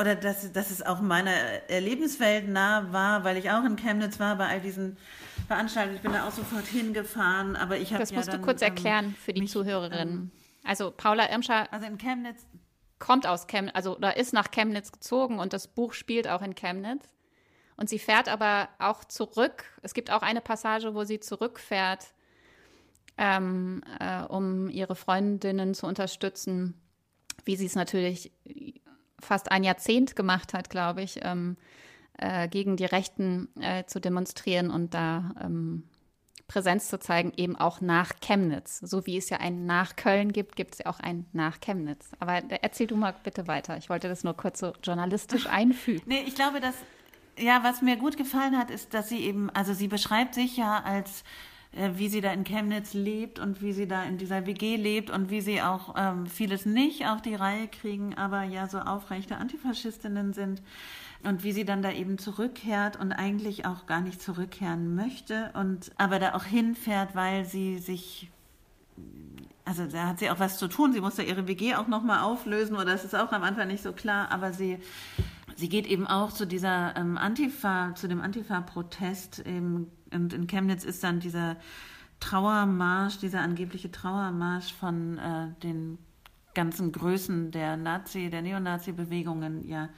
oder 0.00 0.14
dass, 0.14 0.50
dass 0.52 0.70
es 0.70 0.80
auch 0.80 1.00
meiner 1.00 1.34
Lebenswelt 1.68 2.48
nah 2.48 2.90
war, 2.90 3.22
weil 3.22 3.36
ich 3.36 3.50
auch 3.50 3.64
in 3.64 3.76
Chemnitz 3.76 4.18
war 4.18 4.36
bei 4.36 4.46
all 4.46 4.60
diesen 4.60 4.96
Veranstaltungen. 5.46 5.96
Ich 5.96 6.02
bin 6.02 6.12
da 6.12 6.26
auch 6.26 6.32
sofort 6.32 6.66
hingefahren, 6.66 7.54
aber 7.54 7.76
ich 7.76 7.90
habe 7.92 8.00
Das 8.00 8.10
ja 8.10 8.16
musst 8.16 8.28
dann, 8.28 8.40
du 8.40 8.46
kurz 8.46 8.62
erklären 8.62 9.06
ähm, 9.06 9.14
für 9.14 9.34
die 9.34 9.42
mich, 9.42 9.50
Zuhörerinnen. 9.50 10.08
Ähm, 10.08 10.30
also 10.64 10.90
Paula 10.90 11.30
Irmscher. 11.30 11.70
Also 11.70 11.86
in 11.86 11.98
Chemnitz 11.98 12.46
kommt 12.98 13.26
aus 13.26 13.46
Chemnitz, 13.46 13.74
also 13.74 13.96
oder 13.96 14.16
ist 14.16 14.32
nach 14.32 14.50
Chemnitz 14.50 14.90
gezogen 14.90 15.38
und 15.38 15.52
das 15.52 15.68
Buch 15.68 15.92
spielt 15.92 16.28
auch 16.28 16.40
in 16.40 16.54
Chemnitz. 16.54 17.04
Und 17.76 17.88
sie 17.88 17.98
fährt 17.98 18.28
aber 18.28 18.68
auch 18.78 19.04
zurück. 19.04 19.64
Es 19.82 19.94
gibt 19.94 20.10
auch 20.10 20.22
eine 20.22 20.40
Passage, 20.40 20.94
wo 20.94 21.04
sie 21.04 21.20
zurückfährt, 21.20 22.12
ähm, 23.18 23.82
äh, 23.98 24.22
um 24.22 24.70
ihre 24.70 24.94
Freundinnen 24.94 25.74
zu 25.74 25.86
unterstützen, 25.86 26.80
wie 27.44 27.56
sie 27.56 27.66
es 27.66 27.74
natürlich 27.74 28.32
fast 29.20 29.50
ein 29.50 29.64
Jahrzehnt 29.64 30.16
gemacht 30.16 30.54
hat, 30.54 30.70
glaube 30.70 31.02
ich, 31.02 31.20
ähm, 31.22 31.56
äh, 32.18 32.48
gegen 32.48 32.76
die 32.76 32.84
Rechten 32.84 33.48
äh, 33.60 33.84
zu 33.84 34.00
demonstrieren 34.00 34.70
und 34.70 34.94
da 34.94 35.32
ähm, 35.42 35.84
Präsenz 36.48 36.88
zu 36.88 36.98
zeigen, 36.98 37.32
eben 37.36 37.54
auch 37.54 37.80
nach 37.80 38.12
Chemnitz. 38.20 38.80
So 38.80 39.06
wie 39.06 39.16
es 39.16 39.30
ja 39.30 39.38
einen 39.38 39.66
nach 39.66 39.94
Köln 39.94 40.32
gibt, 40.32 40.56
gibt 40.56 40.74
es 40.74 40.78
ja 40.80 40.86
auch 40.86 40.98
einen 40.98 41.26
nach 41.32 41.60
Chemnitz. 41.60 42.10
Aber 42.18 42.42
erzähl 42.62 42.88
du 42.88 42.96
mal 42.96 43.14
bitte 43.22 43.46
weiter. 43.46 43.76
Ich 43.76 43.88
wollte 43.88 44.08
das 44.08 44.24
nur 44.24 44.36
kurz 44.36 44.58
so 44.58 44.72
journalistisch 44.82 45.46
einfügen. 45.50 46.02
Nee, 46.06 46.24
ich 46.26 46.34
glaube, 46.34 46.60
dass, 46.60 46.74
ja, 47.38 47.62
was 47.62 47.82
mir 47.82 47.96
gut 47.96 48.16
gefallen 48.16 48.58
hat, 48.58 48.70
ist, 48.70 48.94
dass 48.94 49.08
sie 49.08 49.20
eben, 49.20 49.48
also 49.50 49.74
sie 49.74 49.86
beschreibt 49.86 50.34
sich 50.34 50.56
ja 50.56 50.82
als 50.82 51.20
äh, 51.20 51.24
wie 51.72 52.08
sie 52.08 52.20
da 52.20 52.32
in 52.32 52.44
Chemnitz 52.44 52.94
lebt 52.94 53.38
und 53.38 53.62
wie 53.62 53.72
sie 53.72 53.86
da 53.86 54.02
in 54.02 54.18
dieser 54.18 54.46
WG 54.46 54.76
lebt 54.76 55.10
und 55.10 55.30
wie 55.30 55.40
sie 55.40 55.62
auch 55.62 55.94
ähm, 55.96 56.26
vieles 56.26 56.66
nicht 56.66 57.06
auf 57.06 57.22
die 57.22 57.36
Reihe 57.36 57.68
kriegen, 57.68 58.14
aber 58.14 58.42
ja 58.42 58.66
so 58.66 58.78
aufrechte 58.78 59.36
Antifaschistinnen 59.36 60.32
sind 60.32 60.62
und 61.22 61.44
wie 61.44 61.52
sie 61.52 61.64
dann 61.64 61.82
da 61.82 61.92
eben 61.92 62.18
zurückkehrt 62.18 62.98
und 62.98 63.12
eigentlich 63.12 63.66
auch 63.66 63.86
gar 63.86 64.00
nicht 64.00 64.20
zurückkehren 64.20 64.96
möchte 64.96 65.52
und 65.54 65.92
aber 65.96 66.18
da 66.18 66.34
auch 66.34 66.44
hinfährt, 66.44 67.14
weil 67.14 67.44
sie 67.44 67.78
sich 67.78 68.30
also 69.64 69.86
da 69.86 70.08
hat 70.08 70.18
sie 70.18 70.30
auch 70.30 70.40
was 70.40 70.58
zu 70.58 70.66
tun. 70.66 70.92
Sie 70.92 71.00
muss 71.00 71.16
ja 71.16 71.22
ihre 71.22 71.46
WG 71.46 71.76
auch 71.76 71.86
nochmal 71.86 72.24
auflösen 72.24 72.74
oder 72.74 72.86
das 72.86 73.04
ist 73.04 73.14
auch 73.14 73.30
am 73.30 73.44
Anfang 73.44 73.68
nicht 73.68 73.84
so 73.84 73.92
klar, 73.92 74.32
aber 74.32 74.52
sie, 74.52 74.78
sie 75.54 75.68
geht 75.68 75.86
eben 75.86 76.08
auch 76.08 76.32
zu 76.32 76.44
dieser 76.44 76.96
ähm, 76.96 77.16
Antifa, 77.16 77.94
zu 77.94 78.08
dem 78.08 78.20
Antifa-Protest 78.20 79.44
und 80.12 80.32
in 80.32 80.46
Chemnitz 80.46 80.84
ist 80.84 81.02
dann 81.04 81.20
dieser 81.20 81.56
Trauermarsch, 82.20 83.18
dieser 83.18 83.40
angebliche 83.40 83.90
Trauermarsch 83.90 84.72
von 84.74 85.18
äh, 85.18 85.48
den 85.62 85.98
ganzen 86.54 86.92
Größen 86.92 87.50
der 87.50 87.76
Nazi, 87.76 88.28
der 88.30 88.42
Neonazi-Bewegungen 88.42 89.66
ja 89.66 89.88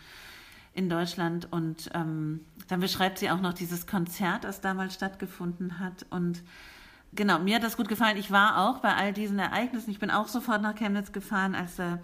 in 0.74 0.88
Deutschland. 0.88 1.48
Und 1.50 1.90
ähm, 1.94 2.40
dann 2.68 2.80
beschreibt 2.80 3.18
sie 3.18 3.30
auch 3.30 3.40
noch 3.40 3.52
dieses 3.52 3.86
Konzert, 3.86 4.44
das 4.44 4.60
damals 4.60 4.94
stattgefunden 4.94 5.78
hat. 5.78 6.06
Und 6.10 6.42
genau, 7.12 7.38
mir 7.38 7.56
hat 7.56 7.64
das 7.64 7.76
gut 7.76 7.88
gefallen. 7.88 8.16
Ich 8.16 8.30
war 8.30 8.58
auch 8.58 8.78
bei 8.78 8.94
all 8.94 9.12
diesen 9.12 9.38
Ereignissen. 9.38 9.90
Ich 9.90 9.98
bin 9.98 10.10
auch 10.10 10.28
sofort 10.28 10.62
nach 10.62 10.74
Chemnitz 10.74 11.12
gefahren, 11.12 11.54
als 11.54 11.76
da 11.76 11.98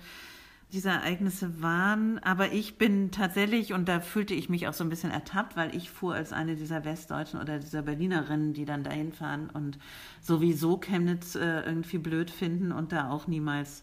diese 0.73 0.91
Ereignisse 0.91 1.63
waren. 1.63 2.19
Aber 2.19 2.53
ich 2.53 2.77
bin 2.77 3.11
tatsächlich, 3.11 3.73
und 3.73 3.89
da 3.89 4.01
fühlte 4.01 4.35
ich 4.35 4.49
mich 4.49 4.69
auch 4.69 4.75
so 4.75 4.85
ein 4.85 4.91
bisschen 4.91 5.11
ertappt, 5.11 5.57
weil 5.57 5.75
ich 5.75 5.91
fuhr 5.91 6.15
als 6.15 6.33
eine 6.33 6.57
dieser 6.57 6.85
Westdeutschen 6.85 7.41
oder 7.41 7.59
dieser 7.59 7.83
Berlinerinnen, 7.83 8.53
die 8.53 8.65
dann 8.65 8.85
dahin 8.85 9.13
fahren 9.13 9.51
und 9.51 9.79
sowieso 10.21 10.79
Chemnitz 10.79 11.35
äh, 11.35 11.61
irgendwie 11.61 11.99
blöd 11.99 12.31
finden 12.31 12.73
und 12.73 12.93
da 12.93 13.11
auch 13.11 13.27
niemals 13.27 13.83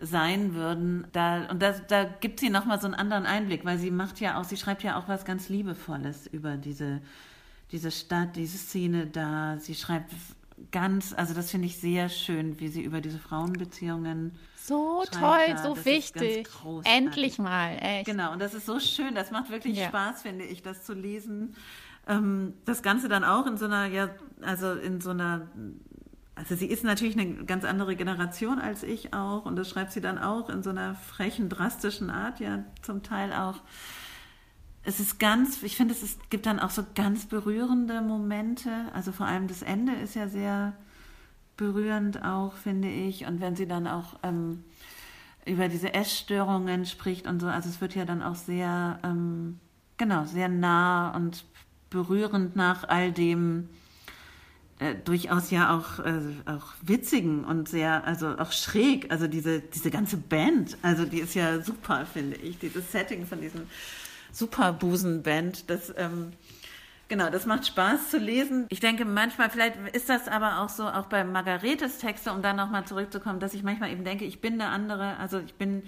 sein 0.00 0.54
würden. 0.54 1.06
Da, 1.12 1.46
und 1.50 1.62
das, 1.62 1.86
da 1.86 2.04
gibt 2.04 2.40
sie 2.40 2.50
nochmal 2.50 2.80
so 2.80 2.86
einen 2.86 2.94
anderen 2.94 3.26
Einblick, 3.26 3.64
weil 3.64 3.78
sie 3.78 3.90
macht 3.90 4.20
ja 4.20 4.38
auch, 4.38 4.44
sie 4.44 4.56
schreibt 4.56 4.82
ja 4.82 4.98
auch 4.98 5.08
was 5.08 5.24
ganz 5.24 5.48
Liebevolles 5.48 6.26
über 6.26 6.56
diese, 6.56 7.00
diese 7.72 7.90
Stadt, 7.90 8.36
diese 8.36 8.58
Szene 8.58 9.06
da. 9.06 9.58
Sie 9.58 9.74
schreibt 9.74 10.12
ganz, 10.70 11.12
also 11.12 11.34
das 11.34 11.50
finde 11.50 11.66
ich 11.66 11.78
sehr 11.78 12.08
schön, 12.08 12.60
wie 12.60 12.68
sie 12.68 12.82
über 12.82 13.00
diese 13.00 13.18
Frauenbeziehungen. 13.18 14.32
So 14.66 15.04
toll, 15.10 15.48
da. 15.48 15.62
so 15.62 15.74
das 15.74 15.84
wichtig. 15.84 16.48
Endlich 16.84 17.38
mal, 17.38 17.76
echt. 17.82 18.06
Genau, 18.06 18.32
und 18.32 18.40
das 18.40 18.54
ist 18.54 18.64
so 18.64 18.80
schön, 18.80 19.14
das 19.14 19.30
macht 19.30 19.50
wirklich 19.50 19.76
ja. 19.76 19.88
Spaß, 19.88 20.22
finde 20.22 20.46
ich, 20.46 20.62
das 20.62 20.84
zu 20.84 20.94
lesen. 20.94 21.54
Ähm, 22.08 22.54
das 22.64 22.82
Ganze 22.82 23.08
dann 23.08 23.24
auch 23.24 23.46
in 23.46 23.58
so 23.58 23.66
einer, 23.66 23.84
ja, 23.86 24.08
also 24.40 24.72
in 24.72 25.02
so 25.02 25.10
einer 25.10 25.48
also 26.36 26.56
sie 26.56 26.66
ist 26.66 26.82
natürlich 26.82 27.16
eine 27.16 27.44
ganz 27.44 27.64
andere 27.64 27.94
Generation 27.94 28.58
als 28.58 28.82
ich 28.82 29.14
auch 29.14 29.44
und 29.44 29.54
das 29.54 29.68
schreibt 29.68 29.92
sie 29.92 30.00
dann 30.00 30.18
auch 30.18 30.48
in 30.48 30.62
so 30.62 30.70
einer 30.70 30.94
frechen, 30.94 31.48
drastischen 31.48 32.10
Art, 32.10 32.40
ja 32.40 32.64
zum 32.82 33.02
Teil 33.02 33.32
auch. 33.32 33.60
Es 34.82 34.98
ist 34.98 35.18
ganz, 35.18 35.62
ich 35.62 35.76
finde, 35.76 35.94
es 35.94 36.02
ist, 36.02 36.30
gibt 36.30 36.46
dann 36.46 36.58
auch 36.58 36.70
so 36.70 36.84
ganz 36.94 37.26
berührende 37.26 38.00
Momente. 38.02 38.70
Also 38.92 39.12
vor 39.12 39.26
allem 39.26 39.46
das 39.46 39.62
Ende 39.62 39.94
ist 39.94 40.14
ja 40.14 40.28
sehr 40.28 40.74
berührend 41.56 42.22
auch, 42.24 42.54
finde 42.54 42.88
ich. 42.88 43.26
Und 43.26 43.40
wenn 43.40 43.56
sie 43.56 43.66
dann 43.66 43.86
auch 43.86 44.16
ähm, 44.22 44.64
über 45.46 45.68
diese 45.68 45.94
Essstörungen 45.94 46.86
spricht 46.86 47.26
und 47.26 47.40
so, 47.40 47.46
also 47.46 47.68
es 47.68 47.80
wird 47.80 47.94
ja 47.94 48.04
dann 48.04 48.22
auch 48.22 48.34
sehr, 48.34 48.98
ähm, 49.02 49.58
genau, 49.96 50.24
sehr 50.24 50.48
nah 50.48 51.14
und 51.14 51.44
berührend 51.90 52.56
nach 52.56 52.88
all 52.88 53.12
dem, 53.12 53.68
äh, 54.80 54.94
durchaus 55.04 55.50
ja 55.50 55.76
auch, 55.76 56.04
äh, 56.04 56.20
auch 56.46 56.74
witzigen 56.82 57.44
und 57.44 57.68
sehr, 57.68 58.04
also 58.04 58.36
auch 58.38 58.52
schräg. 58.52 59.10
Also 59.10 59.28
diese, 59.28 59.60
diese 59.60 59.90
ganze 59.90 60.16
Band, 60.16 60.76
also 60.82 61.04
die 61.04 61.20
ist 61.20 61.34
ja 61.34 61.60
super, 61.62 62.06
finde 62.06 62.36
ich. 62.36 62.58
Dieses 62.58 62.90
Setting 62.90 63.26
von 63.26 63.40
diesem 63.40 63.62
Superbusen-Band, 64.32 65.70
das 65.70 65.94
ähm, 65.96 66.32
Genau, 67.08 67.30
das 67.30 67.46
macht 67.46 67.66
Spaß 67.66 68.10
zu 68.10 68.18
lesen. 68.18 68.66
Ich 68.70 68.80
denke 68.80 69.04
manchmal, 69.04 69.50
vielleicht 69.50 69.76
ist 69.94 70.08
das 70.08 70.26
aber 70.26 70.60
auch 70.60 70.68
so, 70.68 70.84
auch 70.88 71.06
bei 71.06 71.22
Margaretes 71.24 71.98
Texte, 71.98 72.32
um 72.32 72.40
dann 72.40 72.56
nochmal 72.56 72.86
zurückzukommen, 72.86 73.40
dass 73.40 73.54
ich 73.54 73.62
manchmal 73.62 73.90
eben 73.90 74.04
denke, 74.04 74.24
ich 74.24 74.40
bin 74.40 74.58
der 74.58 74.68
andere, 74.68 75.18
also 75.18 75.38
ich 75.38 75.54
bin 75.54 75.82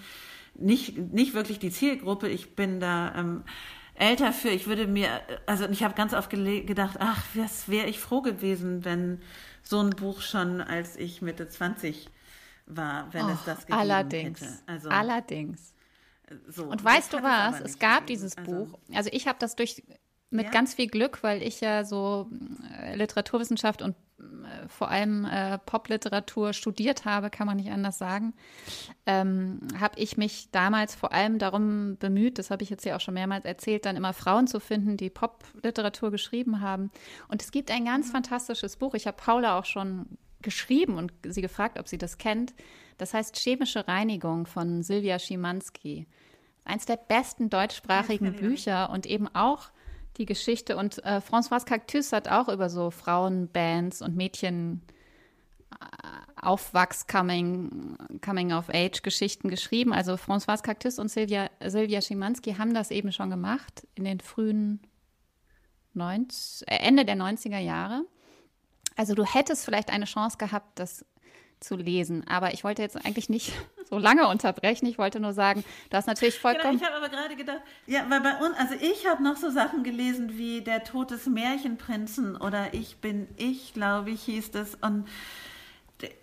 nicht, 0.55 0.99
nicht 0.99 1.35
wirklich 1.35 1.59
die 1.59 1.71
Zielgruppe, 1.71 2.29
ich 2.29 2.55
bin 2.55 2.81
da 2.81 3.14
ähm, 3.17 3.45
älter 3.95 4.33
für, 4.33 4.49
ich 4.49 4.67
würde 4.67 4.87
mir, 4.87 5.09
also 5.47 5.67
ich 5.69 5.83
habe 5.83 5.95
ganz 5.95 6.12
oft 6.12 6.31
gedacht, 6.31 6.97
ach, 7.01 7.25
was 7.35 7.69
wäre 7.69 7.87
ich 7.87 7.99
froh 7.99 8.21
gewesen, 8.21 8.85
wenn 8.85 9.21
so 9.62 9.81
ein 9.81 9.91
Buch 9.91 10.21
schon, 10.21 10.61
als 10.61 10.97
ich 10.97 11.23
Mitte 11.23 11.49
20 11.49 12.11
war, 12.67 13.12
wenn 13.12 13.27
oh, 13.27 13.31
es 13.31 13.45
das 13.45 13.61
gegeben 13.61 13.79
allerdings, 13.79 14.41
hätte. 14.41 14.53
Also, 14.67 14.89
allerdings. 14.91 15.73
So, 16.49 16.64
und 16.64 16.83
weißt 16.83 17.12
du 17.12 17.23
was? 17.23 17.61
Es 17.61 17.79
gab 17.79 18.01
gegeben. 18.01 18.07
dieses 18.07 18.37
also, 18.37 18.51
Buch. 18.51 18.79
Also 18.93 19.11
ich 19.12 19.29
habe 19.29 19.39
das 19.39 19.55
durch 19.55 19.83
mit 20.37 20.47
ja? 20.47 20.51
ganz 20.53 20.74
viel 20.74 20.87
Glück, 20.87 21.22
weil 21.22 21.43
ich 21.43 21.61
ja 21.61 21.84
so 21.84 22.28
äh, 22.80 22.97
Literaturwissenschaft 22.97 23.82
und 23.82 23.97
äh, 24.18 24.68
vor 24.68 24.91
allem 24.91 25.24
äh, 25.24 25.59
Popliteratur 25.59 26.53
studiert 26.53 27.05
habe, 27.05 27.30
kann 27.30 27.47
man 27.47 27.57
nicht 27.57 27.70
anders 27.70 27.99
sagen, 27.99 28.34
ähm, 29.05 29.61
habe 29.78 29.99
ich 29.99 30.16
mich 30.16 30.51
damals 30.53 30.95
vor 30.95 31.12
allem 31.12 31.39
darum 31.39 31.97
bemüht, 31.99 32.39
das 32.39 32.51
habe 32.51 32.62
ich 32.62 32.70
jetzt 32.70 32.84
ja 32.84 32.97
auch 32.97 33.01
schon 33.01 33.14
mehrmals 33.14 33.45
erzählt, 33.45 33.84
dann 33.84 33.97
immer 33.97 34.12
Frauen 34.12 34.47
zu 34.47 34.61
finden, 34.61 34.97
die 34.97 35.11
Popliteratur 35.11 36.11
geschrieben 36.11 36.61
haben. 36.61 36.91
Und 37.28 37.43
es 37.43 37.51
gibt 37.51 37.70
ein 37.70 37.84
ganz 37.84 38.09
mhm. 38.09 38.12
fantastisches 38.12 38.76
Buch. 38.76 38.95
Ich 38.95 39.07
habe 39.07 39.16
Paula 39.16 39.59
auch 39.59 39.64
schon 39.64 40.07
geschrieben 40.43 40.97
und 40.97 41.12
sie 41.26 41.43
gefragt, 41.43 41.78
ob 41.78 41.89
sie 41.89 41.99
das 41.99 42.18
kennt. 42.18 42.55
Das 42.99 43.12
heißt 43.12 43.37
Chemische 43.37 43.87
Reinigung 43.87 44.47
von 44.47 44.82
Silvia 44.82 45.18
Schimanski. 45.18 46.07
Eins 46.64 46.87
der 46.87 46.97
besten 46.97 47.51
deutschsprachigen 47.51 48.32
Bücher 48.34 48.91
und 48.91 49.07
eben 49.07 49.28
auch 49.34 49.70
die 50.19 50.27
Geschichte. 50.27 50.77
Und 50.77 51.05
äh, 51.05 51.21
François 51.21 51.64
Cactus 51.64 52.12
hat 52.12 52.29
auch 52.29 52.49
über 52.49 52.69
so 52.69 52.91
Frauenbands 52.91 54.03
und 54.03 54.17
Mädchen 54.17 54.83
äh, 55.73 55.87
Aufwachs, 56.41 57.07
Coming, 57.07 57.97
Coming 58.25 58.53
of 58.53 58.69
Age 58.71 59.03
Geschichten 59.03 59.49
geschrieben. 59.49 59.93
Also 59.93 60.14
François 60.14 60.61
Cactus 60.62 60.99
und 60.99 61.09
Silvia, 61.09 61.51
Silvia 61.64 62.01
Schimanski 62.01 62.55
haben 62.55 62.75
das 62.75 62.91
eben 62.91 63.12
schon 63.12 63.31
gemacht 63.31 63.87
in 63.95 64.05
den 64.05 64.21
frühen 64.21 64.81
90, 65.95 66.69
äh, 66.69 66.77
Ende 66.77 67.05
der 67.05 67.17
90er 67.17 67.59
Jahre. 67.59 68.05
Also 68.97 69.14
du 69.14 69.25
hättest 69.25 69.64
vielleicht 69.64 69.91
eine 69.91 70.07
Chance 70.07 70.39
gehabt, 70.39 70.79
das 70.79 71.05
zu 71.61 71.77
lesen. 71.77 72.25
Aber 72.29 72.53
ich 72.55 72.65
wollte 72.65 72.83
jetzt 72.83 72.97
eigentlich 73.05 73.29
nicht 73.29 73.53
so 73.91 73.99
lange 73.99 74.29
unterbrechen. 74.29 74.87
Ich 74.87 74.99
wollte 74.99 75.21
nur 75.21 75.33
sagen, 75.33 75.65
du 75.91 75.97
hast 75.97 76.07
natürlich 76.07 76.39
vollkommen. 76.39 76.79
Genau, 76.79 76.85
ich 76.85 76.95
habe 76.95 77.05
aber 77.05 77.09
gerade 77.15 77.37
gedacht, 77.37 77.63
ja, 77.87 78.05
weil 78.09 78.21
bei 78.21 78.37
uns, 78.37 78.57
also 78.59 78.75
ich 78.75 79.07
habe 79.07 79.23
noch 79.23 79.37
so 79.37 79.51
Sachen 79.51 79.85
gelesen 79.85 80.37
wie 80.39 80.63
Der 80.63 80.85
Tod 80.85 81.11
des 81.11 81.27
Märchenprinzen 81.27 82.37
oder 82.37 82.75
Ich 82.75 82.99
bin 82.99 83.29
ich, 83.37 83.75
glaube 83.75 84.11
ich, 84.11 84.23
hieß 84.23 84.51
das. 84.51 84.75
Und 84.77 85.07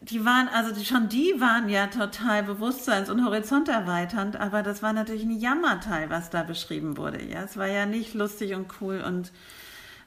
die 0.02 0.24
waren, 0.24 0.48
also 0.50 0.80
schon 0.84 1.10
die 1.10 1.34
waren 1.40 1.68
ja 1.68 1.88
total 1.88 2.44
bewusstseins- 2.44 3.10
und 3.10 3.26
horizonterweiternd, 3.26 4.36
aber 4.36 4.62
das 4.62 4.84
war 4.84 4.94
natürlich 4.94 5.24
ein 5.24 5.40
Jammerteil, 5.40 6.10
was 6.12 6.30
da 6.30 6.44
beschrieben 6.44 6.96
wurde. 6.98 7.24
Ja, 7.24 7.44
es 7.44 7.58
war 7.58 7.68
ja 7.68 7.88
nicht 7.88 8.14
lustig 8.14 8.54
und 8.54 8.68
cool 8.82 9.02
und 9.06 9.32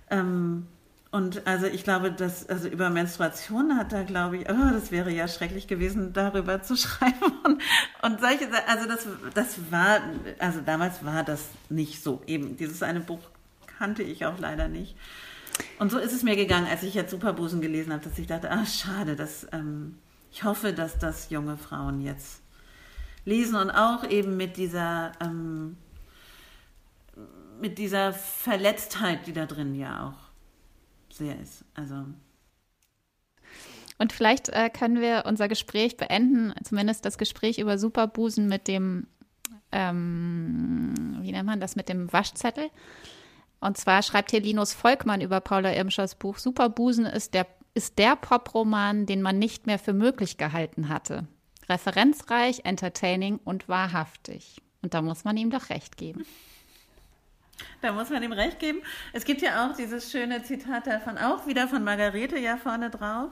ähm, 0.09 0.69
und 1.17 1.47
also 1.47 1.65
ich 1.65 1.83
glaube, 1.83 2.13
dass 2.13 2.47
also 2.47 2.69
über 2.69 2.91
Menstruation 2.91 3.79
hat 3.79 3.91
da, 3.91 4.03
glaube 4.03 4.37
ich, 4.37 4.51
oh, 4.51 4.71
das 4.71 4.91
wäre 4.91 5.11
ja 5.11 5.29
schrecklich 5.29 5.67
gewesen, 5.67 6.13
darüber 6.13 6.63
zu 6.63 6.77
schreiben. 6.77 7.33
Und, 7.43 7.63
und 8.03 8.21
solche, 8.21 8.51
also 8.69 8.87
das, 8.87 9.07
das 9.33 9.71
war, 9.71 10.03
also 10.39 10.61
damals 10.61 11.07
war 11.07 11.25
das 11.25 11.47
nicht 11.71 12.03
so. 12.03 12.21
Eben, 12.27 12.59
dieses 12.59 12.83
eine 12.83 13.01
Buch 13.01 13.21
kannte 13.79 14.03
ich 14.03 14.27
auch 14.27 14.39
leider 14.39 14.69
nicht. 14.69 14.95
Und 15.79 15.91
so 15.91 15.97
ist 15.97 16.13
es 16.13 16.23
mir 16.23 16.37
gegangen, 16.37 16.67
als 16.71 16.83
ich 16.83 16.93
jetzt 16.93 17.13
Superbusen 17.13 17.63
gelesen 17.63 17.95
habe, 17.95 18.05
dass 18.05 18.19
ich 18.19 18.27
dachte, 18.27 18.51
ah, 18.51 18.67
schade, 18.67 19.17
dass, 19.17 19.47
ähm, 19.53 19.97
ich 20.31 20.45
hoffe, 20.45 20.75
dass 20.75 20.99
das 20.99 21.31
junge 21.31 21.57
Frauen 21.57 22.03
jetzt 22.03 22.43
lesen 23.25 23.57
und 23.57 23.71
auch 23.71 24.07
eben 24.07 24.37
mit 24.37 24.59
dieser, 24.59 25.13
ähm, 25.23 25.79
mit 27.59 27.79
dieser 27.79 28.13
Verletztheit, 28.13 29.27
die 29.27 29.33
da 29.33 29.47
drin 29.47 29.75
ja 29.75 30.09
auch 30.09 30.26
sehr 31.17 31.39
ist. 31.41 31.65
Also. 31.75 32.05
Und 33.99 34.13
vielleicht 34.13 34.49
äh, 34.51 34.71
können 34.71 35.01
wir 35.01 35.25
unser 35.27 35.49
Gespräch 35.49 35.97
beenden, 35.97 36.53
zumindest 36.63 37.05
das 37.05 37.19
Gespräch 37.19 37.59
über 37.59 37.79
Superbusen 37.79 38.47
mit 38.47 38.69
dem, 38.69 39.07
ähm, 39.73 41.19
wie 41.21 41.33
nennt 41.33 41.47
man 41.47 41.61
das, 41.61 41.77
mit 41.77 41.89
dem 41.89 42.13
Waschzettel. 42.13 42.71
Und 43.61 43.79
zwar 43.79 44.03
schreibt 44.03 44.31
hier 44.31 44.41
Linus 44.41 44.75
Volkmann 44.75 45.23
über 45.23 45.41
Paula 45.41 45.75
Irmschers 45.75 46.15
Buch, 46.15 46.39
Superbusen 46.39 47.07
ist 47.07 47.33
der, 47.33 47.47
ist 47.75 47.99
der 47.99 48.17
Poproman, 48.17 49.07
den 49.07 49.23
man 49.23 49.39
nicht 49.39 49.67
mehr 49.67 49.79
für 49.79 49.95
möglich 49.95 50.37
gehalten 50.37 50.89
hatte. 50.89 51.27
Referenzreich, 51.69 52.61
entertaining 52.65 53.41
und 53.45 53.69
wahrhaftig. 53.69 54.63
Und 54.83 54.95
da 54.95 55.03
muss 55.03 55.25
man 55.25 55.37
ihm 55.37 55.51
doch 55.51 55.71
recht 55.71 55.97
geben. 55.97 56.25
Da 57.81 57.93
muss 57.93 58.11
man 58.11 58.23
ihm 58.23 58.33
recht 58.33 58.59
geben. 58.59 58.83
Es 59.13 59.25
gibt 59.25 59.43
ja 59.43 59.67
auch 59.67 59.77
dieses 59.77 60.11
schöne 60.11 60.43
Zitat 60.43 60.87
davon, 60.87 61.19
auch 61.19 61.47
wieder 61.47 61.69
von 61.69 61.85
Margarete 61.85 62.39
ja 62.39 62.57
vorne 62.57 62.91
drauf. 62.91 63.31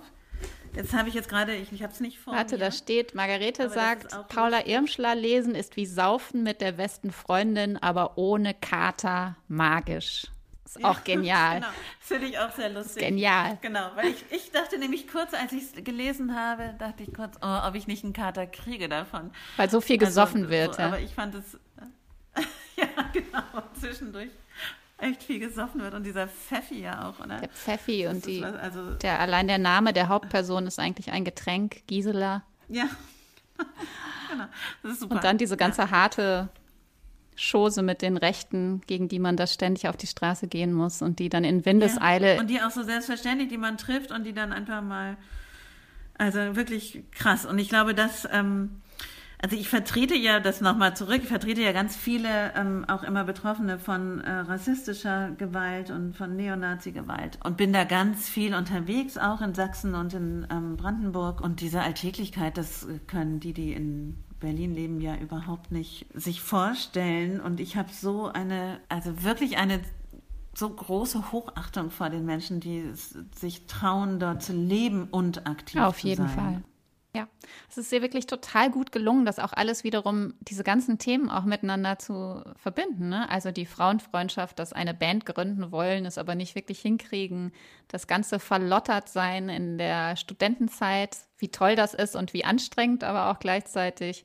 Jetzt 0.74 0.92
habe 0.92 1.08
ich 1.08 1.14
jetzt 1.14 1.28
gerade, 1.28 1.54
ich, 1.54 1.72
ich 1.72 1.82
habe 1.82 1.92
es 1.92 2.00
nicht 2.00 2.18
vor 2.18 2.34
Warte, 2.34 2.56
mir. 2.56 2.64
da 2.64 2.72
steht, 2.72 3.14
Margarete 3.14 3.68
sagt, 3.70 4.08
Paula 4.28 4.66
Irmschler 4.66 5.14
lesen 5.14 5.54
ist 5.54 5.76
wie 5.76 5.86
Saufen 5.86 6.42
mit 6.42 6.60
der 6.60 6.72
besten 6.72 7.12
Freundin, 7.12 7.76
aber 7.76 8.18
ohne 8.18 8.54
Kater 8.54 9.36
magisch. 9.46 10.26
Ist 10.64 10.80
ja, 10.80 10.90
auch 10.90 11.04
genial. 11.04 11.60
Genau, 11.60 11.72
finde 12.00 12.26
ich 12.26 12.38
auch 12.40 12.50
sehr 12.50 12.70
lustig. 12.70 13.04
Genial. 13.04 13.58
Genau, 13.60 13.90
weil 13.94 14.08
ich, 14.08 14.24
ich 14.30 14.50
dachte 14.50 14.78
nämlich 14.78 15.06
kurz, 15.06 15.32
als 15.32 15.52
ich 15.52 15.62
es 15.62 15.84
gelesen 15.84 16.34
habe, 16.34 16.74
dachte 16.78 17.04
ich 17.04 17.14
kurz, 17.14 17.36
oh, 17.40 17.58
ob 17.68 17.76
ich 17.76 17.86
nicht 17.86 18.02
einen 18.02 18.12
Kater 18.12 18.46
kriege 18.46 18.88
davon. 18.88 19.30
Weil 19.56 19.70
so 19.70 19.80
viel 19.80 19.98
gesoffen 19.98 20.42
also, 20.42 20.50
wird. 20.50 20.74
So, 20.74 20.82
ja. 20.82 20.88
Aber 20.88 20.98
ich 20.98 21.14
fand 21.14 21.36
es 21.36 21.58
ja, 22.76 22.86
genau, 23.12 23.62
zwischendurch 23.78 24.30
echt 24.98 25.22
viel 25.22 25.40
gesoffen 25.40 25.80
wird 25.80 25.94
und 25.94 26.04
dieser 26.04 26.28
Pfeffi 26.28 26.80
ja 26.80 27.08
auch, 27.08 27.20
oder? 27.20 27.38
Der 27.40 27.48
Pfeffi 27.48 28.06
und 28.06 28.26
die, 28.26 28.42
was, 28.42 28.54
also 28.54 28.94
der, 28.94 29.20
allein 29.20 29.48
der 29.48 29.58
Name 29.58 29.92
der 29.92 30.08
Hauptperson 30.08 30.66
ist 30.66 30.78
eigentlich 30.78 31.10
ein 31.10 31.24
Getränk, 31.24 31.86
Gisela. 31.86 32.42
Ja, 32.68 32.88
genau, 34.30 34.46
das 34.82 34.92
ist 34.92 35.00
super. 35.00 35.16
Und 35.16 35.24
dann 35.24 35.38
diese 35.38 35.56
ganze 35.56 35.82
ja. 35.82 35.90
harte 35.90 36.48
Chose 37.36 37.82
mit 37.82 38.02
den 38.02 38.16
Rechten, 38.16 38.80
gegen 38.86 39.08
die 39.08 39.18
man 39.18 39.36
da 39.36 39.46
ständig 39.46 39.88
auf 39.88 39.96
die 39.96 40.06
Straße 40.06 40.46
gehen 40.46 40.72
muss 40.72 41.02
und 41.02 41.18
die 41.18 41.28
dann 41.28 41.44
in 41.44 41.64
Windeseile. 41.64 42.34
Ja. 42.34 42.40
Und 42.40 42.48
die 42.48 42.62
auch 42.62 42.70
so 42.70 42.82
selbstverständlich, 42.82 43.48
die 43.48 43.58
man 43.58 43.76
trifft 43.76 44.12
und 44.12 44.24
die 44.24 44.32
dann 44.32 44.52
einfach 44.52 44.82
mal, 44.82 45.16
also 46.16 46.54
wirklich 46.54 47.02
krass. 47.10 47.44
Und 47.44 47.58
ich 47.58 47.68
glaube, 47.68 47.94
dass 47.94 48.28
ähm, 48.30 48.80
also 49.44 49.56
ich 49.56 49.68
vertrete 49.68 50.16
ja 50.16 50.40
das 50.40 50.62
nochmal 50.62 50.96
zurück, 50.96 51.20
ich 51.22 51.28
vertrete 51.28 51.60
ja 51.60 51.72
ganz 51.72 51.94
viele 51.94 52.54
ähm, 52.54 52.86
auch 52.88 53.02
immer 53.02 53.24
Betroffene 53.24 53.78
von 53.78 54.22
äh, 54.22 54.30
rassistischer 54.30 55.32
Gewalt 55.32 55.90
und 55.90 56.16
von 56.16 56.34
Neonazi-Gewalt 56.34 57.40
und 57.44 57.58
bin 57.58 57.74
da 57.74 57.84
ganz 57.84 58.26
viel 58.26 58.54
unterwegs, 58.54 59.18
auch 59.18 59.42
in 59.42 59.52
Sachsen 59.52 59.94
und 59.94 60.14
in 60.14 60.46
ähm, 60.50 60.78
Brandenburg. 60.78 61.42
Und 61.42 61.60
diese 61.60 61.82
Alltäglichkeit, 61.82 62.56
das 62.56 62.88
können 63.06 63.38
die, 63.38 63.52
die 63.52 63.74
in 63.74 64.16
Berlin 64.40 64.72
leben, 64.72 65.02
ja 65.02 65.14
überhaupt 65.14 65.70
nicht 65.70 66.06
sich 66.14 66.40
vorstellen. 66.40 67.38
Und 67.38 67.60
ich 67.60 67.76
habe 67.76 67.90
so 67.92 68.28
eine, 68.28 68.80
also 68.88 69.24
wirklich 69.24 69.58
eine 69.58 69.80
so 70.54 70.70
große 70.70 71.32
Hochachtung 71.32 71.90
vor 71.90 72.08
den 72.08 72.24
Menschen, 72.24 72.60
die 72.60 72.92
sich 73.36 73.66
trauen, 73.66 74.20
dort 74.20 74.42
zu 74.42 74.54
leben 74.54 75.06
und 75.10 75.46
aktiv 75.46 75.82
Auf 75.82 75.98
zu 75.98 76.06
sein. 76.06 76.12
Auf 76.12 76.18
jeden 76.18 76.28
Fall. 76.28 76.62
Ja, 77.16 77.28
es 77.70 77.78
ist 77.78 77.92
dir 77.92 78.02
wirklich 78.02 78.26
total 78.26 78.72
gut 78.72 78.90
gelungen, 78.90 79.24
das 79.24 79.38
auch 79.38 79.52
alles 79.52 79.84
wiederum, 79.84 80.34
diese 80.40 80.64
ganzen 80.64 80.98
Themen 80.98 81.30
auch 81.30 81.44
miteinander 81.44 81.96
zu 81.96 82.42
verbinden. 82.56 83.08
Ne? 83.08 83.30
Also 83.30 83.52
die 83.52 83.66
Frauenfreundschaft, 83.66 84.58
dass 84.58 84.72
eine 84.72 84.94
Band 84.94 85.24
gründen 85.24 85.70
wollen, 85.70 86.06
es 86.06 86.18
aber 86.18 86.34
nicht 86.34 86.56
wirklich 86.56 86.80
hinkriegen, 86.80 87.52
das 87.86 88.08
ganze 88.08 88.40
verlottert 88.40 89.08
sein 89.08 89.48
in 89.48 89.78
der 89.78 90.16
Studentenzeit, 90.16 91.16
wie 91.38 91.50
toll 91.50 91.76
das 91.76 91.94
ist 91.94 92.16
und 92.16 92.32
wie 92.32 92.44
anstrengend, 92.44 93.04
aber 93.04 93.30
auch 93.30 93.38
gleichzeitig 93.38 94.24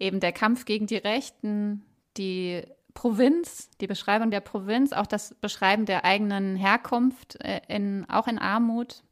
eben 0.00 0.18
der 0.18 0.32
Kampf 0.32 0.64
gegen 0.64 0.88
die 0.88 0.96
Rechten, 0.96 1.84
die 2.16 2.62
Provinz, 2.94 3.70
die 3.80 3.86
Beschreibung 3.86 4.32
der 4.32 4.40
Provinz, 4.40 4.92
auch 4.92 5.06
das 5.06 5.36
Beschreiben 5.36 5.86
der 5.86 6.04
eigenen 6.04 6.56
Herkunft, 6.56 7.40
äh, 7.44 7.60
in, 7.68 8.10
auch 8.10 8.26
in 8.26 8.40
Armut, 8.40 9.04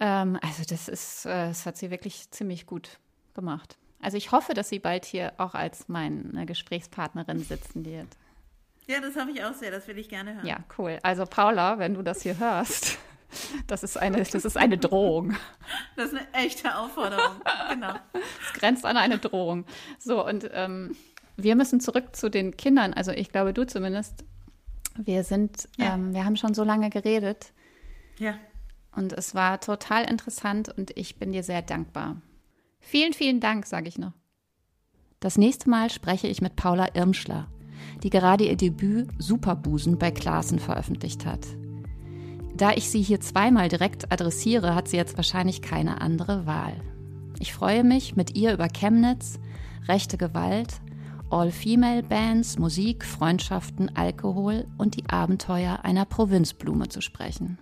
ähm, 0.00 0.38
also 0.42 0.64
das 0.68 0.88
ist, 0.88 1.26
äh, 1.26 1.48
das 1.48 1.66
hat 1.66 1.76
sie 1.76 1.90
wirklich 1.90 2.30
ziemlich 2.30 2.66
gut 2.66 2.98
gemacht. 3.34 3.76
Also 4.00 4.16
ich 4.16 4.32
hoffe, 4.32 4.54
dass 4.54 4.68
sie 4.70 4.78
bald 4.78 5.04
hier 5.04 5.34
auch 5.38 5.54
als 5.54 5.88
meine 5.88 6.46
Gesprächspartnerin 6.46 7.40
sitzen 7.40 7.84
wird. 7.84 8.08
Ja, 8.86 9.00
das 9.00 9.14
hoffe 9.14 9.30
ich 9.30 9.44
auch 9.44 9.54
sehr. 9.54 9.70
Das 9.70 9.86
will 9.86 9.98
ich 9.98 10.08
gerne 10.08 10.34
hören. 10.34 10.46
Ja, 10.46 10.64
cool. 10.78 10.98
Also 11.02 11.24
Paula, 11.26 11.78
wenn 11.78 11.94
du 11.94 12.02
das 12.02 12.22
hier 12.22 12.38
hörst, 12.38 12.98
das 13.66 13.82
ist 13.82 13.96
eine, 13.98 14.22
das 14.22 14.44
ist 14.44 14.56
eine 14.56 14.78
Drohung. 14.78 15.36
Das 15.96 16.12
ist 16.12 16.18
eine 16.18 16.32
echte 16.32 16.76
Aufforderung. 16.76 17.40
genau. 17.70 17.94
Es 18.12 18.58
grenzt 18.58 18.84
an 18.86 18.96
eine 18.96 19.18
Drohung. 19.18 19.66
So, 19.98 20.26
und 20.26 20.48
ähm, 20.52 20.96
wir 21.36 21.54
müssen 21.54 21.80
zurück 21.80 22.16
zu 22.16 22.30
den 22.30 22.56
Kindern. 22.56 22.94
Also 22.94 23.12
ich 23.12 23.30
glaube, 23.30 23.52
du 23.52 23.66
zumindest 23.66 24.24
Wir 24.96 25.22
sind, 25.24 25.68
ja. 25.76 25.94
ähm, 25.94 26.14
wir 26.14 26.24
haben 26.24 26.36
schon 26.36 26.54
so 26.54 26.64
lange 26.64 26.90
geredet. 26.90 27.52
Ja. 28.18 28.34
Und 28.94 29.12
es 29.12 29.34
war 29.34 29.60
total 29.60 30.04
interessant 30.04 30.68
und 30.76 30.96
ich 30.96 31.16
bin 31.16 31.32
dir 31.32 31.42
sehr 31.42 31.62
dankbar. 31.62 32.20
Vielen, 32.80 33.12
vielen 33.12 33.40
Dank, 33.40 33.66
sage 33.66 33.88
ich 33.88 33.98
noch. 33.98 34.12
Das 35.20 35.36
nächste 35.36 35.68
Mal 35.68 35.90
spreche 35.90 36.28
ich 36.28 36.40
mit 36.40 36.56
Paula 36.56 36.88
Irmschler, 36.94 37.46
die 38.02 38.10
gerade 38.10 38.44
ihr 38.44 38.56
Debüt 38.56 39.10
Superbusen 39.18 39.98
bei 39.98 40.10
Klaassen 40.10 40.58
veröffentlicht 40.58 41.26
hat. 41.26 41.46
Da 42.56 42.72
ich 42.72 42.90
sie 42.90 43.02
hier 43.02 43.20
zweimal 43.20 43.68
direkt 43.68 44.10
adressiere, 44.12 44.74
hat 44.74 44.88
sie 44.88 44.96
jetzt 44.96 45.16
wahrscheinlich 45.16 45.62
keine 45.62 46.00
andere 46.00 46.46
Wahl. 46.46 46.74
Ich 47.38 47.54
freue 47.54 47.84
mich, 47.84 48.16
mit 48.16 48.36
ihr 48.36 48.52
über 48.52 48.68
Chemnitz, 48.68 49.38
rechte 49.88 50.18
Gewalt, 50.18 50.80
All-Female-Bands, 51.30 52.58
Musik, 52.58 53.04
Freundschaften, 53.04 53.94
Alkohol 53.96 54.66
und 54.78 54.96
die 54.96 55.08
Abenteuer 55.08 55.80
einer 55.84 56.04
Provinzblume 56.04 56.88
zu 56.88 57.00
sprechen. 57.00 57.58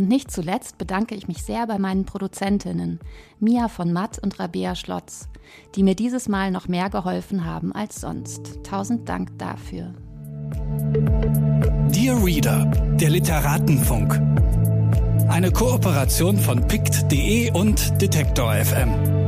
Und 0.00 0.08
nicht 0.08 0.30
zuletzt 0.30 0.78
bedanke 0.78 1.14
ich 1.14 1.28
mich 1.28 1.42
sehr 1.42 1.66
bei 1.66 1.78
meinen 1.78 2.06
Produzentinnen, 2.06 3.00
Mia 3.38 3.68
von 3.68 3.92
Matt 3.92 4.18
und 4.18 4.40
Rabea 4.40 4.74
Schlotz, 4.74 5.28
die 5.74 5.82
mir 5.82 5.94
dieses 5.94 6.26
Mal 6.26 6.50
noch 6.50 6.68
mehr 6.68 6.88
geholfen 6.88 7.44
haben 7.44 7.74
als 7.74 8.00
sonst. 8.00 8.60
Tausend 8.64 9.10
Dank 9.10 9.38
dafür. 9.38 9.92
Dear 11.90 12.24
Reader, 12.24 12.64
der 12.98 13.10
Literatenfunk. 13.10 14.18
Eine 15.28 15.52
Kooperation 15.52 16.38
von 16.38 16.66
pict.de 16.66 17.50
und 17.50 18.00
Detektor 18.00 18.54
FM. 18.54 19.19